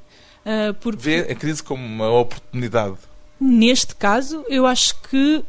Uh, 0.45 0.73
porque, 0.75 1.01
Vê 1.01 1.19
a 1.31 1.35
crise 1.35 1.61
como 1.61 1.85
uma 1.85 2.09
oportunidade. 2.09 2.97
Neste 3.39 3.95
caso, 3.95 4.43
eu 4.49 4.65
acho 4.65 4.99
que 5.01 5.43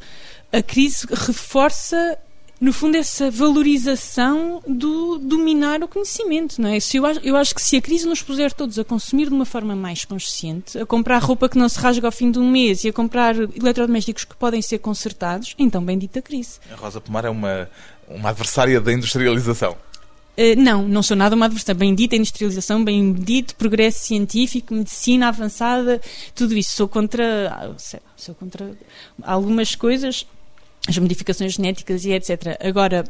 a 0.53 0.63
crise 0.63 1.07
reforça 1.11 2.19
no 2.61 2.75
fundo, 2.75 2.97
essa 2.97 3.31
valorização 3.31 4.63
do 4.69 5.19
dominar 5.19 5.83
o 5.83 5.89
conhecimento, 5.89 6.61
não 6.61 6.69
é? 6.69 6.79
Se 6.79 6.99
eu, 6.99 7.07
acho, 7.07 7.21
eu 7.21 7.35
acho 7.35 7.55
que 7.55 7.63
se 7.63 7.77
a 7.77 7.81
crise 7.81 8.07
nos 8.07 8.21
puser 8.21 8.53
todos 8.53 8.79
a 8.79 8.85
consumir 8.85 9.29
de 9.29 9.35
uma 9.35 9.47
forma 9.47 9.75
mais 9.75 10.05
consciente, 10.05 10.79
a 10.79 10.85
comprar 10.85 11.23
roupa 11.23 11.49
que 11.49 11.57
não 11.57 11.71
se 11.71 11.81
rasga 11.81 12.07
ao 12.07 12.13
fim 12.13 12.31
de 12.31 12.39
um 12.39 12.51
mês 12.51 12.85
e 12.85 12.89
a 12.89 12.93
comprar 12.93 13.35
eletrodomésticos 13.35 14.25
que 14.25 14.37
podem 14.37 14.61
ser 14.61 14.79
consertados, 14.79 15.55
então 15.59 15.83
bendita 15.83 16.21
crise. 16.21 16.59
A 16.71 16.77
Rosa 16.77 17.01
Pomar 17.01 17.25
é 17.25 17.31
uma, 17.31 17.67
uma 18.07 18.29
adversária 18.29 18.79
da 18.79 18.93
industrialização. 18.93 19.75
Uh, 20.37 20.61
não, 20.61 20.87
não 20.87 21.03
sou 21.03 21.17
nada 21.17 21.35
uma 21.35 21.47
adversária. 21.47 21.79
Bendita 21.79 22.17
industrialização, 22.17 22.85
bendito 22.85 23.55
progresso 23.57 24.01
científico, 24.01 24.75
medicina 24.75 25.29
avançada, 25.29 26.01
tudo 26.35 26.57
isso. 26.57 26.77
Sou 26.77 26.89
contra, 26.89 27.49
ah, 27.51 27.75
sou 28.17 28.35
contra 28.35 28.73
algumas 29.23 29.75
coisas 29.75 30.27
as 30.89 30.97
modificações 30.99 31.55
genéticas 31.55 32.05
e 32.05 32.13
etc. 32.13 32.57
Agora, 32.61 33.05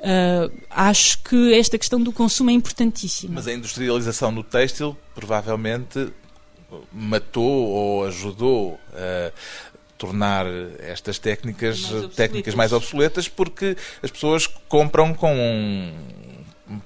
uh, 0.00 0.52
acho 0.70 1.22
que 1.22 1.54
esta 1.54 1.78
questão 1.78 2.02
do 2.02 2.12
consumo 2.12 2.50
é 2.50 2.52
importantíssima. 2.52 3.34
Mas 3.34 3.46
a 3.46 3.52
industrialização 3.52 4.30
no 4.30 4.42
têxtil 4.42 4.96
provavelmente 5.14 6.08
matou 6.92 7.66
ou 7.68 8.04
ajudou 8.04 8.78
a 8.92 9.32
tornar 9.96 10.46
estas 10.78 11.18
técnicas 11.18 11.90
mais 11.90 12.14
técnicas 12.14 12.54
mais 12.54 12.72
obsoletas 12.72 13.26
porque 13.26 13.76
as 14.02 14.10
pessoas 14.10 14.46
compram 14.46 15.12
com 15.12 15.92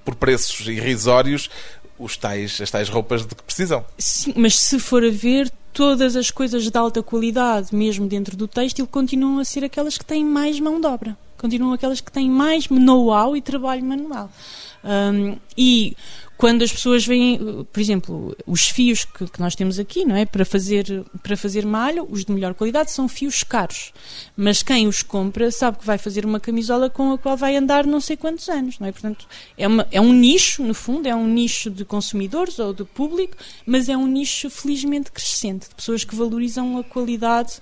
por 0.04 0.14
preços 0.14 0.66
irrisórios 0.66 1.50
os 1.98 2.16
tais, 2.16 2.60
as 2.60 2.70
tais 2.70 2.88
roupas 2.88 3.26
de 3.26 3.34
que 3.34 3.42
precisam. 3.42 3.84
Sim, 3.98 4.34
mas 4.36 4.58
se 4.58 4.78
for 4.78 5.04
a 5.04 5.10
ver, 5.10 5.50
todas 5.72 6.16
as 6.16 6.30
coisas 6.30 6.68
de 6.68 6.76
alta 6.76 7.02
qualidade, 7.02 7.74
mesmo 7.74 8.06
dentro 8.06 8.36
do 8.36 8.48
têxtil, 8.48 8.86
continuam 8.86 9.38
a 9.38 9.44
ser 9.44 9.64
aquelas 9.64 9.96
que 9.96 10.04
têm 10.04 10.24
mais 10.24 10.58
mão 10.58 10.80
de 10.80 10.86
obra. 10.86 11.16
Continuam 11.38 11.72
aquelas 11.72 12.00
que 12.00 12.12
têm 12.12 12.30
mais 12.30 12.68
know-how 12.68 13.36
e 13.36 13.40
trabalho 13.40 13.84
manual. 13.84 14.30
Um, 14.84 15.36
e 15.56 15.96
quando 16.42 16.62
as 16.62 16.72
pessoas 16.72 17.06
veem, 17.06 17.38
por 17.72 17.78
exemplo, 17.78 18.36
os 18.44 18.66
fios 18.66 19.04
que, 19.04 19.28
que, 19.28 19.38
nós 19.38 19.54
temos 19.54 19.78
aqui, 19.78 20.04
não 20.04 20.16
é, 20.16 20.26
para 20.26 20.44
fazer 20.44 21.04
para 21.22 21.36
fazer 21.36 21.64
malho, 21.64 22.04
os 22.10 22.24
de 22.24 22.32
melhor 22.32 22.52
qualidade 22.52 22.90
são 22.90 23.06
fios 23.06 23.44
caros, 23.44 23.92
mas 24.36 24.60
quem 24.60 24.88
os 24.88 25.04
compra 25.04 25.52
sabe 25.52 25.78
que 25.78 25.86
vai 25.86 25.98
fazer 25.98 26.26
uma 26.26 26.40
camisola 26.40 26.90
com 26.90 27.12
a 27.12 27.18
qual 27.18 27.36
vai 27.36 27.54
andar 27.54 27.86
não 27.86 28.00
sei 28.00 28.16
quantos 28.16 28.48
anos, 28.48 28.80
não 28.80 28.88
é? 28.88 28.90
Portanto, 28.90 29.24
é, 29.56 29.68
uma, 29.68 29.86
é 29.92 30.00
um 30.00 30.12
nicho 30.12 30.64
no 30.64 30.74
fundo, 30.74 31.06
é 31.06 31.14
um 31.14 31.28
nicho 31.28 31.70
de 31.70 31.84
consumidores 31.84 32.58
ou 32.58 32.74
de 32.74 32.84
público, 32.84 33.36
mas 33.64 33.88
é 33.88 33.96
um 33.96 34.08
nicho 34.08 34.50
felizmente 34.50 35.12
crescente 35.12 35.68
de 35.68 35.76
pessoas 35.76 36.02
que 36.02 36.16
valorizam 36.16 36.76
a 36.76 36.82
qualidade 36.82 37.60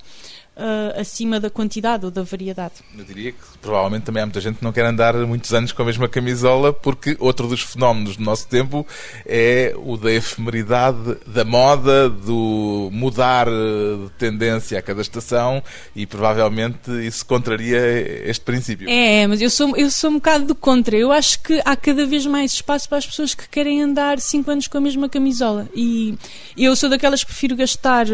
uh, 0.60 1.00
acima 1.00 1.40
da 1.40 1.48
quantidade 1.48 2.04
ou 2.04 2.10
da 2.10 2.22
variedade. 2.22 2.74
Eu 2.96 3.04
diria 3.04 3.32
que 3.32 3.38
provavelmente 3.60 4.04
também 4.04 4.22
há 4.22 4.26
muita 4.26 4.40
gente 4.40 4.58
que 4.58 4.64
não 4.64 4.72
quer 4.72 4.84
andar 4.84 5.14
muitos 5.14 5.52
anos 5.52 5.72
com 5.72 5.82
a 5.82 5.84
mesma 5.84 6.08
camisola, 6.08 6.72
porque 6.72 7.16
outro 7.18 7.48
dos 7.48 7.62
fenómenos 7.62 8.16
do 8.16 8.22
nosso 8.22 8.46
tempo 8.46 8.86
é 9.26 9.74
o 9.76 9.96
da 9.96 10.12
efemeridade 10.12 11.16
da 11.26 11.44
moda, 11.44 12.08
do 12.08 12.90
mudar 12.92 13.46
de 13.46 14.10
tendência 14.18 14.78
a 14.78 14.82
cada 14.82 15.00
estação 15.00 15.62
e 15.96 16.06
provavelmente 16.06 16.90
isso 17.06 17.24
contraria 17.24 17.80
este 18.28 18.44
princípio. 18.44 18.88
É, 18.88 19.26
mas 19.26 19.40
eu 19.40 19.50
sou, 19.50 19.76
eu 19.76 19.90
sou 19.90 20.10
um 20.10 20.14
bocado 20.14 20.46
do 20.46 20.54
contra. 20.54 20.96
Eu 20.96 21.10
acho 21.10 21.42
que 21.42 21.60
há 21.64 21.74
cada 21.74 22.06
vez 22.06 22.26
mais 22.26 22.52
espaço 22.52 22.88
para 22.88 22.98
as 22.98 23.06
pessoas 23.06 23.34
que 23.34 23.48
querem 23.48 23.82
andar 23.82 24.20
5 24.20 24.50
anos 24.50 24.68
com 24.68 24.78
a 24.78 24.80
mesma 24.80 25.08
camisola. 25.08 25.68
E 25.74 26.16
eu 26.56 26.74
sou 26.76 26.90
daquelas 26.90 27.24
que 27.24 27.30
prefiro 27.30 27.56
gastar 27.56 28.06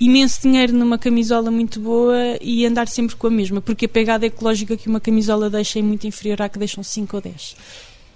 imenso 0.00 0.42
dinheiro 0.42 0.72
numa 0.72 0.98
camisola 0.98 1.50
muito 1.50 1.80
boa 1.80 2.36
e 2.40 2.66
andar 2.66 2.88
sempre 2.88 3.16
com 3.16 3.26
a 3.26 3.30
mesma, 3.30 3.60
porque 3.60 3.86
a 3.86 3.88
pegada 3.88 4.26
ecológica 4.26 4.76
que 4.76 4.88
uma 4.88 5.00
camisola 5.00 5.48
deixa 5.48 5.78
é 5.78 5.82
muito 5.82 6.06
inferior 6.06 6.42
à 6.42 6.48
que 6.48 6.58
deixam 6.58 6.82
5 6.82 7.16
ou 7.16 7.22
10. 7.22 7.56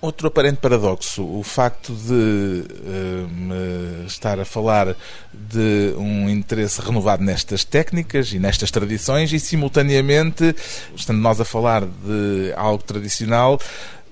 Outro 0.03 0.29
aparente 0.29 0.57
paradoxo, 0.57 1.23
o 1.23 1.43
facto 1.43 1.93
de 1.93 2.65
uh, 2.65 4.07
estar 4.07 4.41
a 4.41 4.47
falar 4.47 4.97
de 5.31 5.95
um 5.99 6.27
interesse 6.31 6.81
renovado 6.81 7.23
nestas 7.23 7.65
técnicas 7.65 8.33
e 8.33 8.39
nestas 8.39 8.71
tradições 8.71 9.31
e, 9.31 9.39
simultaneamente, 9.39 10.57
estando 10.97 11.21
nós 11.21 11.39
a 11.39 11.45
falar 11.45 11.85
de 11.85 12.51
algo 12.57 12.83
tradicional, 12.83 13.61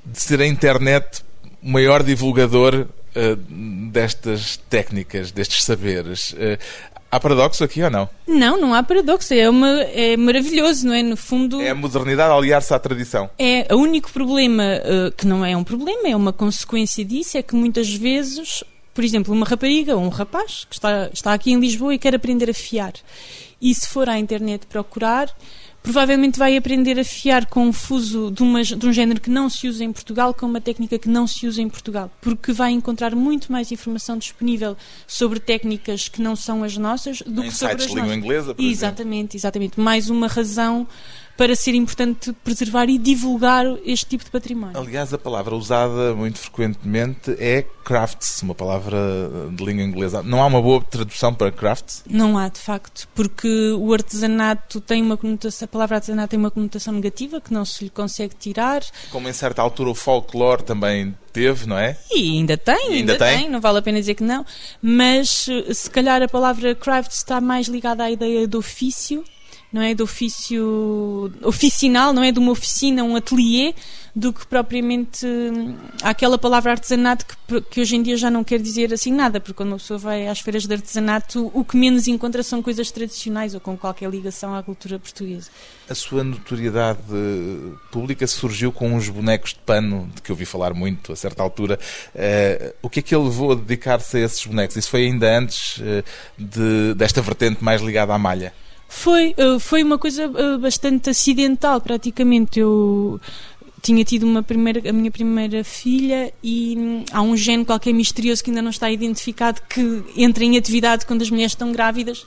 de 0.04 0.20
ser 0.20 0.42
a 0.42 0.46
internet 0.46 1.22
o 1.62 1.70
maior 1.70 2.02
divulgador 2.02 2.86
uh, 3.16 3.36
destas 3.90 4.58
técnicas, 4.68 5.32
destes 5.32 5.64
saberes. 5.64 6.32
Uh, 6.34 6.58
Há 7.10 7.18
paradoxo 7.18 7.64
aqui 7.64 7.82
ou 7.82 7.90
não? 7.90 8.08
Não, 8.26 8.60
não 8.60 8.74
há 8.74 8.82
paradoxo. 8.82 9.32
É, 9.32 9.48
uma, 9.48 9.80
é 9.82 10.16
maravilhoso, 10.16 10.86
não 10.86 10.94
é? 10.94 11.02
No 11.02 11.16
fundo. 11.16 11.60
É 11.60 11.70
a 11.70 11.74
modernidade 11.74 12.32
aliar-se 12.32 12.74
à 12.74 12.78
tradição. 12.78 13.30
É. 13.38 13.66
O 13.74 13.78
único 13.78 14.12
problema, 14.12 14.62
uh, 14.62 15.12
que 15.12 15.26
não 15.26 15.44
é 15.44 15.56
um 15.56 15.64
problema, 15.64 16.06
é 16.06 16.14
uma 16.14 16.32
consequência 16.32 17.02
disso, 17.04 17.38
é 17.38 17.42
que 17.42 17.54
muitas 17.54 17.88
vezes, 17.94 18.62
por 18.92 19.02
exemplo, 19.02 19.32
uma 19.32 19.46
rapariga 19.46 19.96
ou 19.96 20.02
um 20.02 20.10
rapaz 20.10 20.66
que 20.68 20.74
está, 20.74 21.08
está 21.12 21.32
aqui 21.32 21.50
em 21.50 21.58
Lisboa 21.58 21.94
e 21.94 21.98
quer 21.98 22.14
aprender 22.14 22.50
a 22.50 22.54
fiar. 22.54 22.92
E 23.60 23.74
se 23.74 23.88
for 23.88 24.08
à 24.08 24.18
internet 24.18 24.66
procurar, 24.66 25.34
provavelmente 25.82 26.38
vai 26.38 26.56
aprender 26.56 26.98
a 26.98 27.04
fiar 27.04 27.46
com 27.46 27.66
um 27.66 27.72
fuso 27.72 28.30
de, 28.30 28.42
uma, 28.42 28.62
de, 28.62 28.86
um 28.86 28.92
género 28.92 29.20
que 29.20 29.30
não 29.30 29.48
se 29.48 29.68
usa 29.68 29.84
em 29.84 29.92
Portugal, 29.92 30.34
com 30.34 30.46
uma 30.46 30.60
técnica 30.60 30.98
que 30.98 31.08
não 31.08 31.26
se 31.26 31.46
usa 31.46 31.62
em 31.62 31.68
Portugal, 31.68 32.10
porque 32.20 32.52
vai 32.52 32.72
encontrar 32.72 33.14
muito 33.14 33.50
mais 33.50 33.72
informação 33.72 34.18
disponível 34.18 34.76
sobre 35.06 35.40
técnicas 35.40 36.08
que 36.08 36.20
não 36.20 36.36
são 36.36 36.62
as 36.62 36.76
nossas 36.76 37.22
do 37.22 37.44
em 37.44 37.48
que 37.48 37.54
sobre 37.54 37.76
as 37.76 37.86
nossas. 37.86 37.94
língua 37.94 38.14
inglesa, 38.14 38.54
por 38.54 38.64
exatamente, 38.64 39.36
exemplo. 39.36 39.36
exatamente. 39.36 39.80
Mais 39.80 40.10
uma 40.10 40.26
razão 40.26 40.86
para 41.38 41.54
ser 41.54 41.72
importante 41.76 42.32
preservar 42.42 42.90
e 42.90 42.98
divulgar 42.98 43.64
este 43.84 44.06
tipo 44.06 44.24
de 44.24 44.30
património. 44.30 44.76
Aliás, 44.76 45.14
a 45.14 45.18
palavra 45.18 45.54
usada 45.54 46.12
muito 46.12 46.36
frequentemente 46.36 47.30
é 47.38 47.64
crafts, 47.84 48.42
uma 48.42 48.56
palavra 48.56 48.98
de 49.52 49.64
língua 49.64 49.84
inglesa. 49.84 50.20
Não 50.20 50.42
há 50.42 50.46
uma 50.46 50.60
boa 50.60 50.82
tradução 50.82 51.32
para 51.32 51.52
crafts? 51.52 52.02
Não 52.10 52.36
há, 52.36 52.48
de 52.48 52.58
facto, 52.58 53.08
porque 53.14 53.70
o 53.78 53.94
artesanato 53.94 54.80
tem 54.80 55.00
uma 55.00 55.16
conotação, 55.16 55.64
a 55.64 55.68
palavra 55.68 55.96
artesanato 55.98 56.30
tem 56.30 56.40
uma 56.40 56.50
conotação 56.50 56.92
negativa 56.92 57.40
que 57.40 57.54
não 57.54 57.64
se 57.64 57.84
lhe 57.84 57.90
consegue 57.90 58.34
tirar. 58.34 58.82
Como 59.12 59.28
em 59.28 59.32
certa 59.32 59.62
altura 59.62 59.90
o 59.90 59.94
folclore 59.94 60.64
também 60.64 61.16
teve, 61.32 61.68
não 61.68 61.78
é? 61.78 61.96
E 62.10 62.36
ainda 62.36 62.56
tem, 62.56 62.74
e 62.74 62.94
ainda, 62.96 63.12
ainda 63.12 63.18
tem. 63.24 63.38
tem. 63.42 63.48
não 63.48 63.60
vale 63.60 63.78
a 63.78 63.82
pena 63.82 64.00
dizer 64.00 64.14
que 64.14 64.24
não, 64.24 64.44
mas 64.82 65.46
se 65.72 65.88
calhar 65.88 66.20
a 66.20 66.28
palavra 66.28 66.74
craft 66.74 67.12
está 67.12 67.40
mais 67.40 67.68
ligada 67.68 68.02
à 68.02 68.10
ideia 68.10 68.48
do 68.48 68.58
ofício 68.58 69.22
não 69.72 69.82
é? 69.82 69.94
De 69.94 70.02
ofício 70.02 71.30
oficinal, 71.42 72.12
não 72.12 72.22
é? 72.22 72.32
De 72.32 72.38
uma 72.38 72.52
oficina, 72.52 73.04
um 73.04 73.16
atelier, 73.16 73.74
do 74.14 74.32
que 74.32 74.46
propriamente 74.46 75.24
hum, 75.24 75.76
aquela 76.02 76.36
palavra 76.36 76.72
artesanato 76.72 77.24
que, 77.24 77.60
que, 77.60 77.80
hoje 77.80 77.94
em 77.94 78.02
dia 78.02 78.16
já 78.16 78.30
não 78.30 78.42
quer 78.42 78.58
dizer 78.58 78.92
assim 78.92 79.12
nada, 79.12 79.38
porque 79.38 79.54
quando 79.54 79.70
uma 79.70 79.78
pessoa 79.78 79.98
vai 79.98 80.26
às 80.26 80.40
feiras 80.40 80.66
de 80.66 80.74
artesanato, 80.74 81.50
o 81.54 81.64
que 81.64 81.76
menos 81.76 82.08
encontra 82.08 82.42
são 82.42 82.62
coisas 82.62 82.90
tradicionais 82.90 83.54
ou 83.54 83.60
com 83.60 83.76
qualquer 83.76 84.10
ligação 84.10 84.54
à 84.54 84.62
cultura 84.62 84.98
portuguesa. 84.98 85.50
A 85.88 85.94
sua 85.94 86.24
notoriedade 86.24 86.98
pública 87.92 88.26
surgiu 88.26 88.72
com 88.72 88.92
uns 88.92 89.08
bonecos 89.08 89.52
de 89.52 89.60
pano, 89.60 90.10
de 90.14 90.20
que 90.20 90.32
ouvi 90.32 90.44
falar 90.44 90.74
muito 90.74 91.12
a 91.12 91.16
certa 91.16 91.42
altura. 91.42 91.78
Uh, 92.14 92.74
o 92.82 92.90
que 92.90 93.00
é 93.00 93.02
que 93.02 93.14
ele 93.14 93.24
levou 93.24 93.52
a 93.52 93.54
dedicar-se 93.54 94.16
a 94.16 94.20
esses 94.20 94.44
bonecos? 94.44 94.76
Isso 94.76 94.90
foi 94.90 95.06
ainda 95.06 95.38
antes 95.38 95.78
uh, 95.78 96.04
de, 96.36 96.94
desta 96.94 97.22
vertente 97.22 97.62
mais 97.62 97.80
ligada 97.80 98.12
à 98.12 98.18
malha? 98.18 98.52
Foi, 98.88 99.34
eh, 99.36 99.58
foi 99.58 99.82
uma 99.82 99.98
coisa 99.98 100.24
eh, 100.24 100.58
bastante 100.58 101.10
acidental, 101.10 101.80
praticamente. 101.80 102.58
Eu 102.58 103.20
tinha 103.80 104.04
tido 104.04 104.24
uma 104.24 104.42
primeira, 104.42 104.88
a 104.88 104.92
minha 104.92 105.10
primeira 105.10 105.62
filha 105.62 106.32
e 106.42 106.74
hum, 106.76 107.04
há 107.12 107.22
um 107.22 107.36
gene 107.36 107.64
qualquer 107.64 107.92
misterioso 107.92 108.42
que 108.42 108.50
ainda 108.50 108.62
não 108.62 108.70
está 108.70 108.90
identificado 108.90 109.60
que 109.68 110.02
entra 110.16 110.44
em 110.44 110.56
atividade 110.56 111.06
quando 111.06 111.22
as 111.22 111.30
mulheres 111.30 111.52
estão 111.52 111.70
grávidas 111.70 112.26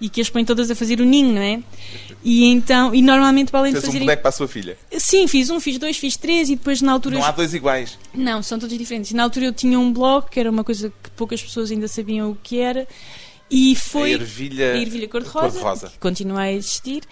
e 0.00 0.08
que 0.08 0.20
as 0.20 0.30
põe 0.30 0.44
todas 0.44 0.70
a 0.70 0.74
fazer 0.74 1.00
o 1.00 1.04
ninho, 1.04 1.32
não 1.32 1.42
é? 1.42 1.62
E 2.22 2.44
então, 2.44 2.94
e 2.94 3.02
normalmente 3.02 3.50
para 3.50 3.60
além 3.60 3.72
Fez 3.72 3.82
de 3.82 3.86
fazer 3.86 3.98
um 3.98 4.06
boneco 4.06 4.22
para 4.22 4.28
a 4.28 4.32
sua 4.32 4.48
filha? 4.48 4.78
Sim, 4.96 5.26
fiz 5.26 5.50
um, 5.50 5.58
fiz 5.58 5.78
dois, 5.78 5.96
fiz 5.96 6.16
três 6.16 6.48
e 6.48 6.56
depois 6.56 6.80
na 6.80 6.92
altura... 6.92 7.16
Não 7.16 7.24
há 7.24 7.30
dois 7.32 7.54
iguais? 7.54 7.98
Não, 8.14 8.42
são 8.42 8.58
todos 8.58 8.76
diferentes. 8.76 9.12
Na 9.12 9.24
altura 9.24 9.46
eu 9.46 9.52
tinha 9.52 9.78
um 9.78 9.92
blog, 9.92 10.28
que 10.30 10.38
era 10.38 10.50
uma 10.50 10.62
coisa 10.62 10.92
que 11.02 11.10
poucas 11.10 11.42
pessoas 11.42 11.70
ainda 11.70 11.88
sabiam 11.88 12.30
o 12.30 12.38
que 12.40 12.58
era 12.58 12.86
e 13.54 13.76
foi 13.76 14.10
a 14.10 14.14
ervilha, 14.14 14.72
a 14.72 14.78
ervilha 14.78 15.08
cor-de-rosa, 15.08 15.60
cor 15.60 15.90
que 15.90 15.98
continua 15.98 16.40
a 16.40 16.52
existir. 16.52 17.04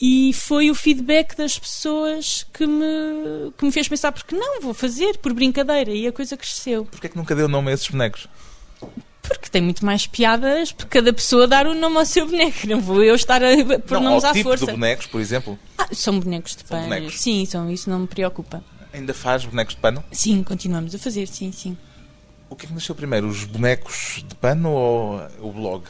E 0.00 0.32
foi 0.32 0.70
o 0.70 0.74
feedback 0.74 1.36
das 1.36 1.58
pessoas 1.58 2.46
que 2.52 2.66
me, 2.66 3.52
que 3.56 3.64
me 3.64 3.70
fez 3.70 3.86
pensar, 3.86 4.10
porque 4.10 4.34
não, 4.34 4.60
vou 4.60 4.72
fazer, 4.72 5.18
por 5.18 5.34
brincadeira. 5.34 5.92
E 5.92 6.06
a 6.06 6.12
coisa 6.12 6.36
cresceu. 6.36 6.86
Porquê 6.86 7.06
é 7.06 7.10
que 7.10 7.16
nunca 7.16 7.36
deu 7.36 7.46
nome 7.46 7.70
a 7.70 7.74
esses 7.74 7.86
bonecos? 7.88 8.26
Porque 9.22 9.48
tem 9.50 9.62
muito 9.62 9.84
mais 9.84 10.06
piadas 10.06 10.72
por 10.72 10.86
cada 10.86 11.12
pessoa 11.12 11.46
dar 11.46 11.66
o 11.66 11.74
nome 11.74 11.98
ao 11.98 12.06
seu 12.06 12.26
boneco. 12.26 12.66
Não 12.66 12.80
vou 12.80 13.04
eu 13.04 13.14
estar 13.14 13.42
a 13.44 13.48
pôr 13.86 14.00
não, 14.00 14.10
nomes 14.10 14.24
ao 14.24 14.30
à 14.30 14.32
tipo 14.32 14.48
força. 14.48 14.66
de 14.66 14.72
bonecos, 14.72 15.06
por 15.06 15.20
exemplo? 15.20 15.58
Ah, 15.76 15.88
são 15.92 16.18
bonecos 16.18 16.56
de 16.56 16.64
pano. 16.64 17.10
Sim, 17.10 17.44
são, 17.44 17.70
isso 17.70 17.88
não 17.88 18.00
me 18.00 18.06
preocupa. 18.08 18.64
Ainda 18.92 19.14
faz 19.14 19.44
bonecos 19.44 19.74
de 19.74 19.80
pano? 19.80 20.02
Sim, 20.10 20.42
continuamos 20.42 20.94
a 20.94 20.98
fazer, 20.98 21.28
sim, 21.28 21.52
sim. 21.52 21.76
O 22.52 22.54
que 22.54 22.66
é 22.66 22.68
que 22.68 22.74
nasceu 22.74 22.94
primeiro, 22.94 23.26
os 23.28 23.44
bonecos 23.44 24.22
de 24.28 24.34
pano 24.34 24.70
ou 24.70 25.22
o 25.40 25.50
blog? 25.50 25.84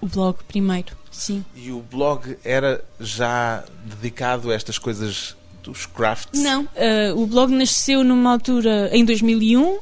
O 0.00 0.06
blog 0.06 0.36
primeiro, 0.46 0.96
sim. 1.10 1.44
E 1.56 1.72
o 1.72 1.80
blog 1.80 2.38
era 2.44 2.84
já 3.00 3.64
dedicado 3.84 4.52
a 4.52 4.54
estas 4.54 4.78
coisas 4.78 5.36
dos 5.64 5.86
crafts? 5.86 6.40
Não, 6.40 6.62
uh, 6.62 7.20
o 7.20 7.26
blog 7.26 7.50
nasceu 7.50 8.04
numa 8.04 8.30
altura, 8.30 8.90
em 8.92 9.04
2001, 9.04 9.78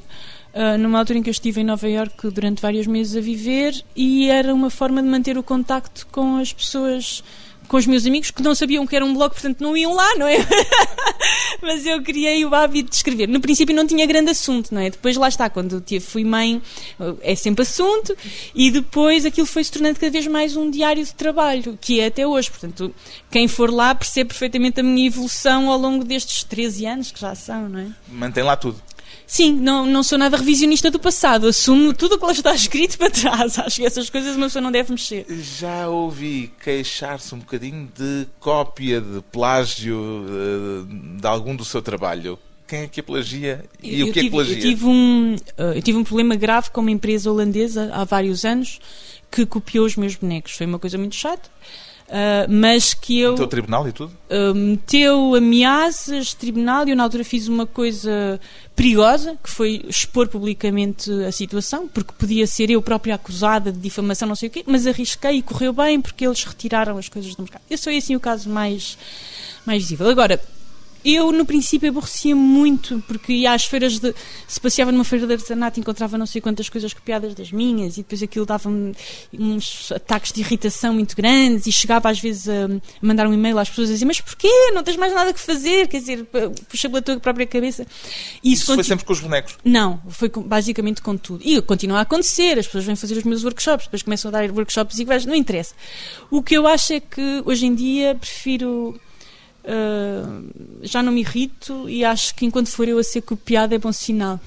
Uh, 0.55 0.77
numa 0.77 0.99
altura 0.99 1.19
em 1.19 1.23
que 1.23 1.31
eu 1.31 1.33
estive 1.33 1.63
em 1.63 1.65
Nova 1.65 1.89
Iorque 1.89 2.29
durante 2.29 2.61
vários 2.61 2.87
meses 2.87 3.17
a 3.17 3.23
viver 3.23 3.73
e 3.97 4.29
era 4.29 4.53
uma 4.53 4.69
forma 4.69 5.03
de 5.03 5.09
manter 5.09 5.39
o 5.39 5.43
contacto 5.43 6.07
com 6.13 6.37
as 6.37 6.53
pessoas 6.53 7.25
com 7.73 7.79
os 7.79 7.87
meus 7.87 8.05
amigos 8.05 8.31
que 8.31 8.43
não 8.43 8.55
sabiam 8.55 8.87
que 8.87 8.95
era 8.95 9.03
um 9.03 9.15
blog, 9.15 9.33
portanto 9.33 9.63
não 9.63 9.75
iam 9.75 9.95
lá, 9.95 10.15
não 10.17 10.27
é? 10.27 10.37
Mas 11.63 11.87
eu 11.87 12.03
criei 12.03 12.45
o 12.45 12.55
hábito 12.55 12.91
de 12.91 12.97
escrever. 12.97 13.27
No 13.27 13.41
princípio 13.41 13.75
não 13.75 13.87
tinha 13.87 14.05
grande 14.05 14.31
assunto, 14.31 14.75
não 14.75 14.83
é? 14.83 14.91
Depois 14.91 15.17
lá 15.17 15.27
está, 15.27 15.49
quando 15.49 15.83
fui 16.03 16.23
mãe, 16.23 16.61
é 17.23 17.35
sempre 17.35 17.63
assunto, 17.63 18.15
e 18.55 18.71
depois 18.71 19.25
aquilo 19.25 19.47
foi 19.47 19.65
se 19.65 19.73
tornando 19.73 19.99
cada 19.99 20.13
vez 20.13 20.27
mais 20.27 20.55
um 20.55 20.71
diário 20.71 21.03
de 21.03 21.15
trabalho, 21.15 21.79
que 21.81 21.99
é 21.99 22.09
até 22.09 22.27
hoje. 22.27 22.51
Portanto, 22.51 22.95
quem 23.31 23.49
for 23.49 23.73
lá 23.73 23.95
percebe 23.95 24.29
perfeitamente 24.29 24.81
a 24.81 24.83
minha 24.83 25.07
evolução 25.07 25.71
ao 25.71 25.79
longo 25.79 26.05
destes 26.05 26.45
13 26.45 26.85
anos 26.85 27.11
que 27.11 27.21
já 27.21 27.35
são, 27.35 27.71
não 27.71 27.79
é? 27.79 27.87
Mantém 28.07 28.45
lá 28.45 28.55
tudo. 28.55 28.83
Sim, 29.33 29.55
não, 29.55 29.87
não 29.87 30.03
sou 30.03 30.19
nada 30.19 30.37
revisionista 30.37 30.91
do 30.91 30.99
passado. 30.99 31.47
Assumo 31.47 31.95
tudo 31.95 32.17
o 32.17 32.19
que 32.19 32.27
lá 32.27 32.33
está 32.33 32.55
escrito 32.55 32.99
para 32.99 33.09
trás. 33.09 33.57
Acho 33.65 33.77
que 33.77 33.87
essas 33.87 34.11
coisas 34.11 34.37
uma 34.37 34.45
pessoa 34.45 34.61
não 34.61 34.71
deve 34.71 34.93
mexer. 34.93 35.25
Já 35.57 35.89
ouvi 35.89 36.53
queixar-se 36.63 37.35
um 37.35 37.39
bocadinho 37.39 37.91
de 37.97 38.27
cópia, 38.39 39.01
de 39.01 39.23
plágio 39.33 40.27
eh, 40.29 41.19
de 41.19 41.27
algum 41.27 41.57
do 41.57 41.65
seu 41.65 41.81
trabalho. 41.81 42.39
Quem 42.69 42.81
é 42.81 42.87
que 42.87 43.01
a 43.01 43.03
plagia 43.03 43.65
e 43.83 44.01
eu 44.01 44.09
o 44.09 44.13
que 44.13 44.21
tive, 44.21 44.27
é 44.27 44.29
que 44.29 44.31
plagia? 44.37 44.57
Eu 44.57 44.61
tive, 44.61 44.85
um, 44.85 45.37
eh, 45.57 45.79
eu 45.79 45.83
tive 45.83 45.97
um 45.97 46.05
problema 46.05 46.37
grave 46.37 46.69
com 46.69 46.83
uma 46.83 46.91
empresa 46.91 47.31
holandesa 47.31 47.89
há 47.91 48.05
vários 48.05 48.45
anos 48.45 48.81
que 49.31 49.47
copiou 49.47 49.87
os 49.87 49.97
meus 49.97 50.15
bonecos. 50.15 50.53
Foi 50.53 50.67
uma 50.67 50.79
coisa 50.79 50.99
muito 50.99 51.15
chata. 51.15 51.49
Uh, 52.13 52.45
mas 52.47 52.93
que 52.93 53.21
eu. 53.21 53.31
Meteu 53.33 53.47
tribunal 53.47 53.89
e 53.89 53.93
tudo? 53.93 54.13
Uh, 54.29 54.55
meteu 54.55 55.35
ameaças, 55.35 56.35
tribunal, 56.35 56.87
e 56.87 56.91
eu 56.91 56.97
na 56.97 57.05
altura 57.05 57.25
fiz 57.25 57.49
uma 57.49 57.67
coisa 57.67 58.39
perigosa, 58.77 59.39
que 59.43 59.49
foi 59.49 59.83
expor 59.89 60.29
publicamente 60.29 61.11
a 61.25 61.33
situação, 61.33 61.89
porque 61.89 62.13
podia 62.19 62.47
ser 62.47 62.71
eu 62.71 62.83
própria 62.83 63.15
acusada 63.15 63.73
de 63.73 63.79
difamação, 63.79 64.29
não 64.29 64.37
sei 64.37 64.51
o 64.51 64.53
quê, 64.53 64.63
mas 64.67 64.87
arrisquei 64.87 65.39
e 65.39 65.43
correu 65.43 65.73
bem 65.73 66.03
porque 66.03 66.27
eles 66.27 66.45
retiraram 66.45 66.99
as 66.99 67.09
coisas 67.09 67.35
do 67.35 67.43
mercado. 67.45 67.63
Esse 67.71 67.85
foi 67.85 67.97
assim 67.97 68.15
o 68.15 68.21
caso 68.21 68.51
mais, 68.51 68.99
mais 69.65 69.83
visível. 69.83 70.07
Agora, 70.07 70.39
eu, 71.05 71.33
no 71.33 71.45
princípio, 71.45 71.89
aborrecia 71.89 72.35
muito, 72.35 73.03
porque 73.07 73.33
ia 73.33 73.53
às 73.53 73.65
feiras 73.65 73.99
de. 73.99 74.15
Se 74.47 74.61
passeava 74.61 74.93
numa 74.93 75.05
feira 75.05 75.27
de 75.27 75.33
artesanato, 75.33 75.81
encontrava 75.81 76.17
não 76.17 76.27
sei 76.27 76.41
quantas 76.41 76.69
coisas 76.69 76.93
copiadas 76.93 77.35
das 77.35 77.51
minhas, 77.51 77.95
e 77.95 78.03
depois 78.03 78.23
aquilo 78.23 78.47
dava-me 78.47 78.95
uns 79.33 79.91
ataques 79.93 80.33
de 80.33 80.41
irritação 80.41 80.95
muito 80.95 81.17
grandes, 81.17 81.67
e 81.67 81.73
chegava 81.73 82.09
às 82.09 82.21
vezes 82.21 82.49
a 82.49 82.69
mandar 83.01 83.27
um 83.27 83.35
e-mail 83.35 83.59
às 83.59 83.69
pessoas 83.69 83.91
a 83.91 83.93
dizer: 83.93 84.05
Mas 84.05 84.21
porquê? 84.21 84.49
Não 84.73 84.83
tens 84.83 84.97
mais 84.97 85.13
nada 85.13 85.33
que 85.33 85.41
fazer? 85.41 85.89
Quer 85.89 85.99
dizer, 85.99 86.27
puxa 86.69 86.89
pela 86.89 87.03
tua 87.03 87.19
própria 87.21 87.47
cabeça. 87.47 87.87
E 88.43 88.53
isso, 88.53 88.63
isso 88.63 88.75
foi 88.75 88.85
sempre 88.85 89.05
com 89.05 89.13
os 89.13 89.21
bonecos? 89.21 89.59
Não, 89.65 90.01
foi 90.09 90.29
com, 90.29 90.43
basicamente 90.43 91.03
com 91.03 91.17
tudo. 91.17 91.43
E 91.45 91.61
continua 91.63 91.99
a 91.99 92.03
acontecer, 92.03 92.59
as 92.59 92.67
pessoas 92.67 92.85
vêm 92.85 92.97
fazer 92.97 93.17
os 93.17 93.25
meus 93.25 93.45
workshops, 93.45 93.87
depois 93.87 94.03
começam 94.03 94.29
a 94.29 94.33
dar 94.33 94.51
workshops 94.51 94.99
iguais, 94.99 95.27
não 95.27 95.35
interessa. 95.35 95.75
O 96.31 96.43
que 96.43 96.57
eu 96.57 96.67
acho 96.67 96.93
é 96.93 97.01
que 97.01 97.43
hoje 97.45 97.67
em 97.67 97.75
dia 97.75 98.15
prefiro 98.15 98.99
uh, 99.65 100.79
já 100.83 101.03
não 101.03 101.13
me 101.13 101.21
irrito 101.21 101.89
e 101.89 102.05
acho 102.05 102.35
que 102.35 102.45
enquanto 102.45 102.69
for 102.69 102.89
eu 102.89 102.99
a 102.99 103.05
ser 103.05 103.23
copiada 103.23 103.75
é 103.75 103.79
bom 103.79 103.93
sinal. 103.93 104.41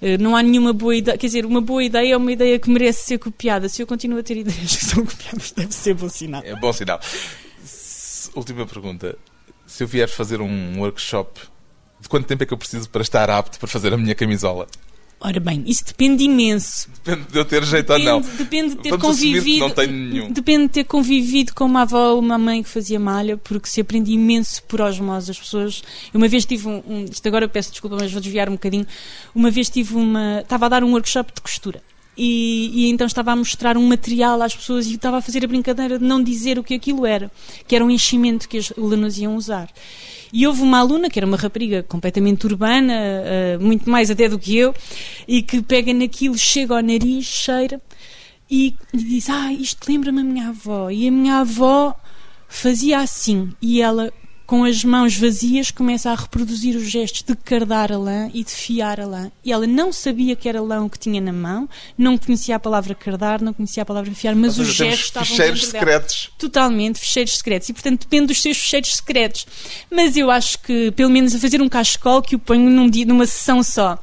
Uh, 0.00 0.20
não 0.20 0.36
há 0.36 0.42
nenhuma 0.42 0.72
boa 0.72 0.94
ideia, 0.94 1.16
quer 1.16 1.26
dizer, 1.26 1.46
uma 1.46 1.60
boa 1.60 1.82
ideia 1.82 2.14
é 2.14 2.16
uma 2.16 2.32
ideia 2.32 2.58
que 2.58 2.70
merece 2.70 3.06
ser 3.06 3.18
copiada. 3.18 3.68
Se 3.68 3.82
eu 3.82 3.86
continuo 3.86 4.18
a 4.18 4.22
ter 4.22 4.36
ideias 4.38 4.76
que 4.76 4.84
são 4.84 5.04
copiadas, 5.04 5.52
deve 5.52 5.74
ser 5.74 5.94
bom 5.94 6.08
sinal. 6.08 6.42
É 6.44 6.54
bom 6.56 6.72
sinal. 6.72 7.00
Última 8.34 8.66
pergunta. 8.66 9.16
Se 9.66 9.82
eu 9.82 9.88
vier 9.88 10.08
fazer 10.08 10.40
um 10.40 10.80
workshop, 10.80 11.40
de 12.00 12.08
quanto 12.08 12.26
tempo 12.26 12.42
é 12.42 12.46
que 12.46 12.52
eu 12.52 12.58
preciso 12.58 12.88
para 12.90 13.02
estar 13.02 13.30
apto 13.30 13.58
para 13.58 13.68
fazer 13.68 13.92
a 13.92 13.96
minha 13.96 14.14
camisola? 14.14 14.66
Ora 15.26 15.40
bem, 15.40 15.64
isso 15.66 15.82
depende 15.86 16.24
imenso. 16.24 16.86
Depende 17.02 17.32
de 17.32 17.38
eu 17.38 17.46
ter 17.46 17.64
jeito 17.64 17.86
depende, 17.86 18.08
ou 18.10 18.20
não. 18.20 18.28
Depende 18.36 18.74
de 18.74 18.82
ter 18.82 18.90
Vamos 18.90 19.06
convivido. 19.06 19.58
não 19.60 19.70
tenho 19.70 19.90
nenhum. 19.90 20.30
Depende 20.30 20.62
de 20.64 20.68
ter 20.68 20.84
convivido 20.84 21.54
com 21.54 21.64
uma 21.64 21.80
avó 21.80 22.10
ou 22.10 22.18
uma 22.18 22.36
mãe 22.36 22.62
que 22.62 22.68
fazia 22.68 23.00
malha, 23.00 23.38
porque 23.38 23.66
se 23.66 23.80
aprende 23.80 24.12
imenso 24.12 24.62
por 24.64 24.82
osmose. 24.82 25.30
As 25.30 25.38
pessoas. 25.38 25.82
Eu 26.12 26.18
uma 26.18 26.28
vez 26.28 26.44
tive 26.44 26.68
um, 26.68 26.82
um. 26.86 27.04
Isto 27.06 27.26
agora 27.26 27.48
peço 27.48 27.70
desculpa, 27.70 27.96
mas 27.98 28.12
vou 28.12 28.20
desviar 28.20 28.50
um 28.50 28.52
bocadinho. 28.52 28.86
Uma 29.34 29.50
vez 29.50 29.70
tive 29.70 29.94
uma. 29.94 30.40
Estava 30.42 30.66
a 30.66 30.68
dar 30.68 30.84
um 30.84 30.92
workshop 30.92 31.32
de 31.34 31.40
costura. 31.40 31.82
E, 32.16 32.70
e, 32.74 32.90
então 32.90 33.06
estava 33.06 33.32
a 33.32 33.36
mostrar 33.36 33.76
um 33.76 33.86
material 33.86 34.40
às 34.40 34.54
pessoas 34.54 34.86
e 34.86 34.94
estava 34.94 35.18
a 35.18 35.20
fazer 35.20 35.44
a 35.44 35.48
brincadeira 35.48 35.98
de 35.98 36.04
não 36.04 36.22
dizer 36.22 36.58
o 36.58 36.62
que 36.64 36.74
aquilo 36.74 37.04
era, 37.04 37.30
que 37.66 37.74
era 37.74 37.84
um 37.84 37.90
enchimento 37.90 38.48
que 38.48 38.58
as 38.58 38.72
alunas 38.76 39.18
iam 39.18 39.34
usar. 39.34 39.68
E 40.32 40.46
houve 40.46 40.62
uma 40.62 40.78
aluna, 40.78 41.08
que 41.08 41.18
era 41.18 41.26
uma 41.26 41.36
rapariga 41.36 41.82
completamente 41.82 42.44
urbana, 42.46 42.92
uh, 42.92 43.64
muito 43.64 43.88
mais 43.88 44.10
até 44.10 44.28
do 44.28 44.38
que 44.38 44.56
eu, 44.56 44.74
e 45.28 45.42
que 45.42 45.62
pega 45.62 45.94
naquilo, 45.94 46.36
chega 46.36 46.74
ao 46.74 46.82
nariz, 46.82 47.24
cheira 47.24 47.80
e, 48.50 48.74
e 48.92 48.96
diz: 48.96 49.28
Ah, 49.30 49.52
isto 49.52 49.88
lembra-me 49.88 50.20
a 50.20 50.24
minha 50.24 50.48
avó. 50.48 50.90
E 50.90 51.08
a 51.08 51.10
minha 51.10 51.38
avó 51.38 51.94
fazia 52.48 52.98
assim. 53.00 53.52
E 53.60 53.80
ela 53.80 54.12
com 54.54 54.62
as 54.62 54.84
mãos 54.84 55.16
vazias, 55.16 55.72
começa 55.72 56.12
a 56.12 56.14
reproduzir 56.14 56.76
os 56.76 56.88
gestos 56.88 57.22
de 57.22 57.34
cardar 57.34 57.90
a 57.90 57.98
lã 57.98 58.30
e 58.32 58.44
de 58.44 58.52
fiar 58.52 59.00
a 59.00 59.04
lã. 59.04 59.32
E 59.44 59.50
ela 59.50 59.66
não 59.66 59.92
sabia 59.92 60.36
que 60.36 60.48
era 60.48 60.62
lã 60.62 60.84
o 60.84 60.88
que 60.88 60.96
tinha 60.96 61.20
na 61.20 61.32
mão, 61.32 61.68
não 61.98 62.16
conhecia 62.16 62.54
a 62.54 62.58
palavra 62.60 62.94
cardar, 62.94 63.42
não 63.42 63.52
conhecia 63.52 63.82
a 63.82 63.86
palavra 63.86 64.14
fiar, 64.14 64.36
mas 64.36 64.56
os 64.56 64.68
gestos 64.68 65.06
estavam 65.06 65.28
ficheiros 65.28 65.66
secretos. 65.66 66.26
Dela. 66.26 66.34
Totalmente, 66.38 67.00
ficheiros 67.00 67.36
secretos. 67.36 67.68
E, 67.68 67.72
portanto, 67.72 68.02
depende 68.02 68.28
dos 68.28 68.40
seus 68.40 68.56
ficheiros 68.56 68.94
secretos. 68.94 69.44
Mas 69.90 70.16
eu 70.16 70.30
acho 70.30 70.60
que, 70.60 70.92
pelo 70.92 71.10
menos, 71.10 71.34
a 71.34 71.40
fazer 71.40 71.60
um 71.60 71.68
cachecol 71.68 72.22
que 72.22 72.36
o 72.36 72.38
ponho 72.38 72.70
num 72.70 72.88
dia, 72.88 73.04
numa 73.04 73.26
sessão 73.26 73.60
só. 73.60 73.98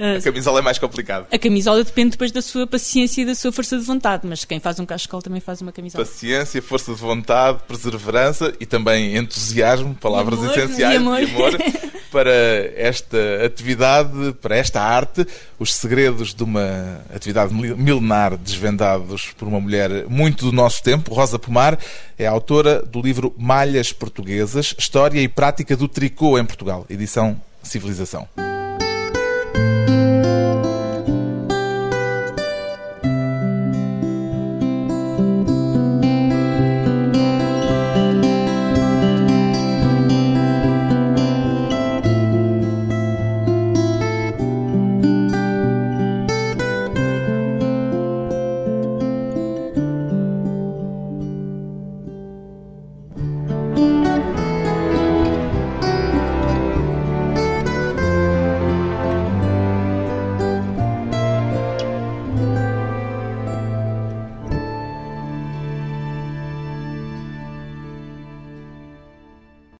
A 0.00 0.22
camisola 0.22 0.60
é 0.60 0.62
mais 0.62 0.78
complicado. 0.78 1.26
A 1.30 1.38
camisola 1.38 1.84
depende 1.84 2.12
depois 2.12 2.32
da 2.32 2.40
sua 2.40 2.66
paciência 2.66 3.20
e 3.20 3.26
da 3.26 3.34
sua 3.34 3.52
força 3.52 3.76
de 3.76 3.84
vontade, 3.84 4.26
mas 4.26 4.46
quem 4.46 4.58
faz 4.58 4.80
um 4.80 4.86
cachecol 4.86 5.20
também 5.20 5.40
faz 5.40 5.60
uma 5.60 5.72
camisola. 5.72 6.04
Paciência, 6.04 6.62
força 6.62 6.94
de 6.94 6.98
vontade, 6.98 7.58
perseverança 7.68 8.54
e 8.58 8.64
também 8.64 9.16
entusiasmo, 9.16 9.94
palavras 9.94 10.38
amor, 10.38 10.56
essenciais 10.56 10.94
e 10.94 10.96
amor. 10.96 11.20
e 11.20 11.24
amor 11.24 11.52
para 12.10 12.32
esta 12.76 13.44
atividade, 13.44 14.34
para 14.40 14.56
esta 14.56 14.80
arte, 14.80 15.26
os 15.58 15.72
segredos 15.74 16.34
de 16.34 16.42
uma 16.42 17.00
atividade 17.14 17.52
milenar 17.54 18.36
desvendados 18.36 19.32
por 19.36 19.46
uma 19.46 19.60
mulher 19.60 20.06
muito 20.08 20.46
do 20.46 20.52
nosso 20.52 20.82
tempo. 20.82 21.14
Rosa 21.14 21.38
Pomar 21.38 21.78
é 22.18 22.26
autora 22.26 22.82
do 22.82 23.00
livro 23.00 23.34
Malhas 23.38 23.92
Portuguesas, 23.92 24.74
História 24.78 25.20
e 25.20 25.28
Prática 25.28 25.76
do 25.76 25.86
Tricô 25.86 26.38
em 26.38 26.44
Portugal, 26.44 26.84
edição 26.88 27.40
Civilização. 27.62 28.26